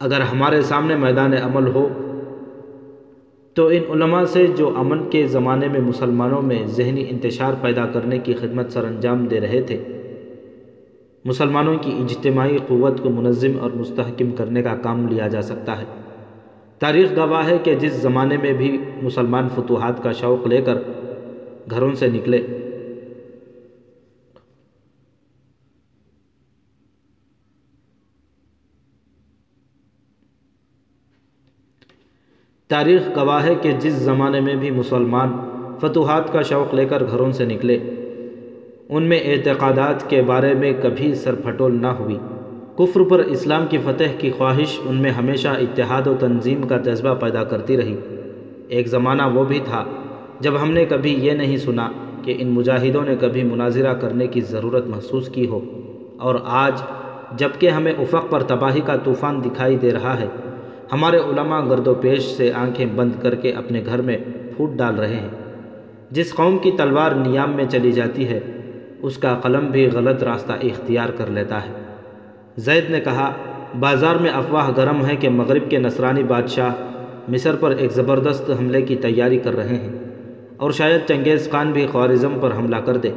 اگر 0.01 0.20
ہمارے 0.20 0.62
سامنے 0.62 0.97
میدان 0.97 1.32
عمل 1.32 1.66
ہو 1.66 2.05
تو 3.57 3.66
ان 3.66 3.82
علماء 3.90 4.24
سے 4.24 4.46
جو 4.46 4.72
امن 4.76 5.11
کے 5.11 5.26
زمانے 5.26 5.68
میں 5.68 5.80
مسلمانوں 5.80 6.42
میں 6.42 6.66
ذہنی 6.66 7.04
انتشار 7.09 7.52
پیدا 7.61 7.86
کرنے 7.86 8.18
کی 8.18 8.34
خدمت 8.34 8.72
سر 8.72 8.84
انجام 8.84 9.26
دے 9.26 9.40
رہے 9.40 9.61
تھے، 9.62 9.82
مسلمانوں 11.24 11.76
کی 11.80 11.90
اجتماعی 11.90 12.59
قوت 12.66 13.02
کو 13.02 13.11
منظم 13.11 13.52
اور 13.61 13.70
مستحکم 13.74 14.30
کرنے 14.30 14.62
کا 14.62 14.74
کام 14.82 15.09
لیا 15.09 15.28
جا 15.28 15.42
سکتا 15.42 15.78
ہے۔ 15.78 15.84
تاریخ 16.78 17.16
گواہ 17.16 17.48
ہے 17.48 17.59
کہ 17.62 17.74
جس 17.74 17.92
زمانے 17.92 18.36
میں 18.42 18.52
بھی 18.52 18.78
مسلمان 19.02 19.48
فتوحات 19.54 20.02
کا 20.02 20.12
شوق 20.12 20.46
لے 20.46 20.62
کر 20.62 20.78
گھروں 21.70 21.92
سے 21.94 22.07
نکلے 22.07 22.46
تاریخ 32.68 33.02
گواہ 33.16 33.44
ہے 33.44 33.54
کہ 33.54 33.72
جس 33.72 33.92
زمانے 33.92 34.40
میں 34.40 34.54
بھی 34.54 34.70
مسلمان 34.70 35.36
فتوحات 35.80 36.32
کا 36.32 36.42
شوق 36.42 36.74
لے 36.74 36.84
کر 36.84 37.02
گھروں 37.10 37.32
سے 37.32 37.44
نکلے، 37.44 37.78
ان 38.88 39.02
میں 39.02 39.20
اعتقادات 39.24 40.10
کے 40.10 40.22
بارے 40.22 40.54
میں 40.54 40.72
کبھی 40.82 41.14
سر 41.14 41.34
پھٹول 41.34 41.82
نہ 41.82 41.86
ہوئی۔ 41.86 42.18
کفر 42.78 43.00
پر 43.02 43.18
اسلام 43.18 43.66
کی 43.70 43.78
فتح 43.78 44.04
کی 44.18 44.30
خواہش 44.30 44.80
ان 44.84 44.96
میں 44.96 45.10
ہمیشہ 45.10 45.48
اتحاد 45.48 46.06
و 46.06 46.14
تنظیم 46.20 46.62
کا 46.62 46.76
جذبہ 46.76 47.14
پیدا 47.14 47.44
کرتی 47.44 47.76
رہی۔ 47.76 47.96
ایک 48.68 48.88
زمانہ 48.88 49.22
وہ 49.34 49.44
بھی 49.44 49.60
تھا 49.64 49.84
جب 50.40 50.52
ہم 50.62 50.72
نے 50.72 50.84
کبھی 50.84 51.12
یہ 51.12 51.32
نہیں 51.32 51.56
سنا 51.56 51.92
کہ 52.22 52.34
ان 52.38 52.48
مجاہدوں 52.48 53.02
نے 53.04 53.16
کبھی 53.20 53.42
مناظرہ 53.42 53.94
کرنے 53.94 54.26
کی 54.26 54.40
ضرورت 54.40 54.86
محسوس 54.86 55.28
کی 55.28 55.46
ہو۔ 55.46 55.60
اور 56.18 56.34
آج 56.44 56.82
جبکہ 57.36 57.70
ہمیں 57.70 57.92
افق 57.92 58.30
پر 58.30 58.42
تباہی 58.42 58.80
کا 58.80 58.96
طوفان 58.96 59.44
دکھائی 59.44 59.76
دے 59.76 59.90
رہا 59.92 60.20
ہے 60.20 60.26
ہمارے 60.93 61.16
علماء 61.16 61.61
گرد 61.61 61.87
و 61.87 61.95
پیش 61.95 62.22
سے 62.22 62.53
آنکھیں 62.53 62.87
بند 62.87 63.12
کر 63.22 63.34
کے 63.34 63.53
اپنے 63.53 63.82
گھر 63.87 64.01
میں 64.01 64.16
پھوٹ 64.57 64.70
ڈال 64.70 64.95
رہے 64.95 65.16
ہیں۔ 65.16 65.28
جس 66.11 66.34
قوم 66.34 66.59
کی 66.59 66.70
تلوار 66.70 67.11
نیام 67.11 67.53
میں 67.53 67.64
چلی 67.70 67.93
جاتی 67.93 68.28
ہے، 68.28 68.41
اس 69.03 69.18
کا 69.18 69.39
قلم 69.43 69.66
بھی 69.66 69.87
غلط 69.87 70.22
راستہ 70.22 70.53
اختیار 70.53 71.09
کر 71.09 71.26
لیتا 71.26 71.66
ہے۔ 71.66 71.72
زید 72.57 72.91
نے 72.91 73.01
کہا، 73.01 73.32
بازار 73.80 74.16
میں 74.16 74.30
افواہ 74.30 74.70
گرم 74.76 75.07
ہے 75.07 75.16
کہ 75.16 75.28
مغرب 75.28 75.70
کے 75.70 75.78
نصرانی 75.78 76.22
بادشاہ 76.22 76.70
مصر 77.28 77.57
پر 77.61 77.70
ایک 77.70 77.93
زبردست 77.93 78.51
حملے 78.51 78.82
کی 78.82 78.97
تیاری 78.97 79.39
کر 79.39 79.57
رہے 79.57 79.76
ہیں 79.76 79.93
اور 80.57 80.70
شاید 80.70 81.01
چنگیز 81.09 81.51
خان 81.51 81.72
بھی 81.72 81.87
خوارزم 81.87 82.39
پر 82.41 82.51
حملہ 82.57 82.76
کر 82.76 82.97
دے۔ 82.97 83.11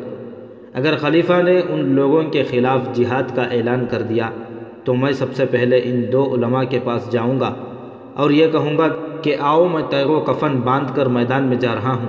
اگر 0.74 0.98
خلیفہ 0.98 1.42
نے 1.42 1.62
ان 1.70 1.96
لوگوں 1.96 2.24
کے 2.24 2.44
خلاف 2.44 2.80
جہاد 2.94 3.36
کا 3.36 3.42
اعلان 3.42 3.86
کر 3.90 4.02
دیا 4.02 4.30
تو 4.90 4.96
میں 4.96 5.12
سب 5.12 5.26
سے 5.34 5.46
پہلے 5.46 5.82
ان 5.84 6.06
دو 6.12 6.36
علماء 6.36 6.64
کے 6.64 6.80
پاس 6.84 7.12
جاؤں 7.12 7.40
گا 7.40 7.54
اور 8.14 8.30
یہ 8.30 8.48
کہوں 8.48 8.78
گا 8.78 8.88
کہ 9.22 9.36
آؤ 9.40 9.68
میں 9.68 9.82
تیغ 9.90 10.08
و 10.08 10.20
کفن 10.20 10.60
باندھ 10.60 10.96
کر 10.96 11.06
میدان 11.06 11.44
میں 11.44 11.58
جا 11.58 11.76
رہا 11.76 11.96
ہوں۔ 11.96 12.08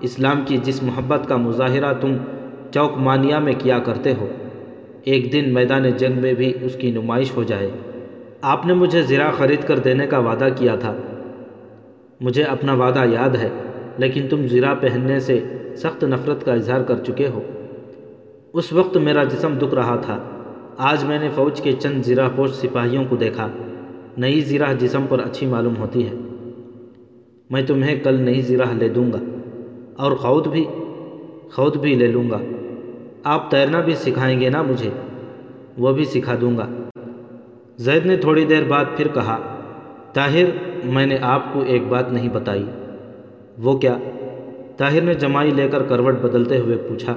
اسلام 0.00 0.42
کی 0.46 0.56
جس 0.56 0.82
محبت 0.82 1.28
کا 1.28 1.36
مظاہرہ 1.36 1.92
تم 1.92 2.16
چوک 2.70 2.98
مانیہ 2.98 3.36
میں 3.36 3.52
کیا 3.58 3.78
کرتے 3.78 4.12
ہو، 4.20 4.28
ایک 5.04 5.32
دن 5.32 5.54
میدان 5.54 5.90
جنگ 5.90 6.20
میں 6.20 6.32
بھی 6.32 6.52
اس 6.62 6.74
کی 6.74 6.90
نمائش 6.90 7.36
ہو 7.36 7.42
جائے۔ 7.42 7.70
آپ 8.42 8.66
نے 8.66 8.74
مجھے 8.74 9.02
زرا 9.02 9.30
خرید 9.30 9.66
کر 9.66 9.78
دینے 9.78 10.06
کا 10.06 10.18
وعدہ 10.18 10.48
کیا 10.56 10.74
تھا۔ 10.74 10.94
مجھے 12.20 12.42
اپنا 12.42 12.72
وعدہ 12.72 13.04
یاد 13.04 13.36
ہے، 13.36 13.48
لیکن 13.96 14.28
تم 14.30 14.46
زرا 14.46 14.74
پہننے 14.74 15.20
سے 15.20 15.40
سخت 15.76 16.04
نفرت 16.04 16.44
کا 16.44 16.52
اظہار 16.52 16.80
کر 16.80 16.96
چکے 16.96 17.28
ہو۔ 17.28 17.40
اس 18.52 18.72
وقت 18.72 18.96
میرا 18.96 19.24
جسم 19.24 19.54
دکھ 19.58 19.74
رہا 19.74 19.96
تھا۔ 19.96 20.35
آج 20.78 21.04
میں 21.04 21.18
نے 21.18 21.28
فوج 21.34 21.60
کے 21.60 21.72
چند 21.72 22.02
زرہ 22.02 22.28
پوش 22.36 22.50
سپاہیوں 22.50 23.04
کو 23.08 23.16
دیکھا۔ 23.16 23.48
نئی 24.18 24.40
زرہ 24.40 24.74
جسم 24.74 25.04
پر 25.08 25.18
اچھی 25.18 25.46
معلوم 25.46 25.76
ہوتی 25.76 26.08
ہے۔ 26.08 26.14
میں 27.50 27.62
تمہیں 27.62 28.00
کل 28.00 28.20
نئی 28.20 28.40
زرہ 28.40 28.72
لے 28.72 28.88
دوں 28.88 29.12
گا۔ 29.12 29.18
اور 29.96 30.12
خود 30.12 30.46
بھی 30.46 30.64
خود 31.52 31.76
بھی 31.76 31.94
لے 31.94 32.06
لوں 32.06 32.30
گا۔ 32.30 32.38
آپ 33.24 33.50
تیرنا 33.50 33.80
بھی 33.80 33.94
سکھائیں 33.94 34.40
گے 34.40 34.50
نا 34.50 34.62
مجھے؟ 34.62 34.90
وہ 35.78 35.92
بھی 35.92 36.04
سکھا 36.04 36.34
دوں 36.40 36.56
گا۔ 36.56 36.68
زید 37.76 38.06
نے 38.06 38.16
تھوڑی 38.16 38.44
دیر 38.44 38.62
بعد 38.68 38.84
پھر 38.96 39.08
کہا، 39.08 39.38
طاہر، 40.12 40.44
میں 40.84 41.06
نے 41.06 41.18
آپ 41.22 41.42
کو 41.52 41.60
ایک 41.60 41.82
بات 41.88 42.12
نہیں 42.12 42.28
بتائی۔ 42.28 42.64
وہ 43.58 43.78
کیا؟ 43.78 43.98
طاہر 44.76 45.00
نے 45.00 45.14
جمائی 45.14 45.50
لے 45.50 45.68
کر 45.68 45.82
کروٹ 45.82 46.14
بدلتے 46.14 46.58
ہوئے 46.58 46.76
پوچھا 46.76 47.14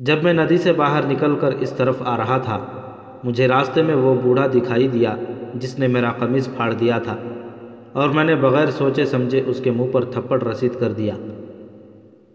جب 0.00 0.22
میں 0.22 0.32
ندی 0.32 0.56
سے 0.58 0.72
باہر 0.72 1.06
نکل 1.06 1.34
کر 1.40 1.54
اس 1.60 1.72
طرف 1.72 1.96
آ 2.00 2.16
رہا 2.16 2.36
تھا، 2.38 2.58
مجھے 3.24 3.48
راستے 3.48 3.82
میں 3.82 3.94
وہ 3.94 4.14
بوڑھا 4.22 4.46
دکھائی 4.46 4.86
دیا 4.88 5.14
جس 5.54 5.78
نے 5.78 5.86
میرا 5.86 6.12
قمیض 6.18 6.48
پھاڑ 6.56 6.72
دیا 6.72 6.98
تھا، 6.98 7.16
اور 7.92 8.08
میں 8.08 8.24
نے 8.24 8.34
بغیر 8.34 8.70
سوچے 8.70 9.04
سمجھے 9.04 9.42
اس 9.46 9.60
کے 9.60 9.70
منہ 9.70 9.90
پر 9.92 10.04
تھپڑ 10.04 10.40
رسید 10.42 10.78
کر 10.80 10.92
دیا۔ 10.92 11.14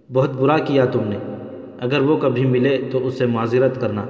بہت 0.09 0.31
برا 0.31 0.57
کیا 0.57 0.85
تم 0.85 1.07
نے، 1.07 1.17
اگر 1.79 2.01
وہ 2.01 2.17
کبھی 2.17 2.45
ملے 2.45 2.77
تو 2.91 3.05
اس 3.07 3.17
سے 3.17 3.25
معذرت 3.25 3.79
کرنا۔ 3.81 4.05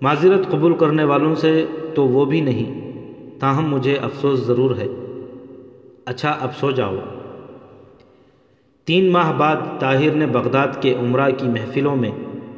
معذرت 0.00 0.50
قبول 0.50 0.74
کرنے 0.74 1.04
والوں 1.04 1.34
سے 1.34 1.64
تو 1.94 2.06
وہ 2.08 2.24
بھی 2.24 2.40
نہیں، 2.40 3.38
تاہم 3.38 3.68
مجھے 3.70 3.96
افسوس 4.02 4.38
ضرور 4.40 4.76
ہے۔ 4.76 4.86
اچھا 6.06 6.36
اب 6.40 6.54
سو 6.56 6.70
جاؤ۔ 6.70 6.96
تین 8.86 9.10
ماہ 9.12 9.32
بعد 9.32 9.56
طاہر 9.78 10.14
نے 10.14 10.26
بغداد 10.26 10.80
کے 10.80 10.94
عمرہ 10.94 11.28
کی 11.36 11.48
محفلوں 11.48 11.96
میں 11.96 12.10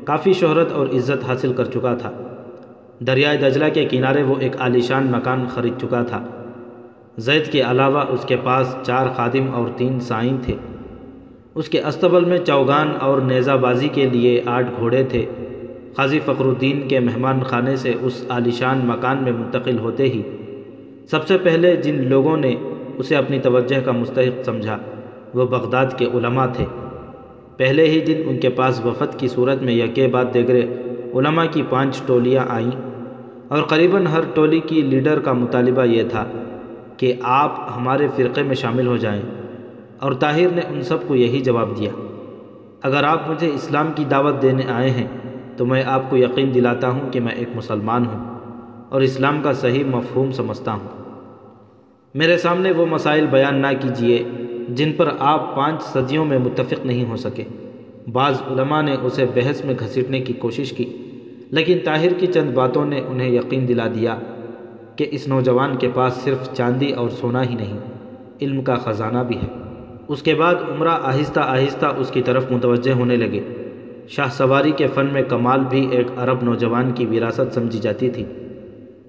کافی 0.08 0.32
شہرت 0.32 0.72
اور 0.72 0.86
عزت 0.86 1.30
حاصل 1.30 1.52
کر 1.52 1.64
چکا 1.64 1.94
تھا۔ 1.94 2.10
دریائے 3.06 3.36
دجلہ 3.36 3.64
کے 3.74 3.84
کنارے 3.84 4.22
وہ 4.22 4.34
ایک 4.38 4.60
عالیشان 4.60 5.06
مکان 5.06 5.46
خرید 5.48 5.72
چکا 5.80 6.02
تھا۔ 6.02 6.24
زید 7.18 7.52
کے 7.52 7.60
علاوہ 7.60 8.00
اس 8.08 8.24
کے 8.24 8.36
پاس 8.44 8.76
چار 8.82 9.06
خادم 9.16 9.54
اور 9.54 9.68
تین 9.76 10.00
سائن 10.00 10.36
تھے۔ 10.42 10.54
اس 11.54 11.68
کے 11.68 11.82
استبل 11.82 12.24
میں 12.24 12.38
چوگان 12.38 12.88
اور 13.00 13.18
نیزہ 13.18 13.50
بازی 13.50 13.88
کے 13.88 14.06
لیے 14.06 14.42
آٹھ 14.46 14.66
گھوڑے 14.78 15.04
تھے۔ 15.04 15.26
قاضی 15.96 16.20
فخر 16.20 16.44
الدین 16.44 16.88
کے 16.88 17.00
مہمان 17.00 17.42
خانے 17.42 17.76
سے 17.76 17.94
اس 18.02 18.24
عالیشان 18.28 18.78
مکان 18.84 19.22
میں 19.22 19.32
منتقل 19.32 19.78
ہوتے 19.78 20.02
ہی 20.02 20.22
سب 21.10 21.26
سے 21.26 21.38
پہلے 21.38 21.76
جن 21.76 22.08
لوگوں 22.08 22.36
نے 22.36 22.54
اسے 22.98 23.16
اپنی 23.16 23.38
توجہ 23.38 23.80
کا 23.80 23.92
مستحق 23.92 24.44
سمجھا 24.44 24.78
وہ 25.34 25.46
بغداد 25.46 25.86
کے 25.96 26.04
علماء 26.04 26.46
تھے۔ 26.46 26.64
پہلے 27.58 27.84
ہی 27.84 28.00
دن 28.00 28.22
ان 28.26 28.38
کے 28.38 28.48
پاس 28.48 28.84
وفد 28.84 29.18
کی 29.18 29.28
صورت 29.28 29.62
میں 29.62 29.72
یکے 29.72 30.06
بعد 30.06 30.24
دیگرے 30.34 30.62
علماء 31.14 31.44
کی 31.50 31.62
پانچ 31.68 32.02
ٹولیاں 32.06 32.44
آئیں۔ 32.48 32.70
اور 33.48 33.62
قریباً 33.62 34.06
ہر 34.06 34.20
ٹولی 34.34 34.60
کی 34.60 34.82
لیڈر 34.82 35.18
کا 35.18 35.32
مطالبہ 35.32 35.84
یہ 35.84 36.02
تھا 36.08 36.24
کہ 36.96 37.14
آپ 37.22 37.70
ہمارے 37.76 38.08
فرقے 38.16 38.42
میں 38.42 38.54
شامل 38.54 38.86
ہو 38.86 38.96
جائیں۔ 38.96 39.22
اور 39.98 40.12
طاہر 40.12 40.48
نے 40.54 40.60
ان 40.68 40.82
سب 40.82 40.96
کو 41.06 41.16
یہی 41.16 41.40
جواب 41.40 41.68
دیا، 41.78 41.90
اگر 42.82 43.04
آپ 43.04 43.30
مجھے 43.30 43.50
اسلام 43.54 43.92
کی 43.94 44.04
دعوت 44.04 44.42
دینے 44.42 44.62
آئے 44.68 44.90
ہیں 44.90 45.06
تو 45.56 45.66
میں 45.66 45.82
آپ 45.86 46.10
کو 46.10 46.16
یقین 46.16 46.54
دلاتا 46.54 46.88
ہوں 46.88 47.12
کہ 47.12 47.20
میں 47.20 47.34
ایک 47.34 47.48
مسلمان 47.56 48.06
ہوں 48.06 48.38
اور 48.88 49.00
اسلام 49.00 49.42
کا 49.42 49.52
صحیح 49.52 49.84
مفہوم 49.84 50.32
سمجھتا 50.32 50.72
ہوں۔ 50.72 51.12
میرے 52.14 52.38
سامنے 52.38 52.70
وہ 52.70 52.86
مسائل 52.86 53.26
بیان 53.26 53.54
نہ 53.54 53.66
کیجیے 53.80 54.24
جن 54.68 54.92
پر 54.92 55.08
آپ 55.18 55.56
پانچ 55.56 55.82
صدیوں 55.82 56.24
میں 56.24 56.38
متفق 56.38 56.86
نہیں 56.86 57.04
ہو 57.10 57.16
سکے۔ 57.16 57.44
بعض 58.12 58.42
علماء 58.50 58.82
نے 58.82 58.96
اسے 59.02 59.24
بحث 59.34 59.64
میں 59.64 59.74
گھسیٹنے 59.78 60.20
کی 60.20 60.32
کوشش 60.32 60.72
کی، 60.72 60.84
لیکن 61.50 61.78
طاہر 61.84 62.12
کی 62.12 62.26
چند 62.26 62.50
باتوں 62.50 62.84
نے 62.84 63.00
انہیں 63.08 63.30
یقین 63.30 63.68
دلا 63.68 63.86
دیا 63.94 64.18
کہ 64.96 65.06
اس 65.10 65.28
نوجوان 65.28 65.76
کے 65.76 65.88
پاس 65.94 66.14
صرف 66.14 66.52
چاندی 66.52 66.90
اور 66.90 67.08
سونا 67.10 67.42
ہی 67.42 67.54
نہیں، 67.54 67.78
علم 68.42 68.62
کا 68.62 68.74
خزانہ 68.74 69.18
بھی 69.18 69.36
ہے۔ 69.36 69.46
اس 70.08 70.22
کے 70.22 70.34
بعد 70.34 70.54
عمرہ 70.54 70.98
آہستہ 71.02 71.40
آہستہ 71.40 71.86
اس 71.96 72.10
کی 72.10 72.22
طرف 72.22 72.50
متوجہ 72.50 72.92
ہونے 72.92 73.16
لگے۔ 73.16 73.40
شاہ 74.08 74.28
سواری 74.32 74.70
کے 74.70 74.86
فن 74.94 75.06
میں 75.12 75.22
کمال 75.22 75.60
بھی 75.70 75.86
ایک 75.90 76.06
عرب 76.16 76.42
نوجوان 76.42 76.92
کی 76.94 77.06
وراثت 77.06 77.54
سمجھی 77.54 77.78
جاتی 77.78 78.10
تھی۔ 78.10 78.24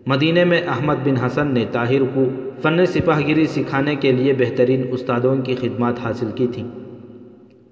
مدینہ 0.10 0.43
میں 0.43 0.62
احمد 0.68 0.95
بن 1.03 1.18
حسن 1.18 1.47
نے 1.53 1.66
طاہر 1.72 2.03
کو 2.14 2.24
فن 2.62 2.86
سپاہ 2.86 3.20
گیری 3.28 3.45
سکھانے 3.45 3.95
کے 3.95 4.12
لیے 4.12 4.34
بہترین 4.34 4.86
استادوں 4.91 5.36
کی 5.38 5.55
خدمات 5.55 5.99
حاصل 6.03 6.30
کی 6.36 6.47
تھیں۔ 6.47 6.68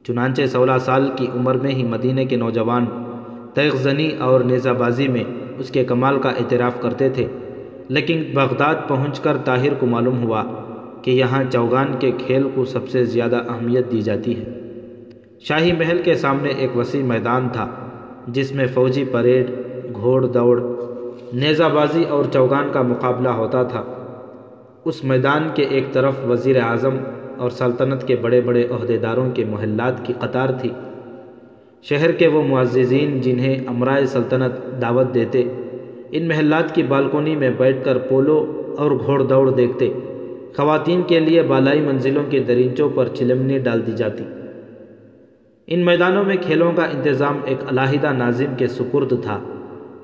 چنانچہ 0.03 0.45
سولہ 0.45 0.77
سال 0.79 1.09
کی 1.15 1.27
عمر 1.35 1.55
میں 1.55 1.71
ہی 1.71 1.83
مدینہ 1.83 2.23
کے 2.29 2.35
نوجوان 2.35 2.85
تیغ 3.53 3.75
زنی 3.75 4.09
اور 4.19 4.41
نیزہ 4.41 4.69
بازی 4.69 5.07
میں 5.07 5.23
اس 5.57 5.71
کے 5.71 5.83
کمال 5.83 6.19
کا 6.19 6.29
اعتراف 6.29 6.81
کرتے 6.81 7.09
تھے، 7.09 7.25
لیکن 7.89 8.23
بغداد 8.33 8.87
پہنچ 8.87 9.19
کر 9.19 9.37
طاہر 9.45 9.73
کو 9.73 9.85
معلوم 9.85 10.23
ہوا 10.23 10.43
کہ 11.01 11.11
یہاں 11.11 11.43
چوگان 11.51 11.87
کے 11.99 12.11
کھیل 12.17 12.47
کو 12.55 12.65
سب 12.65 12.89
سے 12.89 13.03
زیادہ 13.05 13.41
اہمیت 13.49 13.91
دی 13.91 14.01
جاتی 14.01 14.37
ہے۔ 14.37 14.45
شاہی 15.39 15.71
محل 15.71 16.01
کے 16.03 16.13
سامنے 16.13 16.49
ایک 16.49 16.77
وسیع 16.77 17.03
میدان 17.03 17.47
تھا، 17.53 17.67
جس 18.27 18.51
میں 18.51 18.67
فوجی 18.73 19.03
پریڈ، 19.11 19.51
گھوڑ 19.95 20.25
دوڑ 20.25 20.61
نیزہ 21.33 21.63
بازی 21.63 22.03
اور 22.03 22.25
چوگان 22.33 22.69
کا 22.71 22.81
مقابلہ 22.81 23.29
ہوتا 23.29 23.63
تھا۔ 23.63 23.83
اس 24.85 25.03
میدان 25.03 25.47
کے 25.53 25.63
ایک 25.63 25.91
طرف 25.91 26.13
وزیر 26.29 26.61
اعظم 26.61 26.97
اور 27.37 27.49
سلطنت 27.49 28.07
کے 28.07 28.15
بڑے 28.15 28.41
بڑے 28.41 28.67
عہدیداروں 28.71 29.31
کے 29.31 29.45
محلات 29.45 30.05
کی 30.05 30.13
قطار 30.19 30.49
تھی۔ 30.49 30.69
شہر 31.83 32.11
کے 32.11 32.27
وہ 32.27 32.43
معززین 32.43 33.21
جنہیں 33.21 33.55
امرائے 33.67 34.05
سلطنت 34.05 34.81
دعوت 34.81 35.13
دیتے، 35.13 35.43
ان 36.11 36.27
محلات 36.27 36.75
کی 36.75 36.83
بالکونی 36.83 37.35
میں 37.35 37.49
بیٹھ 37.49 37.85
کر 37.85 37.97
پولو 37.97 38.61
اور 38.77 38.91
گھوڑ 38.91 39.23
دوڑ 39.23 39.49
دیکھتے۔ 39.49 39.93
خواتین 40.55 41.01
کے 41.01 41.19
لیے 41.19 41.41
بالائی 41.41 41.81
منزلوں 41.81 42.23
کے 42.29 42.39
درینچوں 42.39 42.89
پر 42.95 43.07
چلمنی 43.07 43.57
ڈال 43.59 43.87
دی 43.87 43.91
جاتی۔ 43.91 44.23
ان 45.67 45.85
میدانوں 45.85 46.23
میں 46.23 46.35
کھیلوں 46.41 46.71
کا 46.71 46.83
انتظام 46.83 47.39
ایک 47.45 47.57
علاحدہ 47.71 48.13
ناظم 48.13 48.55
کے 48.57 48.67
سپرد 48.67 49.13
تھا۔ 49.23 49.39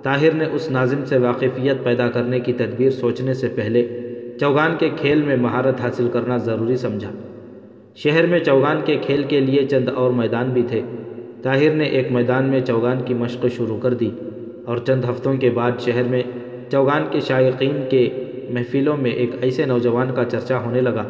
طاہر 0.03 0.33
نے 0.33 0.45
اس 0.51 0.71
ناظم 0.71 1.05
سے 1.05 1.17
واقفیت 1.17 1.83
پیدا 1.83 2.07
کرنے 2.09 2.39
کی 2.39 2.53
تدبیر 2.53 2.89
سوچنے 2.89 3.33
سے 3.33 3.47
پہلے 3.55 3.87
چوگان 4.39 4.75
کے 4.79 4.89
کھیل 4.95 5.21
میں 5.21 5.37
مہارت 5.37 5.81
حاصل 5.81 6.09
کرنا 6.13 6.37
ضروری 6.37 6.75
سمجھا۔ 6.75 7.11
شہر 7.95 8.25
میں 8.25 8.39
چوگان 8.39 8.79
کے 8.85 8.97
کھیل 9.01 9.23
کے 9.23 9.39
لیے 9.39 9.65
چند 9.65 9.89
اور 9.89 10.11
میدان 10.11 10.49
بھی 10.49 10.63
تھے۔ 10.67 10.81
طاہر 11.41 11.73
نے 11.73 11.83
ایک 11.83 12.11
میدان 12.11 12.49
میں 12.49 12.59
چوگان 12.59 13.01
کی 13.05 13.13
مشق 13.13 13.45
شروع 13.55 13.77
کر 13.77 13.93
دی 13.93 14.09
اور 14.65 14.77
چند 14.77 15.05
ہفتوں 15.05 15.35
کے 15.37 15.49
بعد 15.49 15.71
شہر 15.79 16.03
میں 16.03 16.21
چوگان 16.71 17.03
کے 17.11 17.19
شائقین 17.19 17.81
کے 17.89 18.09
محفلوں 18.49 18.97
میں 18.97 19.11
ایک 19.11 19.31
ایسے 19.41 19.65
نوجوان 19.65 20.13
کا 20.15 20.23
چرچا 20.25 20.57
ہونے 20.57 20.81
لگا، 20.81 21.03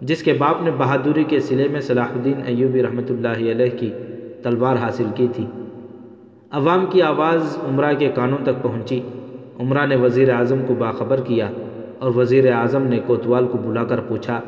جس 0.00 0.22
کے 0.22 0.32
باپ 0.32 0.62
نے 0.62 0.70
بہادری 0.70 1.24
کے 1.24 1.40
سلے 1.40 1.68
میں 1.68 1.80
صلاح 1.80 2.12
الدین 2.14 2.42
ایوبی 2.46 2.82
رحمۃ 2.82 3.10
اللہ 3.10 3.50
علیہ 3.50 3.78
کی 3.78 3.90
تلوار 4.42 4.76
حاصل 4.76 5.10
کی 5.14 5.26
تھی۔ 5.34 5.44
عوام 6.52 6.86
کی 6.86 7.02
آواز 7.02 7.58
عمرہ 7.68 7.92
کے 7.94 8.08
کانوں 8.14 8.38
تک 8.42 8.62
پہنچی۔ 8.62 9.00
عمرہ 9.60 9.86
نے 9.86 9.96
وزیر 9.96 10.30
اعظم 10.30 10.62
کو 10.66 10.74
باخبر 10.74 11.20
کیا 11.20 11.50
اور 11.98 12.10
وزیر 12.16 12.52
اعظم 12.52 12.82
نے 12.82 12.98
کوتوال 13.06 13.46
کو 13.46 13.58
بلا 13.58 13.84
کر 13.84 14.00
پوچھا 14.00 14.40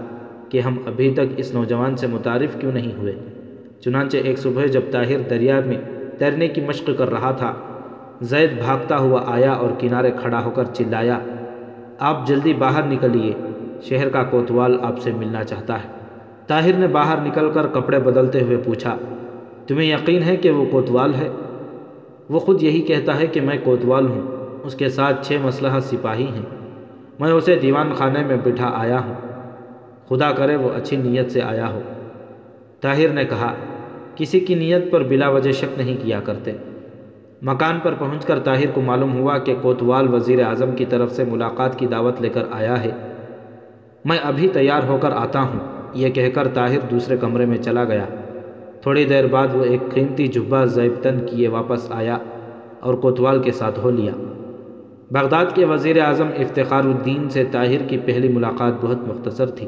کہ 0.49 0.61
ہم 0.61 0.77
ابھی 0.87 1.11
تک 1.15 1.35
اس 1.37 1.55
نوجوان 1.55 1.97
سے 1.97 2.07
متعارف 2.07 2.59
کیوں 2.61 2.73
نہیں 2.73 2.93
ہوئے؟ 2.99 3.13
چنانچہ 3.81 4.17
ایک 4.17 4.39
صبح 4.39 4.67
جب 4.67 4.81
طاہر 4.91 5.21
دریا 5.31 5.61
میں 5.67 5.77
تیرنے 6.19 6.49
کی 6.49 6.61
مشق 6.61 6.91
کر 6.99 7.11
رہا 7.11 7.31
تھا، 7.31 7.53
زید 8.23 8.51
بھاگتا 8.59 8.97
ہوا 8.97 9.23
آیا 9.27 9.53
اور 9.53 9.71
کنارے 9.79 10.11
کھڑا 10.11 10.45
ہو 10.45 10.51
کر 10.51 10.65
چلایا۔ 10.65 11.19
آپ 11.99 12.27
جلدی 12.27 12.53
باہر 12.53 12.83
نکلیے، 12.83 13.33
شہر 13.83 14.09
کا 14.09 14.23
کوتوال 14.23 14.77
آپ 14.83 14.99
سے 14.99 15.13
ملنا 15.13 15.45
چاہتا 15.45 15.75
ہے۔ 15.75 15.89
طاہر 16.47 16.73
نے 16.73 16.87
باہر 16.87 17.17
نکل 17.27 17.51
کر 17.51 17.67
کپڑے 17.67 17.99
بدلتے 17.99 18.41
ہوئے 18.41 18.57
پوچھا، 18.57 18.97
تمہیں 19.67 19.93
یقین 19.93 20.23
ہے 20.23 20.37
کہ 20.37 20.51
وہ 20.51 20.65
کوتوال 20.71 21.15
ہے؟ 21.15 21.29
وہ 22.33 22.39
خود 22.39 22.63
یہی 22.63 22.81
کہتا 22.81 23.21
ہے 23.21 23.27
کہ 23.27 23.41
میں 23.41 23.59
کوتوال 23.65 24.07
ہوں، 24.07 24.21
اس 24.65 24.75
کے 24.75 24.89
ساتھ 24.89 25.27
چھ 25.27 25.33
مسلح 25.43 25.81
سپاہی 25.81 26.27
ہیں۔ 26.27 26.69
میں 27.21 27.33
اسے 27.33 27.57
دیوان 27.57 27.93
خانے 27.95 28.25
میں 28.25 28.37
بٹھا 28.45 28.71
آیا 28.75 29.01
ہوں۔ 29.05 29.15
خدا 30.09 30.33
کرے 30.33 30.57
وہ 30.57 30.71
اچھی 30.77 30.97
نیت 30.97 31.31
سے 31.31 31.43
آیا 31.43 31.69
ہو۔ 31.69 31.81
طاہر 32.81 33.09
نے 33.09 33.25
کہا، 33.25 33.55
کسی 34.15 34.41
کی 34.41 34.55
نیت 34.55 34.91
پر 34.91 35.03
بلا 35.03 35.29
وجہ 35.29 35.53
شک 35.53 35.79
نہیں 35.79 35.97
کیا 36.03 36.21
کرتے۔ 36.21 36.53
مکان 37.43 37.81
پر 37.83 37.95
پہنچ 37.99 38.25
کر 38.25 38.39
طاہر 38.39 38.71
کو 38.75 38.81
معلوم 38.81 39.19
ہوا 39.19 39.39
کہ 39.39 39.55
کوتوال 39.63 40.15
وزیر 40.15 40.47
اعظم 40.47 40.71
کی 40.71 40.85
طرف 40.85 41.13
سے 41.13 41.25
ملاقات 41.25 41.79
کی 41.79 41.87
دعوت 41.87 42.21
لے 42.21 42.29
کر 42.29 42.43
آیا 42.51 42.85
ہے۔ 42.85 42.91
میں 44.05 44.19
ابھی 44.23 44.49
تیار 44.49 44.81
ہو 44.89 44.99
کر 45.01 45.11
آتا 45.11 45.41
ہوں، 45.41 45.61
یہ 45.95 46.09
کہہ 46.09 46.29
کر 46.35 46.49
طاہر 46.49 46.79
دوسرے 46.91 47.17
کمرے 47.17 47.47
میں 47.47 47.59
چلا 47.59 47.85
گیا۔ 47.85 48.05
تھوڑی 48.83 49.05
دیر 49.05 49.27
بعد 49.27 49.49
وہ 49.55 49.65
ایک 49.65 49.95
قیمتی 49.95 50.27
جبہ 50.27 50.65
زیبتن 50.65 51.19
کیے 51.27 51.49
واپس 51.49 51.93
آیا 51.93 52.19
اور 52.81 52.95
کوتوال 52.95 53.43
کے 53.43 53.53
ساتھ 53.53 53.79
ہو 53.79 53.91
لیا۔ 53.91 54.13
بغداد 55.11 55.45
کے 55.55 55.65
وزیر 55.65 56.01
اعظم 56.01 56.29
افتخار 56.37 56.85
الدین 56.85 57.29
سے 57.29 57.45
طاہر 57.51 57.89
کی 57.89 57.99
پہلی 58.05 58.29
ملاقات 58.29 58.73
بہت 58.81 58.99
مختصر 59.09 59.51
تھی۔ 59.51 59.67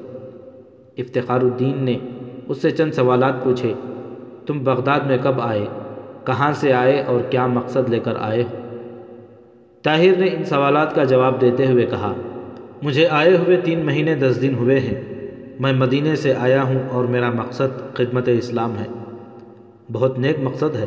افتخار 0.98 1.40
الدین 1.40 1.84
نے 1.84 1.98
اس 2.48 2.62
سے 2.62 2.70
چند 2.70 2.92
سوالات 2.92 3.44
پوچھے، 3.44 3.72
تم 4.46 4.58
بغداد 4.58 5.00
میں 5.00 5.18
کب 5.22 5.40
آئے؟ 5.40 5.66
کہاں 6.24 6.52
سے 6.52 6.72
آئے 6.72 7.00
اور 7.00 7.20
کیا 7.30 7.46
مقصد 7.46 7.88
لے 7.88 7.98
کر 7.98 8.14
آئے 8.20 8.42
ہو؟ 8.42 8.76
طاہر 9.82 10.18
نے 10.18 10.26
ان 10.26 10.44
سوالات 10.44 10.94
کا 10.94 11.04
جواب 11.04 11.40
دیتے 11.40 11.66
ہوئے 11.66 11.86
کہا، 11.86 12.14
مجھے 12.82 13.08
آئے 13.10 13.36
ہوئے 13.36 13.56
تین 13.56 13.86
مہینے 13.86 14.14
دس 14.14 14.42
دن 14.42 14.54
ہوئے 14.54 14.80
ہیں۔ 14.80 15.13
میں 15.60 15.72
مدینے 15.72 16.16
سے 16.16 16.34
آیا 16.34 16.62
ہوں 16.62 16.78
اور 16.90 17.04
میرا 17.04 17.30
مقصد 17.30 17.94
خدمت 17.94 18.28
اسلام 18.28 18.78
ہے۔ 18.78 18.86
بہت 19.92 20.18
نیک 20.18 20.36
مقصد 20.42 20.76
ہے۔ 20.76 20.86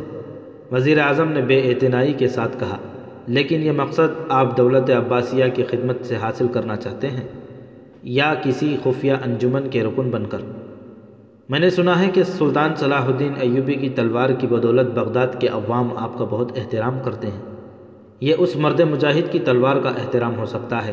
وزیر 0.72 0.99
اعظم 0.99 1.30
نے 1.30 1.41
بے 1.41 1.59
اعتنائی 1.59 2.13
کے 2.13 2.28
ساتھ 2.28 2.59
کہا، 2.59 2.78
لیکن 3.28 3.63
یہ 3.63 3.72
مقصد 3.72 4.22
آپ 4.30 4.57
دولت 4.57 4.89
عباسیہ 4.89 5.45
کی 5.53 5.63
خدمت 5.63 6.05
سے 6.05 6.15
حاصل 6.15 6.47
کرنا 6.47 6.76
چاہتے 6.76 7.07
ہیں 7.07 7.28
یا 8.03 8.34
کسی 8.43 8.78
خفیہ 8.84 9.13
انجمن 9.26 9.70
کے 9.70 9.84
رکن 9.84 10.09
بن 10.09 10.26
کر۔ 10.26 10.38
میں 11.49 11.59
نے 11.59 11.70
سنا 11.70 12.01
ہے 12.01 12.09
کہ 12.13 12.24
سلطان 12.24 12.76
صلاح 12.76 13.05
الدین 13.05 13.34
ایوبی 13.39 13.74
کی 13.74 13.89
تلوار 13.89 14.30
کی 14.30 14.47
بدولت 14.47 14.88
بغداد 14.93 15.28
کے 15.39 15.47
عوام 15.47 15.97
آپ 15.97 16.18
کا 16.18 16.26
بہت 16.26 16.51
احترام 16.57 16.99
کرتے 17.05 17.28
ہیں۔ 17.28 17.41
یہ 18.22 18.34
اس 18.38 18.55
مرد 18.55 18.80
مجاہد 18.80 19.32
کی 19.32 19.39
تلوار 19.39 19.76
کا 19.76 19.89
احترام 19.89 20.38
ہو 20.38 20.45
سکتا 20.45 20.86
ہے۔ 20.86 20.91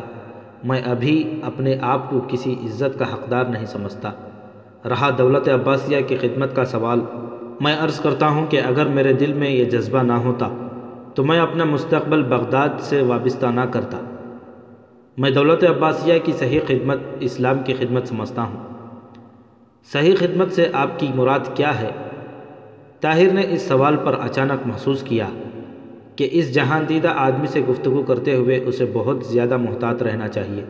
میں 0.65 0.81
ابھی 0.85 1.41
اپنے 1.43 1.75
آپ 1.81 2.09
کو 2.09 2.21
کسی 2.27 2.53
عزت 2.53 2.99
کا 2.99 3.13
حقدار 3.13 3.45
نہیں 3.45 3.65
سمجھتا۔ 3.65 4.11
رہا 4.89 5.09
دولت 5.17 5.49
عباسیہ 5.49 6.01
کی 6.07 6.17
خدمت 6.17 6.55
کا 6.55 6.65
سوال۔ 6.65 6.99
میں 7.61 7.75
عرض 7.79 7.99
کرتا 7.99 8.27
ہوں 8.27 8.45
کہ 8.47 8.61
اگر 8.61 8.85
میرے 8.85 9.13
دل 9.13 9.33
میں 9.33 9.49
یہ 9.49 9.65
جذبہ 9.65 10.03
نہ 10.03 10.13
ہوتا، 10.13 10.49
تو 11.15 11.23
میں 11.23 11.39
اپنا 11.39 11.63
مستقبل 11.63 12.23
بغداد 12.23 12.69
سے 12.79 13.01
وابستہ 13.01 13.45
نہ 13.45 13.61
کرتا۔ 13.61 13.99
میں 15.17 15.31
دولت 15.31 15.63
عباسیہ 15.63 16.13
کی 16.23 16.31
صحیح 16.31 16.59
خدمت، 16.67 16.99
اسلام 17.19 17.57
کی 17.65 17.73
خدمت 17.73 18.07
سمجھتا 18.07 18.41
ہوں۔ 18.41 18.63
صحیح 19.91 20.15
خدمت 20.19 20.51
سے 20.51 20.69
آپ 20.73 20.99
کی 20.99 21.07
مراد 21.15 21.55
کیا 21.55 21.79
ہے؟ 21.79 21.89
طاہر 23.01 23.33
نے 23.33 23.45
اس 23.49 23.61
سوال 23.61 23.95
پر 24.03 24.15
اچانک 24.21 24.67
محسوس 24.67 25.01
کیا۔ 25.01 25.27
کہ 26.15 26.29
اس 26.31 26.53
جہاں 26.53 26.81
دیدہ 26.89 27.09
آدمی 27.15 27.47
سے 27.47 27.61
گفتگو 27.69 28.03
کرتے 28.03 28.35
ہوئے 28.35 28.63
اسے 28.65 28.85
بہت 28.93 29.25
زیادہ 29.25 29.57
محتاط 29.57 30.03
رہنا 30.03 30.27
چاہیے۔ 30.27 30.63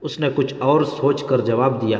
اس 0.00 0.20
نے 0.20 0.28
کچھ 0.34 0.54
اور 0.58 0.80
سوچ 0.80 1.24
کر 1.24 1.40
جواب 1.40 1.82
دیا۔ 1.82 1.98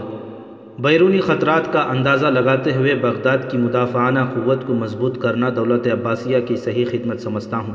بیرونی 0.78 1.20
خطرات 1.20 1.72
کا 1.72 1.80
اندازہ 1.80 2.26
لگاتے 2.26 2.74
ہوئے 2.74 2.94
بغداد 2.94 3.38
کی 3.48 3.58
مدافعانہ 3.58 4.18
قوت 4.34 4.66
کو 4.66 4.74
مضبوط 4.74 5.18
کرنا 5.18 5.48
دولت 5.56 5.86
عباسیہ 5.86 6.36
کی 6.40 6.56
صحیح 6.56 6.84
خدمت 6.90 7.20
سمجھتا 7.20 7.56
ہوں۔ 7.56 7.74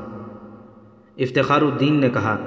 افتخار 1.18 1.62
الدین 1.62 2.00
نے 2.00 2.10
کہا، 2.10 2.38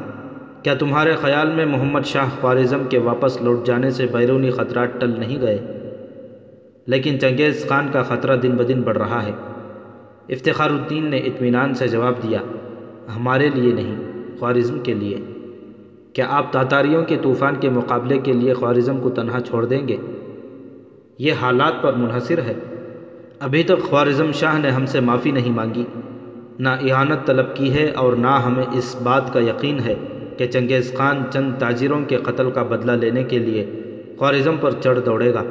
کیا 0.62 0.74
تمہارے 0.74 1.12
خیال 1.12 1.50
میں 1.54 1.66
محمد 1.66 2.00
شاہ 2.04 2.28
خوارزم 2.40 2.82
کے 2.90 2.98
واپس 2.98 3.42
لوٹ 3.42 3.66
جانے 3.66 3.90
سے 3.90 4.06
بیرونی 4.12 4.50
خطرات 4.50 4.88
ٹل 5.00 5.20
نہیں 5.20 5.40
گئے؟ 5.40 5.58
لیکن 6.86 7.20
چنگیز 7.20 7.66
خان 7.68 7.88
کا 7.92 8.02
خطرہ 8.02 8.36
دن 8.36 8.50
بدن 8.50 8.82
بڑھ 8.82 8.98
رہا 8.98 9.26
ہے۔ 9.26 9.32
افتخار 10.28 10.70
الدین 10.70 11.06
نے 11.06 11.16
اطمینان 11.16 11.74
سے 11.74 11.88
جواب 11.88 12.14
دیا، 12.22 12.38
ہمارے 13.16 13.48
لیے 13.54 13.72
نہیں، 13.72 13.96
خوارزم 14.38 14.78
کے 14.78 14.94
لیے۔ 14.94 15.16
کیا 16.12 16.26
آپ 16.30 16.52
تاتاریوں 16.52 17.04
کے 17.04 17.16
طوفان 17.22 17.54
کے 17.60 17.68
مقابلے 17.68 18.18
کے 18.18 18.32
لیے 18.32 18.54
خوارزم 18.54 19.00
کو 19.00 19.10
تنہا 19.10 19.40
چھوڑ 19.40 19.64
دیں 19.64 19.88
گے؟ 19.88 19.96
یہ 21.18 21.32
حالات 21.32 21.82
پر 21.82 21.92
منحصر 21.92 22.38
ہے۔ 22.38 22.54
ابھی 23.40 23.62
تک 23.62 23.78
خوارزم 23.78 24.32
شاہ 24.32 24.58
نے 24.58 24.70
ہم 24.70 24.86
سے 24.86 25.00
معافی 25.00 25.30
نہیں 25.30 25.52
مانگی۔ 25.52 25.84
نہ 26.58 26.68
اعانت 26.68 27.26
طلب 27.26 27.56
کی 27.56 27.74
ہے 27.74 27.90
اور 27.90 28.12
نہ 28.12 28.40
ہمیں 28.46 28.64
اس 28.72 28.96
بات 29.02 29.32
کا 29.32 29.40
یقین 29.40 29.78
ہے 29.80 29.94
کہ 30.36 30.46
چنگیز 30.46 30.94
خان 30.94 31.22
چند 31.30 31.52
تاجروں 31.58 32.04
کے 32.08 32.16
قتل 32.16 32.50
کا 32.50 32.62
بدلہ 32.62 32.92
لینے 32.92 33.24
کے 33.24 33.38
لیے 33.38 33.66
خوارزم 34.18 34.56
پر 34.60 34.70
چڑھ 34.70 34.98
دوڑے 35.06 35.34
گا، 35.34 35.42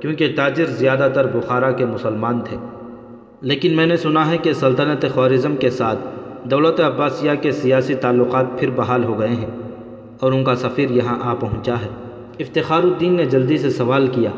کیونکہ 0.00 0.32
تاجر 0.36 0.64
زیادہ 0.64 1.08
تر 1.14 1.26
بخارا 1.26 1.70
کے 1.70 1.84
مسلمان 1.84 2.40
تھے۔ 2.40 2.56
لیکن 3.40 3.76
میں 3.76 3.86
نے 3.86 3.96
سنا 3.96 4.30
ہے 4.30 4.38
کہ 4.38 4.52
سلطنت 4.52 5.04
خوارزم 5.14 5.56
کے 5.56 5.70
ساتھ 5.70 5.98
دولت 6.44 6.80
عباسیہ 6.80 7.30
کے 7.42 7.52
سیاسی 7.52 7.94
تعلقات 7.94 8.46
پھر 8.58 8.70
بحال 8.70 9.04
ہو 9.04 9.18
گئے 9.18 9.28
ہیں 9.28 9.46
اور 10.20 10.32
ان 10.32 10.44
کا 10.44 10.54
سفیر 10.54 10.90
یہاں 10.90 11.18
آ 11.20 11.34
پہنچا 11.34 11.74
ہے۔ 11.74 11.88
افتخار 12.38 12.82
الدین 12.82 13.14
نے 13.14 13.24
جلدی 13.24 13.58
سے 13.58 13.70
سوال 13.70 14.06
کیا، 14.06 14.30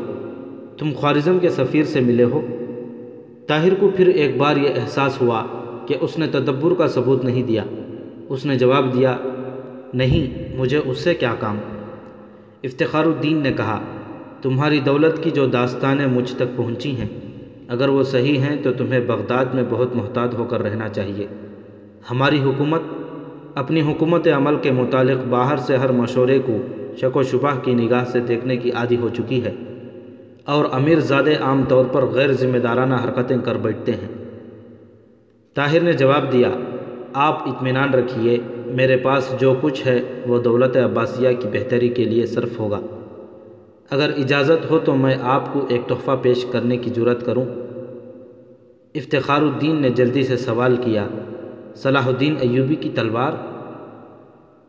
تم 0.77 0.89
خوارزم 0.95 1.39
کے 1.39 1.49
سفیر 1.49 1.83
سے 1.83 1.99
ملے 1.99 2.23
ہو؟ 2.23 2.41
طاہر 3.47 3.73
کو 3.73 3.91
پھر 3.95 4.07
ایک 4.07 4.37
بار 4.37 4.55
یہ 4.55 4.69
احساس 4.75 5.21
ہوا 5.21 5.43
کہ 5.85 5.95
اس 6.01 6.19
نے 6.19 6.27
تدبر 6.27 6.73
کا 6.73 6.87
ثبوت 6.87 7.25
نہیں 7.25 7.43
دیا۔ 7.43 7.63
اس 8.29 8.45
نے 8.45 8.57
جواب 8.57 8.93
دیا، 8.93 9.17
نہیں، 9.93 10.55
مجھے 10.57 10.81
اس 10.85 10.97
سے 10.97 11.13
کیا 11.13 11.35
کام؟ 11.39 11.57
افتخار 12.63 13.05
الدین 13.05 13.37
نے 13.37 13.51
کہا، 13.51 13.79
تمہاری 14.41 14.79
دولت 14.79 15.23
کی 15.23 15.31
جو 15.31 15.45
داستانیں 15.45 16.07
مجھ 16.07 16.35
تک 16.35 16.57
پہنچی 16.57 16.91
ہیں 16.91 17.30
اگر 17.71 17.89
وہ 17.89 18.03
صحیح 18.03 18.39
ہیں 18.39 18.55
تو 18.63 18.71
تمہیں 18.73 18.99
بغداد 18.99 19.45
میں 19.53 19.63
بہت 19.69 19.95
محتاط 19.95 20.33
ہو 20.33 20.43
کر 20.43 20.61
رہنا 20.61 20.89
چاہیے۔ 20.89 21.27
ہماری 22.11 22.39
حکومت 22.39 22.81
اپنی 23.55 23.81
حکومت 23.81 24.27
عمل 24.27 24.55
کے 24.55 24.71
متعلق 24.71 25.27
باہر 25.29 25.57
سے 25.57 25.75
ہر 25.75 25.91
مشورے 25.91 26.39
کو 26.39 26.57
شک 26.97 27.17
و 27.17 27.23
شبہ 27.23 27.49
کی 27.63 27.73
نگاہ 27.73 28.03
سے 28.03 28.19
دیکھنے 28.19 28.57
کی 28.57 28.71
عادی 28.71 28.97
ہو 28.97 29.09
چکی 29.09 29.45
ہے 29.45 29.51
اور 30.45 30.65
امیر 30.71 30.99
زادے 30.99 31.35
عام 31.35 31.63
طور 31.67 31.85
پر 31.85 32.05
غیر 32.05 32.31
ذمہ 32.31 32.57
دارانہ 32.57 32.95
حرکتیں 32.95 33.37
کر 33.43 33.57
بیٹھتے 33.57 33.91
ہیں۔ 33.91 34.07
طاہر 35.53 35.79
نے 35.79 35.93
جواب 35.93 36.33
دیا، 36.33 36.49
آپ 37.13 37.47
اطمینان 37.47 37.93
رکھیے، 37.93 38.37
میرے 38.65 38.97
پاس 38.97 39.35
جو 39.39 39.53
کچھ 39.61 39.87
ہے 39.87 39.99
وہ 40.27 40.41
دولت 40.41 40.77
عباسیہ 40.77 41.29
کی 41.39 41.47
بہتری 41.53 41.89
کے 41.89 42.03
لیے 42.03 42.25
صرف 42.25 42.59
ہوگا۔ 42.59 42.79
اگر 43.91 44.11
اجازت 44.17 44.71
ہو 44.71 44.79
تو 44.79 44.95
میں 44.95 45.15
آپ 45.21 45.53
کو 45.53 45.65
ایک 45.69 45.81
تحفہ 45.87 46.11
پیش 46.21 46.45
کرنے 46.51 46.77
کی 46.77 46.89
جرت 46.89 47.25
کروں۔ 47.25 47.45
افتخار 48.95 49.41
الدین 49.41 49.81
نے 49.81 49.89
جلدی 49.89 50.23
سے 50.23 50.37
سوال 50.37 50.75
کیا، 50.75 51.07
صلاح 51.75 52.07
الدین 52.07 52.35
ایوبی 52.39 52.75
کی 52.75 52.89
تلوار؟ 52.95 53.31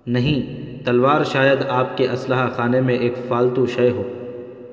نہیں، 0.07 0.41
تلوار 0.87 1.25
شاید 1.25 1.59
آپ 1.69 1.97
کے 1.97 2.05
اسلحہ 2.05 2.49
خانے 2.57 2.81
میں 2.81 2.95
ایک 2.95 3.13
فالتو 3.29 3.67
شے 3.67 3.91
ہو۔ 3.91 4.03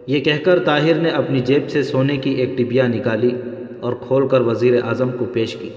یہ 0.08 0.20
کہہ 0.20 0.44
کر 0.46 0.60
طاہر 0.60 0.94
نے 0.94 1.10
اپنی 1.10 1.40
جیب 1.40 1.70
سے 1.70 1.84
سونے 1.84 2.18
کی 2.18 2.30
ایک 2.30 2.58
ٹبیا 2.58 2.88
نکالی 2.88 3.32
اور 3.80 3.94
کھول 4.08 4.28
کر 4.28 4.42
وزیر 4.42 4.84
اعظم 4.84 5.10
کو 5.20 5.26
پیش 5.26 5.56
کی۔ 5.56 5.70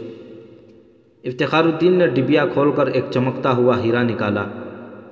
افتخار 1.24 1.64
الدین 1.64 1.92
نے 1.92 2.06
ڈبیا 2.06 2.46
کھول 2.46 2.72
کر 2.72 2.86
ایک 2.86 3.04
چمکتا 3.10 3.56
ہوا 3.56 3.82
ہیرا 3.82 4.02
نکالا 4.02 4.44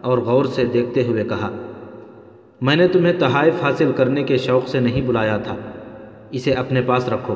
اور 0.00 0.18
غور 0.18 0.44
سے 0.44 0.64
دیکھتے 0.64 1.04
ہوئے 1.04 1.24
کہا 1.24 1.50
میں 2.60 2.76
نے 2.76 2.88
تمہیں 2.88 3.12
تحائف 3.12 3.62
حاصل 3.62 3.92
کرنے 3.96 4.22
کے 4.22 4.36
شوق 4.36 4.68
سے 4.68 4.80
نہیں 4.80 5.00
بلایا 5.00 5.36
تھا۔ 5.36 5.56
اسے 6.30 6.52
اپنے 6.52 6.82
پاس 6.82 7.08
رکھو۔ 7.08 7.34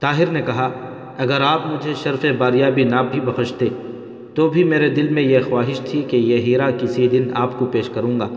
طاہر 0.00 0.26
نے 0.26 0.42
کہا، 0.42 0.70
اگر 1.18 1.40
آپ 1.40 1.66
مجھے 1.66 1.94
شرف 1.94 2.24
باریابی 2.38 2.84
نہ 2.84 2.96
بھی 3.12 3.20
بخشتے، 3.20 3.68
تو 4.34 4.48
بھی 4.48 4.64
میرے 4.64 4.90
دل 4.90 5.08
میں 5.08 5.22
یہ 5.22 5.38
خواہش 5.48 5.80
تھی 5.80 6.02
کہ 6.02 6.16
یہ 6.16 6.36
ہیرا 6.36 6.70
کسی 6.78 7.08
دن 7.08 7.28
آپ 7.34 7.58
کو 7.58 7.66
پیش 7.66 7.88
کروں 7.88 8.20
گا۔ 8.20 8.28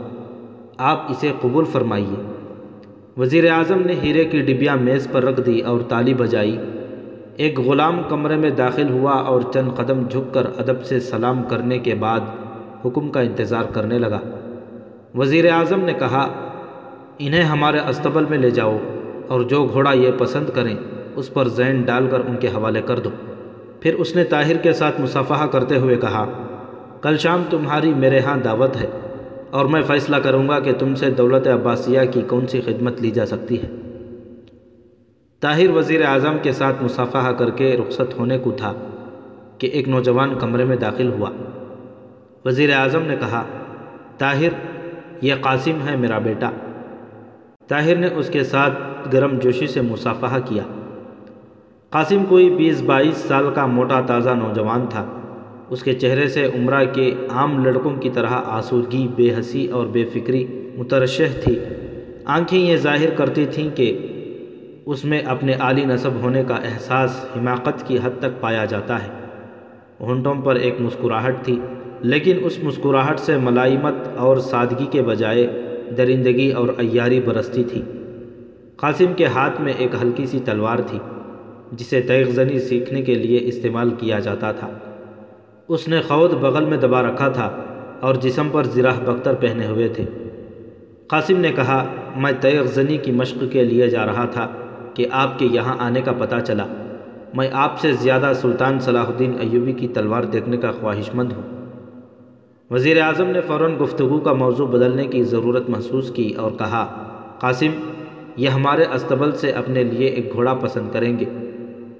آپ 0.77 1.11
اسے 1.11 1.31
قبول 1.41 1.65
فرمائیے۔ 1.65 2.33
وزیر 3.17 3.51
اعظم 3.51 3.81
نے 3.81 3.93
ہیرے 4.03 4.25
کی 4.25 4.41
ڈبیا 4.41 4.75
میز 4.75 5.07
پر 5.11 5.23
رکھ 5.23 5.41
دی 5.45 5.59
اور 5.59 5.79
تالی 5.79 6.13
بجائی۔ 6.13 6.57
ایک 7.37 7.59
غلام 7.59 8.01
کمرے 8.09 8.35
میں 8.35 8.49
داخل 8.49 8.89
ہوا 8.89 9.11
اور 9.11 9.41
چند 9.53 9.69
قدم 9.75 10.07
جھک 10.07 10.33
کر 10.33 10.47
ادب 10.57 10.83
سے 10.83 10.99
سلام 10.99 11.43
کرنے 11.43 11.79
کے 11.79 11.95
بعد 11.95 12.19
حکم 12.85 13.09
کا 13.09 13.19
انتظار 13.19 13.63
کرنے 13.63 13.99
لگا۔ 13.99 14.19
وزیر 15.17 15.51
اعظم 15.51 15.79
نے 15.79 15.93
کہا، 15.93 16.33
انہیں 17.19 17.43
ہمارے 17.43 17.79
استبل 17.79 18.25
میں 18.25 18.37
لے 18.37 18.49
جاؤ 18.49 18.77
اور 19.27 19.41
جو 19.41 19.67
گھوڑا 19.73 19.93
یہ 19.93 20.11
پسند 20.17 20.49
کریں، 20.49 20.75
اس 21.15 21.33
پر 21.33 21.47
زین 21.47 21.81
ڈال 21.81 22.07
کر 22.11 22.19
ان 22.19 22.35
کے 22.35 22.47
حوالے 22.47 22.81
کر 22.81 22.99
دو۔ 22.99 23.09
پھر 23.79 23.93
اس 23.93 24.15
نے 24.15 24.23
طاہر 24.23 24.57
کے 24.57 24.73
ساتھ 24.73 25.01
مصافحہ 25.01 25.47
کرتے 25.47 25.77
ہوئے 25.77 25.95
کہا، 25.95 26.25
کل 27.01 27.17
شام 27.17 27.43
تمہاری 27.49 27.93
میرے 27.93 28.19
ہاں 28.19 28.37
دعوت 28.37 28.77
ہے 28.77 28.87
اور 29.51 29.65
میں 29.65 29.81
فیصلہ 29.81 30.15
کروں 30.15 30.49
گا 30.49 30.59
کہ 30.59 30.73
تم 30.73 30.95
سے 30.95 31.09
دولت 31.09 31.47
عباسیہ 31.47 31.99
کی 32.11 32.21
کون 32.21 32.47
سی 32.47 32.61
خدمت 32.61 33.01
لی 33.01 33.11
جا 33.11 33.25
سکتی 33.25 33.61
ہے۔ 33.61 33.67
طاہر 35.39 35.69
وزیر 35.69 36.05
اعظم 36.05 36.37
کے 36.41 36.51
ساتھ 36.51 36.83
مصافحہ 36.83 37.31
کر 37.31 37.49
کے 37.49 37.77
رخصت 37.77 38.19
ہونے 38.19 38.37
کو 38.37 38.51
تھا 38.51 38.73
کہ 39.57 39.67
ایک 39.67 39.89
نوجوان 39.89 40.39
کمرے 40.39 40.63
میں 40.63 40.75
داخل 40.75 41.11
ہوا۔ 41.11 41.29
وزیر 42.45 42.73
اعظم 42.73 43.01
نے 43.01 43.15
کہا، 43.19 43.43
طاہر 44.17 44.76
یہ 45.21 45.33
قاسم 45.41 45.87
ہے 45.89 45.95
میرا 45.95 46.19
بیٹا۔ 46.19 46.49
طاہر 47.67 47.95
نے 47.95 48.07
اس 48.15 48.29
کے 48.29 48.43
ساتھ 48.43 48.73
گرم 49.13 49.39
جوشی 49.39 49.67
سے 49.67 49.81
مصافحہ 49.81 50.39
کیا۔ 50.45 50.63
قاسم 51.89 52.25
کوئی 52.29 52.49
بیس 52.49 52.81
بائیس 52.81 53.17
سال 53.17 53.45
کا 53.55 53.65
موٹا 53.65 54.01
تازہ 54.01 54.29
نوجوان 54.29 54.85
تھا۔ 54.89 55.05
اس 55.69 55.83
کے 55.83 55.93
چہرے 55.93 56.27
سے 56.27 56.45
عمرہ 56.45 56.85
کے 56.85 57.15
عام 57.29 57.65
لڑکوں 57.65 57.95
کی 57.95 58.09
طرح 58.09 58.29
آسودگی، 58.45 59.07
بے 59.15 59.29
حسی 59.39 59.67
اور 59.67 59.87
بے 59.87 60.05
فکری 60.05 60.69
مترشح 60.77 61.39
تھی۔ 61.43 61.59
آنکھیں 62.25 62.59
یہ 62.59 62.75
ظاہر 62.75 63.09
کرتی 63.09 63.45
تھیں 63.45 63.69
کہ 63.75 64.07
اس 64.85 65.05
میں 65.05 65.19
اپنے 65.19 65.53
عالی 65.53 65.85
نصب 65.85 66.11
ہونے 66.13 66.43
کا 66.47 66.55
احساس، 66.55 67.25
حماقت 67.37 67.87
کی 67.87 67.97
حد 68.03 68.19
تک 68.19 68.41
پایا 68.41 68.65
جاتا 68.65 69.03
ہے۔ 69.03 69.09
ہونٹوں 69.99 70.33
پر 70.33 70.55
ایک 70.55 70.75
مسکراہٹ 70.79 71.35
تھی۔ 71.43 71.59
لیکن 72.01 72.37
اس 72.43 72.63
مسکراہٹ 72.63 73.19
سے 73.19 73.37
ملائمت 73.37 73.93
اور 74.17 74.37
سادگی 74.37 74.85
کے 74.91 75.01
بجائے 75.01 75.47
درندگی 75.97 76.51
اور 76.51 76.67
ایاری 76.77 77.21
برستی 77.21 77.63
تھی۔ 77.63 77.81
قاسم 78.75 79.13
کے 79.13 79.25
ہاتھ 79.25 79.61
میں 79.61 79.73
ایک 79.77 79.95
ہلکی 80.03 80.25
سی 80.25 80.39
تلوار 80.45 80.77
تھی، 80.87 80.99
جسے 81.71 82.01
تیغ 82.01 82.29
زنی 82.29 82.59
سیکھنے 82.59 83.01
کے 83.01 83.15
لیے 83.15 83.39
استعمال 83.41 83.89
کیا 83.89 84.19
جاتا 84.19 84.51
تھا۔ 84.51 84.67
اس 85.67 85.87
نے 85.87 86.01
خود 86.01 86.33
بغل 86.33 86.65
میں 86.65 86.77
دبا 86.77 87.01
رکھا 87.01 87.29
تھا 87.29 87.63
اور 87.99 88.15
جسم 88.15 88.49
پر 88.51 88.63
زراح 88.63 88.99
بختر 89.05 89.33
پہنے 89.33 89.67
ہوئے 89.67 89.87
تھے۔ 89.87 90.03
قاسم 91.07 91.39
نے 91.39 91.51
کہا، 91.55 91.85
میں 92.15 92.31
تیغ 92.41 92.65
زنی 92.65 92.97
کی 92.97 93.11
مشق 93.11 93.43
کے 93.51 93.63
لیے 93.63 93.87
جا 93.87 94.05
رہا 94.05 94.25
تھا 94.25 94.47
کہ 94.93 95.07
آپ 95.11 95.39
کے 95.39 95.45
یہاں 95.45 95.75
آنے 95.79 96.01
کا 96.01 96.11
پتہ 96.11 96.35
چلا۔ 96.45 96.65
میں 97.33 97.49
آپ 97.53 97.79
سے 97.79 97.91
زیادہ 97.91 98.31
سلطان 98.35 98.79
صلاح 98.79 99.05
الدین 99.07 99.33
ایوبی 99.39 99.71
کی 99.71 99.87
تلوار 99.87 100.23
دیکھنے 100.23 100.57
کا 100.57 100.71
خواہش 100.71 101.15
مند 101.15 101.31
ہوں۔ 101.31 101.56
وزیر 102.71 103.01
اعظم 103.01 103.27
نے 103.27 103.41
فوراً 103.41 103.71
گفتگو 103.81 104.19
کا 104.19 104.33
موضوع 104.33 104.67
بدلنے 104.67 105.05
کی 105.05 105.23
ضرورت 105.23 105.69
محسوس 105.69 106.11
کی 106.11 106.33
اور 106.33 106.51
کہا، 106.51 107.03
قاسم، 107.39 107.89
یہ 108.35 108.49
ہمارے 108.49 108.85
استبل 108.93 109.31
سے 109.31 109.51
اپنے 109.51 109.83
لیے 109.83 110.07
ایک 110.07 110.33
گھوڑا 110.33 110.53
پسند 110.53 110.89
کریں 110.93 111.19
گے۔ 111.19 111.25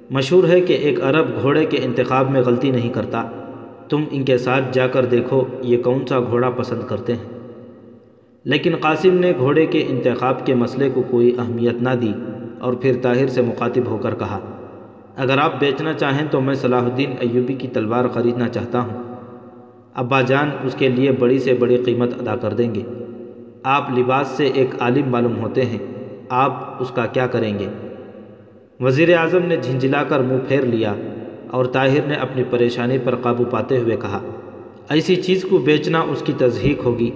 مشہور 0.10 0.44
ہے 0.44 0.62
کہ 0.62 0.74
ایک 0.74 1.04
عرب 1.04 1.26
گھوڑے 1.42 1.66
کے 1.66 1.78
انتخاب 1.84 2.32
میں 2.32 2.42
غلطی 2.42 2.72
نہیں 2.72 2.90
کرتا۔ 2.94 3.24
تم 3.90 4.04
ان 4.12 4.24
کے 4.24 4.38
ساتھ 4.38 4.64
جا 4.72 4.88
کر 4.88 5.06
دیکھو 5.06 5.44
یہ 5.62 5.84
کون 5.84 6.06
سا 6.06 6.20
گھوڑا 6.20 6.50
پسند 6.50 6.82
کرتے 6.88 7.14
ہیں۔ 7.14 7.40
لیکن 8.44 8.76
قاسم 8.82 9.14
نے 9.14 9.34
گھوڑے 9.38 9.66
کے 9.66 9.86
انتخاب 9.88 10.46
کے 10.46 10.56
مسئلے 10.56 10.90
کو 10.94 11.04
کوئی 11.10 11.36
اہمیت 11.40 11.82
نہ 11.82 11.96
دی 12.02 12.14
اور 12.60 12.74
پھر 12.74 12.98
طاہر 13.02 13.28
سے 13.28 13.42
مخاطب 13.42 13.88
ہو 13.88 13.98
کر 13.98 14.16
کہا، 14.16 14.40
اگر 15.16 15.38
آپ 15.38 15.60
بیچنا 15.60 15.94
چاہیں 15.94 16.28
تو 16.32 16.42
میں 16.42 16.56
صلاح 16.56 16.82
الدین 16.82 17.14
ایوبی 17.20 17.54
کی 17.54 17.68
تلوار 17.68 18.06
خریدنا 18.14 18.50
چاہتا 18.50 18.80
ہوں۔ 18.80 19.07
ابا 19.98 20.22
جان 20.22 20.50
اس 20.64 20.76
کے 20.76 20.90
لیے 20.90 21.12
بڑی 21.12 21.40
سے 21.40 21.54
بڑی 21.54 21.78
قیمت 21.78 22.22
ادا 22.22 22.36
کر 22.36 22.54
دیں 22.54 22.76
گے۔ 22.76 22.82
آپ 23.64 23.90
لباس 23.98 24.28
سے 24.28 24.46
ایک 24.46 24.70
عالم 24.80 25.10
معلوم 25.10 25.38
ہوتے 25.42 25.66
ہیں۔ 25.66 25.78
آپ 26.30 26.82
اس 26.82 26.92
کا 26.92 27.06
کیا 27.06 27.28
کریں 27.28 27.60
گے؟ 27.60 27.68
وزیر 28.80 29.18
اعظم 29.18 29.46
نے 29.46 29.58
جھنجھلا 29.58 30.04
کر 30.04 30.20
منہ 30.20 30.38
پھیر 30.48 30.62
لیا 30.62 30.94
اور 31.52 31.66
طاہر 31.66 32.08
نے 32.08 32.14
اپنی 32.14 32.44
پریشانی 32.50 32.98
پر 32.98 33.16
قابو 33.16 33.44
پاتے 33.46 33.78
ہوئے 33.78 33.96
کہا، 33.96 34.20
ایسی 34.90 35.16
چیز 35.16 35.46
کو 35.50 35.58
بیچنا 35.58 36.00
اس 36.00 36.22
کی 36.22 36.34
تضحیق 36.38 36.86
ہوگی۔ 36.86 37.12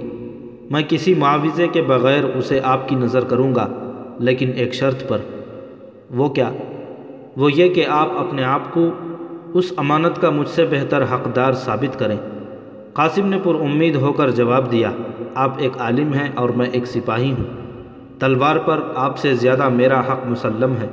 میں 0.72 0.82
کسی 0.88 1.14
معاوضے 1.14 1.68
کے 1.68 1.82
بغیر 1.82 2.24
اسے 2.24 2.60
آپ 2.64 2.90
کی 2.90 2.96
نظر 2.96 3.24
کروں 3.24 3.56
گا، 3.56 3.68
لیکن 4.20 4.52
ایک 4.56 4.74
شرط 4.74 5.08
پر۔ 5.08 5.18
وہ 6.10 6.30
کیا؟ 6.30 6.52
وہ 7.38 7.54
یہ 7.54 7.74
کہ 7.74 7.86
آپ 7.90 8.10
اپنے 8.18 8.44
آپ 8.44 8.74
کو 8.74 8.90
اس 9.54 9.74
امانت 9.78 10.22
کا 10.22 10.30
مجھ 10.30 10.50
سے 10.50 10.66
بہتر 10.66 11.04
حقدار 11.04 11.54
ثابت 11.54 12.00
کریں۔ 12.00 12.18
قاسم 12.94 13.26
نے 13.26 13.38
پر 13.44 13.56
امید 13.56 13.96
ہو 13.96 14.12
کر 14.14 14.30
جواب 14.30 14.72
دیا، 14.72 14.92
آپ 15.36 15.58
ایک 15.58 15.78
عالم 15.80 16.14
ہیں 16.14 16.30
اور 16.36 16.50
میں 16.50 16.66
ایک 16.72 16.86
سپاہی 16.86 17.32
ہوں۔ 17.32 17.46
تلوار 18.20 18.56
پر 18.58 18.80
آپ 18.96 19.18
سے 19.18 19.34
زیادہ 19.34 19.68
میرا 19.70 20.00
حق 20.00 20.26
مسلم 20.28 20.74
ہے، 20.82 20.88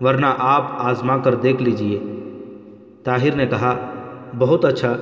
ورنہ 0.00 0.32
آپ 0.38 0.70
آزما 0.78 1.16
کر 1.16 1.34
دیکھ 1.34 1.62
لیجیے۔ 1.62 1.98
طاہر 3.04 3.34
نے 3.34 3.46
کہا، 3.46 3.74
بہت 4.38 4.64
اچھا 4.64 4.96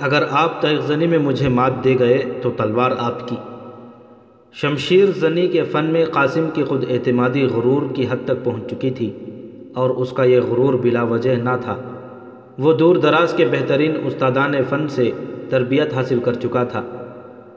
اگر 0.00 0.24
آپ 0.30 0.60
تیغ 0.62 0.80
زنی 0.80 1.06
میں 1.06 1.18
مجھے 1.18 1.48
مات 1.48 1.82
دے 1.84 1.94
گئے 1.98 2.18
تو 2.42 2.50
تلوار 2.50 2.90
آپ 2.98 3.28
کی۔ 3.28 3.36
شمشیر 4.54 5.10
زنی 5.16 5.46
کے 5.48 5.62
فن 5.62 5.84
میں 5.84 6.04
قاسم 6.12 6.48
کی 6.54 6.64
خود 6.64 6.84
اعتمادی 6.90 7.44
غرور 7.46 7.82
کی 7.94 8.06
حد 8.10 8.24
تک 8.24 8.44
پہنچ 8.44 8.70
چکی 8.70 8.90
تھی، 8.90 9.10
اور 9.74 9.90
اس 9.90 10.10
کا 10.10 10.24
یہ 10.24 10.40
غرور 10.40 10.74
بلا 10.74 11.02
وجہ 11.02 11.34
نہ 11.42 11.56
تھا۔ 11.60 11.76
وہ 12.58 12.72
دور 12.72 12.96
دراز 12.96 13.32
کے 13.32 13.46
بہترین 13.50 13.96
استادان 14.04 14.52
فن 14.68 14.88
سے 14.88 15.10
تربیت 15.50 15.94
حاصل 15.94 16.18
کر 16.18 16.34
چکا 16.34 16.64
تھا۔ 16.64 16.82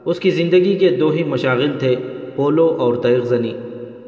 اس 0.04 0.20
کی 0.20 0.30
زندگی 0.30 0.74
کے 0.78 0.88
دو 0.90 1.08
ہی 1.10 1.24
مشاغل 1.24 1.78
تھے، 1.78 1.94
پولو 2.36 2.66
اور 2.78 2.94
تیغ 2.94 3.24
زنی 3.24 3.52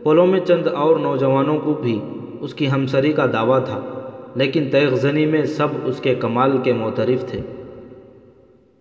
پولو 0.03 0.27
میں 0.27 0.41
چند 0.41 0.67
اور 0.67 0.97
نوجوانوں 0.97 1.59
کو 1.59 1.75
بھی 1.75 1.99
اس 2.41 2.55
کی 2.55 2.71
ہمسری 2.71 3.13
کا 3.13 3.27
دعویٰ 3.33 3.65
تھا، 3.65 3.81
لیکن 4.35 4.69
تیغ 4.73 4.95
زنی 4.95 5.27
میں 5.27 5.45
سب 5.45 5.69
اس 5.85 6.01
کے 6.01 6.15
کمال 6.15 6.57
کے 6.63 6.73
معترف 6.73 7.27
تھے۔ 7.31 7.41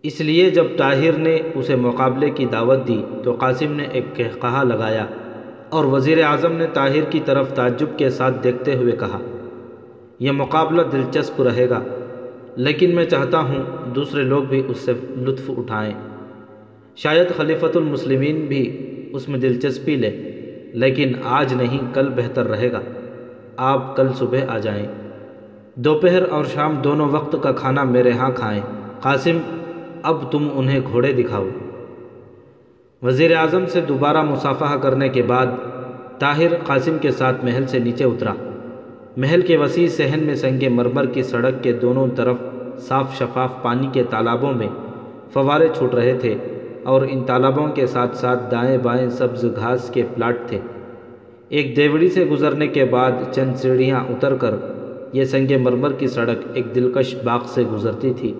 اس 0.03 0.21
لیے 0.21 0.49
جب 0.49 0.65
طاہر 0.77 1.17
نے 1.17 1.37
اسے 1.55 1.75
مقابلے 1.75 2.29
کی 2.29 2.45
دعوت 2.45 2.87
دی، 2.87 3.01
تو 3.23 3.31
قاسم 3.31 3.71
نے 3.71 3.87
ایک 3.91 4.15
کہا 4.15 4.63
لگایا 4.63 5.05
اور 5.69 5.85
وزیر 5.85 6.23
اعظم 6.23 6.51
نے 6.51 6.65
طاہر 6.73 7.09
کی 7.09 7.19
طرف 7.25 7.53
تعجب 7.53 7.97
کے 7.97 8.09
ساتھ 8.09 8.43
دیکھتے 8.43 8.75
ہوئے 8.75 8.91
کہا، 8.91 9.19
یہ 10.19 10.31
مقابلہ 10.31 10.81
دلچسپ 10.81 11.41
رہے 11.41 11.69
گا۔ 11.69 11.81
لیکن 12.59 12.95
میں 12.95 13.05
چاہتا 13.05 13.39
ہوں 13.39 13.89
دوسرے 13.95 14.23
لوگ 14.23 14.43
بھی 14.43 14.63
اس 14.67 14.77
سے 14.77 14.93
لطف 15.17 15.51
اٹھائیں۔ 15.57 15.93
شاید 16.95 17.27
خلیفۃ 17.37 17.75
المسلمین 17.75 18.45
بھی 18.45 18.89
اس 19.13 19.29
میں 19.29 19.39
دلچسپی 19.39 19.95
لے، 19.95 20.09
لیکن 20.73 21.11
آج 21.23 21.53
نہیں، 21.53 21.93
کل 21.93 22.09
بہتر 22.09 22.47
رہے 22.47 22.71
گا۔ 22.71 22.79
آپ 23.57 23.95
کل 23.95 24.07
صبح 24.15 24.37
آ 24.47 24.57
جائیں۔ 24.57 24.87
دوپہر 25.75 26.29
اور 26.29 26.45
شام 26.45 26.75
دونوں 26.75 27.09
وقت 27.09 27.35
کا 27.41 27.51
کھانا 27.51 27.83
میرے 27.83 28.11
ہاں 28.11 28.31
کھائیں۔ 28.31 28.61
قاسم، 29.01 29.37
اب 30.03 30.31
تم 30.31 30.47
انہیں 30.53 30.79
گھوڑے 30.91 31.13
دکھاؤ۔ 31.13 31.47
وزیر 33.01 33.35
اعظم 33.35 33.65
سے 33.65 33.81
دوبارہ 33.81 34.23
مصافحہ 34.23 34.77
کرنے 34.77 35.09
کے 35.09 35.21
بعد 35.21 35.47
طاہر 36.19 36.51
قاسم 36.63 36.97
کے 37.01 37.11
ساتھ 37.11 37.45
محل 37.45 37.67
سے 37.67 37.79
نیچے 37.79 38.03
اترا۔ 38.03 38.33
محل 39.17 39.41
کے 39.41 39.57
وسیع 39.57 39.87
صحن 39.87 40.19
میں 40.19 40.35
سنگ 40.35 40.63
مرمر 40.71 41.05
کی 41.05 41.23
سڑک 41.23 41.63
کے 41.63 41.71
دونوں 41.73 42.05
طرف 42.15 42.37
صاف 42.87 43.15
شفاف 43.17 43.61
پانی 43.61 43.87
کے 43.93 44.03
تالابوں 44.09 44.53
میں 44.53 44.67
فوارے 45.33 45.67
چھوٹ 45.77 45.93
رہے 45.95 46.13
تھے 46.21 46.35
اور 46.83 47.01
ان 47.09 47.23
تالابوں 47.23 47.67
کے 47.67 47.87
ساتھ 47.87 48.17
ساتھ 48.17 48.51
دائیں 48.51 48.77
بائیں 48.77 49.09
سبز 49.09 49.45
گھاس 49.55 49.89
کے 49.89 50.03
پلاٹ 50.15 50.37
تھے۔ 50.47 50.59
ایک 51.49 51.75
دیوڑی 51.77 52.09
سے 52.09 52.25
گزرنے 52.25 52.67
کے 52.67 52.85
بعد 52.85 53.11
چند 53.31 53.55
سیڑھیاں 53.55 54.03
اتر 54.09 54.35
کر 54.35 54.55
یہ 55.13 55.23
سنگ 55.23 55.51
مرمر 55.61 55.91
کی 55.91 56.07
سڑک 56.07 56.45
ایک 56.53 56.75
دلکش 56.75 57.15
باغ 57.23 57.39
سے 57.45 57.63
گزرتی 57.73 58.13
تھی 58.17 58.33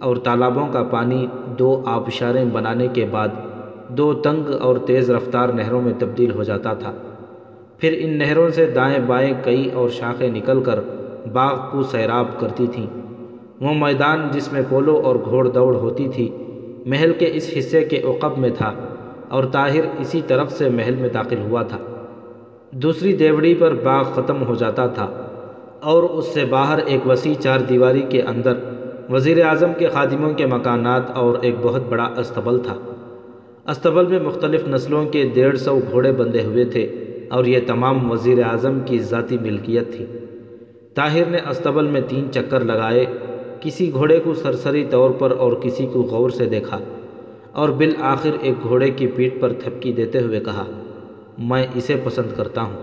اور 0.00 0.16
تالابوں 0.16 0.66
کا 0.72 0.82
پانی 0.82 1.26
دو 1.58 1.82
آبشاریں 1.86 2.44
بنانے 2.44 2.88
کے 2.92 3.04
بعد 3.10 3.28
دو 3.88 4.12
تنگ 4.14 4.50
اور 4.60 4.76
تیز 4.76 5.10
رفتار 5.10 5.48
نہروں 5.48 5.80
میں 5.82 5.92
تبدیل 5.98 6.30
ہو 6.30 6.42
جاتا 6.42 6.72
تھا۔ 6.74 6.92
پھر 7.78 7.94
ان 7.98 8.10
نہروں 8.10 8.50
سے 8.50 8.66
دائیں 8.66 8.98
بائیں 9.06 9.34
کئی 9.44 9.70
اور 9.74 9.88
شاخیں 9.88 10.28
نکل 10.28 10.60
کر 10.60 10.78
باغ 11.32 11.56
کو 11.70 11.82
سیراب 11.82 12.40
کرتی 12.40 12.66
تھیں۔ 12.66 12.86
وہ 13.60 13.74
میدان 13.74 14.28
جس 14.32 14.52
میں 14.52 14.62
پولو 14.68 15.00
اور 15.04 15.16
گھوڑ 15.24 15.48
دوڑ 15.48 15.74
ہوتی 15.74 16.08
تھی، 16.08 16.28
محل 16.86 17.12
کے 17.12 17.30
اس 17.32 17.50
حصے 17.58 17.84
کے 17.84 18.00
عقب 18.04 18.38
میں 18.38 18.50
تھا 18.58 18.72
اور 19.28 19.44
طاہر 19.44 19.84
اسی 19.98 20.20
طرف 20.26 20.52
سے 20.52 20.68
محل 20.68 20.94
میں 20.94 21.08
داخل 21.08 21.40
ہوا 21.40 21.62
تھا۔ 21.62 21.78
دوسری 22.72 23.12
دیوڑی 23.12 23.54
پر 23.54 23.74
باغ 23.74 24.04
ختم 24.04 24.42
ہو 24.42 24.54
جاتا 24.54 24.86
تھا 24.86 25.08
اور 25.80 26.02
اس 26.02 26.26
سے 26.26 26.44
باہر 26.44 26.78
ایک 26.78 27.06
وسیع 27.06 27.34
چار 27.34 27.60
دیواری 27.60 28.02
کے 28.02 28.22
اندر 28.22 28.52
وزیر 29.10 29.44
اعظم 29.44 29.72
کے 29.78 29.88
خادموں 29.88 30.32
کے 30.32 30.46
مکانات 30.46 31.02
اور 31.14 31.34
ایک 31.42 31.54
بہت 31.62 31.82
بڑا 31.88 32.08
استبل 32.16 32.58
تھا۔ 32.58 32.74
استبل 33.66 34.06
میں 34.06 34.18
مختلف 34.18 34.68
نسلوں 34.68 35.04
کے 35.04 35.24
ڈیڑھ 35.34 35.58
سو 35.58 35.80
گھوڑے 35.90 36.12
بندھے 36.12 36.42
ہوئے 36.42 36.64
تھے۔ 36.64 37.07
اور 37.30 37.44
یہ 37.44 37.60
تمام 37.66 38.10
وزیر 38.10 38.42
اعظم 38.44 38.78
کی 38.80 38.98
ذاتی 38.98 39.38
ملکیت 39.38 39.92
تھی۔ 39.92 40.04
طاہر 40.94 41.24
نے 41.30 41.38
استبل 41.50 41.86
میں 41.86 42.00
تین 42.08 42.32
چکر 42.32 42.64
لگائے، 42.64 43.04
کسی 43.60 43.90
گھوڑے 43.92 44.18
کو 44.20 44.34
سرسری 44.34 44.84
طور 44.90 45.10
پر 45.10 45.30
اور 45.30 45.52
کسی 45.52 45.86
کو 45.86 46.02
غور 46.02 46.30
سے 46.30 46.44
دیکھا، 46.46 46.78
اور 47.52 47.68
بالآخر 47.68 48.36
ایک 48.40 48.62
گھوڑے 48.62 48.90
کی 48.90 49.06
پیٹھ 49.06 49.38
پر 49.40 49.52
تھپکی 49.52 49.92
دیتے 49.92 50.20
ہوئے 50.20 50.40
کہا، 50.40 50.64
میں 51.38 51.66
اسے 51.74 51.96
پسند 52.04 52.36
کرتا 52.36 52.62
ہوں۔ 52.62 52.76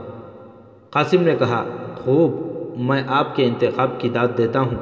قاسم 0.90 1.22
نے 1.22 1.36
کہا، 1.40 1.64
خوب، 1.96 2.42
میں 2.78 3.02
آپ 3.08 3.36
کے 3.36 3.46
انتخاب 3.46 4.00
کی 4.00 4.10
داد 4.10 4.38
دیتا 4.38 4.60
ہوں، 4.60 4.78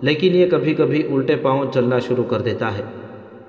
لیکن 0.00 0.34
یہ 0.34 0.46
کبھی 0.50 0.74
کبھی 0.74 1.02
الٹے 1.12 1.36
پاؤں 1.36 1.64
چلنا 1.74 1.98
شروع 1.98 2.24
کر 2.24 2.40
دیتا 2.40 2.76
ہے۔ 2.78 2.82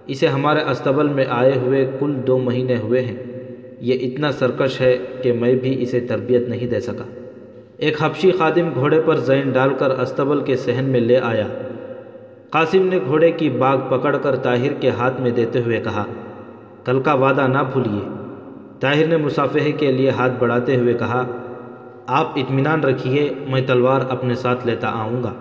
اسے 0.07 0.27
ہمارے 0.27 0.59
استبل 0.71 1.07
میں 1.07 1.25
آئے 1.29 1.51
ہوئے 1.57 1.85
کل 1.99 2.15
دو 2.27 2.37
مہینے 2.37 2.77
ہوئے 2.77 3.01
ہیں۔ 3.01 3.32
یہ 3.83 3.97
اتنا 4.01 4.31
سرکش 4.31 4.81
ہے 4.81 4.97
کہ 5.21 5.33
میں 5.33 5.55
بھی 5.55 5.81
اسے 5.83 5.99
تربیت 5.99 6.47
نہیں 6.49 6.67
دے 6.67 6.79
سکا۔ 6.79 7.03
ایک 7.77 8.03
حبشی 8.03 8.31
خادم 8.31 8.69
گھوڑے 8.73 9.01
پر 9.01 9.15
زین 9.15 9.49
ڈال 9.49 9.73
کر 9.73 9.89
استبل 9.89 10.41
کے 10.41 10.55
صحن 10.55 10.85
میں 10.85 10.99
لے 10.99 11.17
آیا۔ 11.17 11.47
قاسم 12.49 12.85
نے 12.85 12.99
گھوڑے 13.05 13.31
کی 13.31 13.49
باغ 13.49 13.77
پکڑ 13.89 14.15
کر 14.17 14.35
طاہر 14.35 14.73
کے 14.73 14.89
ہاتھ 14.89 15.21
میں 15.21 15.31
دیتے 15.31 15.61
ہوئے 15.61 15.79
کہا، 15.79 16.05
کل 16.85 17.01
کا 17.01 17.13
وعدہ 17.13 17.47
نہ 17.47 17.57
بھولیے 17.71 18.07
طاہر 18.79 19.07
نے 19.07 19.17
مسافحے 19.17 19.71
کے 19.71 19.91
لیے 19.91 20.09
ہاتھ 20.09 20.33
بڑھاتے 20.39 20.75
ہوئے 20.75 20.93
کہا، 20.93 21.23
آپ 22.07 22.27
اطمینان 22.35 22.83
رکھیے، 22.83 23.29
میں 23.47 23.61
تلوار 23.67 24.01
اپنے 24.09 24.35
ساتھ 24.35 24.67
لیتا 24.67 24.87
آؤں 24.87 25.23
گا 25.23 25.33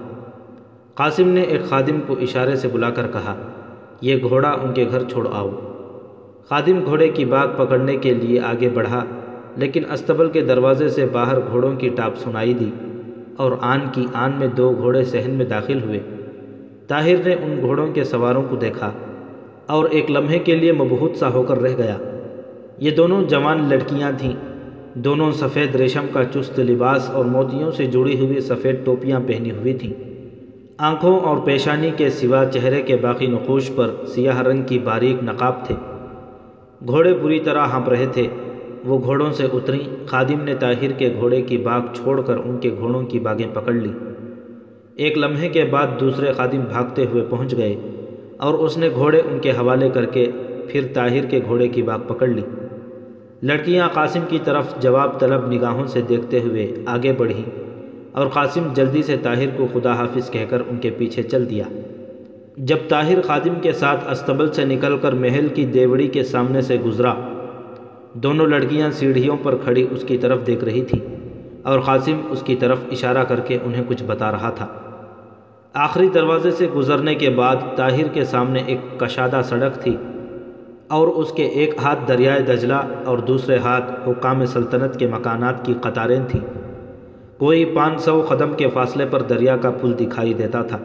قاسم 0.95 1.29
نے 1.29 1.43
ایک 1.43 1.63
خادم 1.63 2.01
کو 2.07 2.17
اشارے 2.21 2.57
سے 2.57 2.69
بلا 2.69 2.91
کر 2.91 3.07
کہا، 3.13 3.35
یہ 4.01 4.17
گھوڑا 4.23 4.51
ان 4.51 4.73
کے 4.75 4.87
گھر 4.91 5.09
چھوڑ 5.09 5.29
آؤ۔ 5.33 5.51
خادم 6.49 6.85
گھوڑے 6.85 7.09
کی 7.09 7.25
باغ 7.25 7.49
پکڑنے 7.57 7.97
کے 7.97 8.15
لیے 8.15 8.41
آگے 8.41 8.69
بڑھا، 8.69 9.05
لیکن 9.57 9.83
استبل 9.91 10.31
کے 10.31 10.41
دروازے 10.41 10.89
سے 10.89 11.07
باہر 11.07 11.39
گھوڑوں 11.51 11.75
کی 11.77 11.89
ٹاپ 11.89 12.19
سنائی 12.19 12.55
دی 12.55 12.71
اور 13.37 13.53
آن 13.61 13.81
کی 13.93 14.07
آن 14.15 14.33
میں 14.39 14.49
دو 14.49 14.75
گھوڑے 14.81 15.05
صحن 15.05 15.31
میں 15.31 15.45
داخل 15.45 15.83
ہوئے۔ 15.83 16.01
طاہر 16.89 17.17
نے 17.25 17.35
ان 17.35 17.61
گھوڑوں 17.61 17.87
کے 17.87 18.05
سواروں 18.05 18.43
کو 18.49 18.57
دیکھا 18.57 18.91
اور 19.67 19.85
ایک 19.91 20.11
لمحے 20.11 20.39
کے 20.39 20.57
لیے 20.57 20.73
مبہوت 20.73 21.17
سا 21.17 21.29
ہو 21.33 21.43
کر 21.43 21.59
رہ 21.59 21.77
گیا۔ 21.79 21.97
یہ 22.79 22.91
دونوں 22.91 23.23
جوان 23.23 23.69
لڑکیاں 23.69 24.11
تھیں۔ 24.19 24.35
دونوں 24.95 25.33
سفید 25.33 25.77
ریشم 25.77 26.07
کا 26.13 26.25
چست 26.25 26.59
لباس 26.59 27.11
اور 27.11 27.25
موتیوں 27.25 27.71
سے 27.71 27.87
جڑی 27.87 28.19
ہوئی 28.19 28.41
سفید 28.41 28.85
ٹوپیاں 28.85 29.21
پہنی 29.27 29.51
ہوئی 29.51 29.75
تھیں۔ 29.75 29.93
آنکھوں 30.79 31.21
اور 31.21 31.37
پیشانی 31.37 31.91
کے 31.97 32.11
سوا 32.11 32.45
چہرے 32.45 32.83
کے 32.83 32.97
باقی 32.97 33.27
نقوش 33.27 33.71
پر 33.75 33.91
سیاہ 34.07 34.43
رنگ 34.43 34.63
کی 34.63 34.79
باریک 34.79 35.23
نقاب 35.23 35.65
تھے۔ 35.65 35.75
گھوڑے 36.87 37.13
بری 37.15 37.39
طرح 37.41 37.67
ہانپ 37.67 37.89
رہے 37.89 38.07
تھے۔ 38.13 38.27
وہ 38.85 38.99
گھوڑوں 39.03 39.31
سے 39.33 39.45
اتریں 39.53 39.81
خادم 40.07 40.41
نے 40.45 40.55
طاہر 40.61 40.93
کے 40.99 41.09
گھوڑے 41.19 41.41
کی 41.41 41.57
باغ 41.57 41.81
چھوڑ 41.95 42.21
کر 42.21 42.37
ان 42.37 42.57
کے 42.61 42.71
گھوڑوں 42.79 43.03
کی 43.03 43.19
باغیں 43.19 43.47
پکڑ 43.53 43.73
لی۔ 43.73 43.91
ایک 44.95 45.19
لمحے 45.19 45.49
کے 45.49 45.65
بعد 45.65 45.87
دوسرے 46.01 46.33
خادم 46.33 46.65
بھاگتے 46.69 47.05
ہوئے 47.07 47.23
پہنچ 47.31 47.57
گئے 47.57 47.75
اور 48.37 48.55
اس 48.55 48.77
نے 48.77 48.89
گھوڑے 48.95 49.21
ان 49.21 49.39
کے 49.39 49.51
حوالے 49.51 49.89
کر 49.89 50.07
کے 50.07 50.27
پھر 50.69 50.87
طاہر 50.95 51.27
کے 51.27 51.41
گھوڑے 51.45 51.69
کی 51.69 51.83
باغ 51.83 52.01
پکڑ 52.07 52.29
لی۔ 52.29 52.43
لڑکیاں 53.43 53.89
قاسم 53.93 54.25
کی 54.29 54.39
طرف 54.45 54.75
جواب 54.79 55.21
طلب 55.21 55.53
نگاہوں 55.53 55.87
سے 55.87 56.01
دیکھتے 56.01 56.41
ہوئے 56.41 56.67
آگے 56.87 57.13
بڑھیں 57.13 57.45
اور 58.13 58.27
قاسم 58.27 58.69
جلدی 58.75 59.03
سے 59.03 59.17
طاہر 59.23 59.51
کو 59.57 59.67
خدا 59.73 59.95
حافظ 59.95 60.31
کہہ 60.31 60.45
کر 60.49 60.63
ان 60.69 60.77
کے 60.77 60.91
پیچھے 60.91 61.23
چل 61.23 61.51
دیا۔ 61.51 61.65
جب 62.57 62.77
طاہر 62.89 63.21
خادم 63.21 63.61
کے 63.61 63.73
ساتھ 63.73 64.09
استبل 64.11 64.53
سے 64.53 64.65
نکل 64.65 64.97
کر 64.97 65.13
محل 65.13 65.49
کی 65.49 65.65
دیوڑی 65.65 66.09
کے 66.09 66.23
سامنے 66.23 66.61
سے 66.61 66.77
گزرا، 66.77 67.15
دونوں 68.15 68.47
لڑکیاں 68.47 68.91
سیڑھیوں 68.91 69.37
پر 69.43 69.57
کھڑی 69.57 69.87
اس 69.91 70.05
کی 70.09 70.17
طرف 70.17 70.47
دیکھ 70.47 70.65
رہی 70.65 70.83
تھیں 70.83 71.01
اور 71.63 71.81
قاسم 71.81 72.21
اس 72.31 72.43
کی 72.43 72.57
طرف 72.57 72.79
اشارہ 72.91 73.25
کر 73.25 73.41
کے 73.41 73.59
انہیں 73.65 73.83
کچھ 73.89 74.05
بتا 74.05 74.33
رہا 74.33 74.51
تھا۔ 74.51 74.67
آخری 75.75 76.09
دروازے 76.09 76.51
سے 76.51 76.67
گزرنے 76.67 77.15
کے 77.15 77.31
بعد 77.31 77.57
طاہر 77.77 78.09
کے 78.09 78.25
سامنے 78.25 78.63
ایک 78.67 79.01
کشادہ 79.01 79.41
سڑک 79.45 79.83
تھی 79.83 79.97
اور 80.89 81.09
اس 81.09 81.33
کے 81.33 81.45
ایک 81.45 81.75
ہاتھ 81.83 82.09
دریائے 82.09 82.41
دجلہ 82.41 82.83
اور 83.05 83.19
دوسرے 83.19 83.59
ہاتھ 83.59 84.09
حکام 84.09 84.45
سلطنت 84.45 84.99
کے 84.99 85.07
مکانات 85.07 85.65
کی 85.65 85.75
قطاریں 85.81 86.21
تھیں۔ 86.29 86.41
کوئی 87.39 87.65
پانچ 87.65 88.01
سو 88.01 88.25
قدم 88.29 88.53
کے 88.53 88.69
فاصلے 88.69 89.07
پر 89.07 89.23
دریا 89.23 89.57
کا 89.57 89.71
پل 89.71 89.93
دکھائی 90.01 90.35
دیتا 90.35 90.63
تھا۔ 90.63 90.79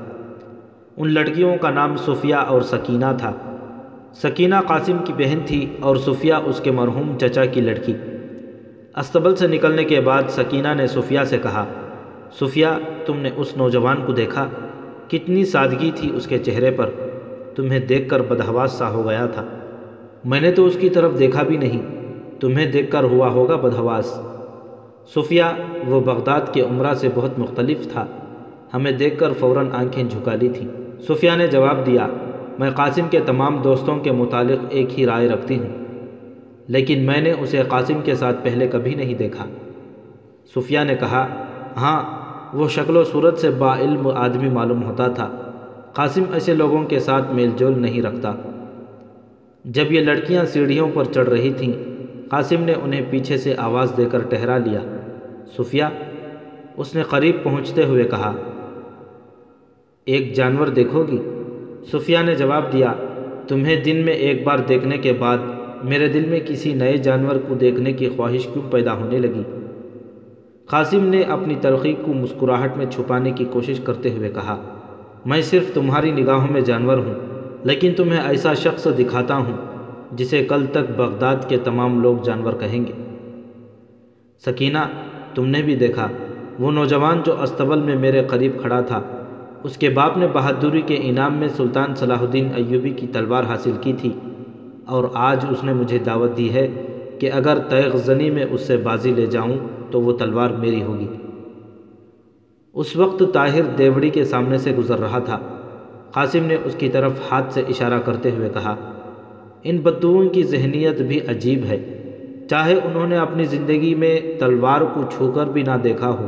ان 0.97 1.13
لڑکیوں 1.13 1.57
کا 1.61 1.69
نام 1.69 1.97
صفیہ 1.97 2.35
اور 2.35 2.61
سکینہ 2.61 3.05
تھا۔ 3.17 3.33
سکینہ 4.13 4.55
قاسم 4.67 4.97
کی 5.05 5.13
بہن 5.17 5.39
تھی 5.45 5.75
اور 5.79 5.95
صفیہ 5.95 6.33
اس 6.33 6.59
کے 6.59 6.71
مرحوم 6.71 7.17
چچا 7.17 7.45
کی 7.45 7.61
لڑکی۔ 7.61 7.93
استبل 8.95 9.35
سے 9.35 9.47
نکلنے 9.47 9.83
کے 9.83 10.01
بعد 10.01 10.23
سکینہ 10.29 10.67
نے 10.77 10.87
صفیہ 10.87 11.19
سے 11.25 11.37
کہا 11.37 11.65
صفیہ 12.39 12.65
تم 13.05 13.17
نے 13.17 13.29
اس 13.35 13.57
نوجوان 13.57 13.97
کو 14.05 14.13
دیکھا؟ 14.13 14.47
کتنی 15.07 15.45
سادگی 15.45 15.91
تھی 15.95 16.11
اس 16.15 16.27
کے 16.27 16.37
چہرے 16.37 16.71
پر۔ 16.71 16.89
تمہیں 17.55 17.79
دیکھ 17.79 18.09
کر 18.09 18.21
بدہواس 18.21 18.71
سا 18.71 18.89
ہو 18.89 19.07
گیا 19.09 19.25
تھا۔ 19.25 19.45
میں 20.25 20.41
نے 20.41 20.51
تو 20.51 20.65
اس 20.65 20.77
کی 20.79 20.89
طرف 20.89 21.19
دیکھا 21.19 21.43
بھی 21.43 21.57
نہیں، 21.57 21.81
تمہیں 22.39 22.71
دیکھ 22.71 22.91
کر 22.91 23.03
ہوا 23.03 23.29
ہوگا 23.29 23.55
بدہواس۔ 23.55 24.19
صفیہ 25.15 25.43
وہ 25.87 25.99
بغداد 25.99 26.41
کے 26.53 26.61
عمرہ 26.61 26.93
سے 26.93 27.07
بہت 27.15 27.39
مختلف 27.39 27.87
تھا۔ 27.91 28.05
ہمیں 28.73 28.91
دیکھ 28.91 29.19
کر 29.19 29.33
فوراً 29.39 29.67
آنکھیں 29.73 30.03
جھکا 30.03 30.33
لی 30.33 30.49
تھیں۔ 30.49 30.86
صفیہ 31.01 31.31
نے 31.37 31.47
جواب 31.47 31.85
دیا، 31.85 32.07
میں 32.59 32.69
قاسم 32.69 33.07
کے 33.11 33.19
تمام 33.19 33.57
دوستوں 33.57 33.97
کے 33.99 34.11
متعلق 34.11 34.65
ایک 34.69 34.99
ہی 34.99 35.05
رائے 35.05 35.27
رکھتی 35.29 35.57
ہوں، 35.59 35.85
لیکن 36.67 37.05
میں 37.05 37.21
نے 37.21 37.31
اسے 37.31 37.61
قاسم 37.67 38.01
کے 38.03 38.15
ساتھ 38.15 38.43
پہلے 38.43 38.67
کبھی 38.67 38.95
نہیں 38.95 39.13
دیکھا۔ 39.13 39.45
صفیہ 40.55 40.79
نے 40.79 40.95
کہا 40.95 41.25
ہاں 41.77 41.99
وہ 42.53 42.67
شکل 42.67 42.97
و 42.97 43.03
صورت 43.03 43.37
سے 43.37 43.49
با 43.49 43.77
علم 43.79 44.07
آدمی 44.07 44.49
معلوم 44.49 44.83
ہوتا 44.83 45.07
تھا۔ 45.07 45.29
قاسم 45.93 46.23
ایسے 46.33 46.53
لوگوں 46.53 46.83
کے 46.83 46.99
ساتھ 46.99 47.31
میل 47.31 47.49
جول 47.57 47.81
نہیں 47.81 48.01
رکھتا۔ 48.01 48.33
جب 49.65 49.91
یہ 49.91 50.01
لڑکیاں 50.01 50.45
سیڑھیوں 50.45 50.89
پر 50.93 51.03
چڑھ 51.03 51.29
رہی 51.29 51.53
تھیں، 51.53 51.73
قاسم 52.29 52.63
نے 52.63 52.73
انہیں 52.83 53.01
پیچھے 53.09 53.37
سے 53.37 53.53
آواز 53.57 53.93
دے 53.97 54.05
کر 54.11 54.19
ٹہرا 54.19 54.57
لیا۔ 54.57 54.79
صفیہ 55.57 55.83
اس 56.77 56.95
نے 56.95 57.03
قریب 57.03 57.35
پہنچتے 57.43 57.83
ہوئے 57.83 58.03
کہا 58.03 58.33
ایک 60.07 60.35
جانور 60.35 60.67
دیکھو 60.67 61.03
گی؟ 61.11 61.17
صفیہ 61.91 62.17
نے 62.25 62.35
جواب 62.35 62.73
دیا، 62.73 62.93
تمہیں 63.47 63.83
دن 63.83 63.97
میں 63.97 64.13
ایک 64.13 64.43
بار 64.43 64.59
دیکھنے 64.59 64.97
کے 64.97 65.13
بعد 65.13 65.37
میرے 65.83 66.07
دل 66.07 66.25
میں 66.25 66.39
کسی 66.39 66.73
نئے 66.73 66.97
جانور 66.97 67.35
کو 67.47 67.55
دیکھنے 67.55 67.93
کی 67.93 68.09
خواہش 68.15 68.47
کیوں 68.53 68.71
پیدا 68.71 68.93
ہونے 68.93 69.19
لگی؟ 69.19 69.43
قاسم 70.65 71.05
نے 71.05 71.21
اپنی 71.21 71.55
ترقی 71.61 71.93
کو 72.01 72.13
مسکراہٹ 72.13 72.77
میں 72.77 72.85
چھپانے 72.85 73.31
کی 73.31 73.45
کوشش 73.45 73.79
کرتے 73.79 74.11
ہوئے 74.11 74.29
کہا، 74.29 74.55
میں 75.25 75.41
صرف 75.41 75.73
تمہاری 75.73 76.11
نگاہوں 76.11 76.47
میں 76.51 76.61
جانور 76.61 76.97
ہوں، 76.97 77.13
لیکن 77.63 77.93
تمہیں 77.97 78.21
ایسا 78.21 78.53
شخص 78.53 78.87
دکھاتا 78.99 79.37
ہوں 79.37 79.57
جسے 80.11 80.43
کل 80.43 80.65
تک 80.71 80.91
بغداد 80.97 81.35
کے 81.47 81.57
تمام 81.57 82.01
لوگ 82.01 82.17
جانور 82.23 82.53
کہیں 82.53 82.85
گے۔ 82.85 82.91
سکینہ، 84.45 84.87
تم 85.35 85.45
نے 85.45 85.61
بھی 85.61 85.75
دیکھا، 85.75 86.07
وہ 86.59 86.71
نوجوان 86.71 87.21
جو 87.25 87.41
استبل 87.41 87.79
میں 87.79 87.95
میرے 87.95 88.23
قریب 88.27 88.51
کھڑا 88.61 88.81
تھا 88.81 89.01
اس 89.63 89.77
کے 89.77 89.89
باپ 89.89 90.17
نے 90.17 90.27
بہادری 90.33 90.81
کے 90.81 90.97
انعام 91.01 91.33
میں 91.33 91.47
سلطان 91.47 91.95
صلاح 91.95 92.19
الدین 92.19 92.49
ایوبی 92.55 92.89
کی 92.89 93.07
تلوار 93.07 93.43
حاصل 93.43 93.71
کی 93.81 93.93
تھی 94.01 94.11
اور 94.85 95.03
آج 95.13 95.45
اس 95.49 95.63
نے 95.63 95.73
مجھے 95.73 95.97
دعوت 95.97 96.37
دی 96.37 96.53
ہے 96.53 96.67
کہ 97.19 97.31
اگر 97.31 97.57
تیغ 97.69 97.97
زنی 97.97 98.31
میں 98.31 98.45
اس 98.51 98.61
سے 98.61 98.77
بازی 98.77 99.11
لے 99.11 99.25
جاؤں 99.25 99.57
تو 99.91 100.01
وہ 100.01 100.13
تلوار 100.13 100.49
میری 100.49 100.83
ہوگی۔ 100.83 101.07
اس 102.73 102.95
وقت 102.95 103.23
طاہر 103.33 103.61
دیوڑی 103.61 104.09
کے 104.09 104.25
سامنے 104.25 104.57
سے 104.57 104.71
گزر 104.71 104.99
رہا 104.99 105.19
تھا۔ 105.19 105.39
قاسم 106.11 106.45
نے 106.45 106.57
اس 106.63 106.75
کی 106.77 106.89
طرف 106.89 107.11
ہاتھ 107.31 107.53
سے 107.53 107.61
اشارہ 107.69 107.99
کرتے 107.99 108.31
ہوئے 108.31 108.49
کہا، 108.53 108.75
ان 109.63 109.77
بدوؤں 109.77 110.29
کی 110.29 110.43
ذہنیت 110.43 111.01
بھی 111.01 111.19
عجیب 111.27 111.63
ہے، 111.63 112.03
چاہے 112.49 112.73
انہوں 112.73 113.07
نے 113.07 113.17
اپنی 113.17 113.45
زندگی 113.45 113.95
میں 113.95 114.19
تلوار 114.39 114.81
کو 114.81 115.01
چھو 115.17 115.31
کر 115.31 115.45
بھی 115.45 115.61
نہ 115.61 115.77
دیکھا 115.83 116.09
ہو۔ 116.09 116.27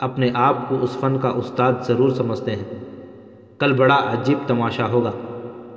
اپنے 0.00 0.30
آپ 0.34 0.68
کو 0.68 0.76
اس 0.80 0.90
فن 1.00 1.18
کا 1.18 1.28
استاد 1.28 1.72
ضرور 1.86 2.10
سمجھتے 2.10 2.50
ہیں۔ 2.50 2.64
کل 3.58 3.72
بڑا 3.72 3.94
عجیب 3.94 4.38
تماشا 4.46 4.88
ہوگا۔ 4.88 5.12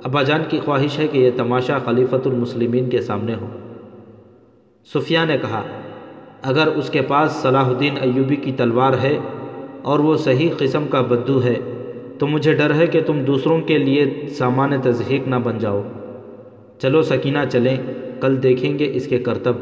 ابا 0.04 0.22
جان 0.22 0.42
کی 0.48 0.60
خواہش 0.64 0.98
ہے 0.98 1.08
کہ 1.08 1.18
یہ 1.18 1.30
تماشا 1.36 1.78
خلیفۃ 1.78 2.26
المسلمین 2.26 2.90
کے 2.90 3.00
سامنے 3.00 3.34
ہو۔ 3.34 3.46
صفیہ 4.94 5.18
نے 5.26 5.38
کہا، 5.38 5.62
اگر 6.42 6.66
اس 6.66 6.90
کے 6.90 7.02
پاس 7.02 7.32
صلاح 7.32 7.64
الدین 7.64 7.94
ایوبی 8.00 8.36
کی 8.36 8.52
تلوار 8.52 8.92
ہے 9.02 9.18
اور 9.82 9.98
وہ 9.98 10.16
صحیح 10.16 10.48
قسم 10.58 10.86
کا 10.90 11.00
بدو 11.00 11.42
ہے، 11.42 11.60
تو 12.18 12.26
مجھے 12.26 12.52
ڈر 12.52 12.74
ہے 12.74 12.86
کہ 12.86 13.00
تم 13.06 13.24
دوسروں 13.24 13.60
کے 13.60 13.78
لیے 13.78 14.26
سامان 14.28 14.72
تضحیق 14.82 15.28
نہ 15.28 15.36
بن 15.44 15.58
جاؤ۔ 15.58 15.82
چلو 16.78 17.02
سکینہ 17.02 17.38
چلیں، 17.52 17.76
کل 18.20 18.42
دیکھیں 18.42 18.78
گے 18.78 18.90
اس 18.94 19.06
کے 19.06 19.18
کرتب۔ 19.18 19.54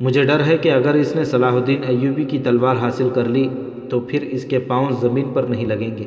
مجھے 0.00 0.24
ڈر 0.24 0.44
ہے 0.46 0.58
کہ 0.58 0.72
اگر 0.72 0.94
اس 0.94 1.16
نے 1.16 1.24
صلاح 1.24 1.52
الدین 1.52 1.80
ایوبی 1.86 2.24
کی 2.24 2.38
تلوار 2.38 2.76
حاصل 2.76 3.08
کر 3.14 3.24
لی 3.24 3.48
تو 3.88 4.00
پھر 4.00 4.22
اس 4.22 4.44
کے 4.44 4.58
پاؤں 4.58 4.90
زمین 5.00 5.32
پر 5.32 5.42
نہیں 5.42 5.66
لگیں 5.66 5.98
گے۔ 5.98 6.04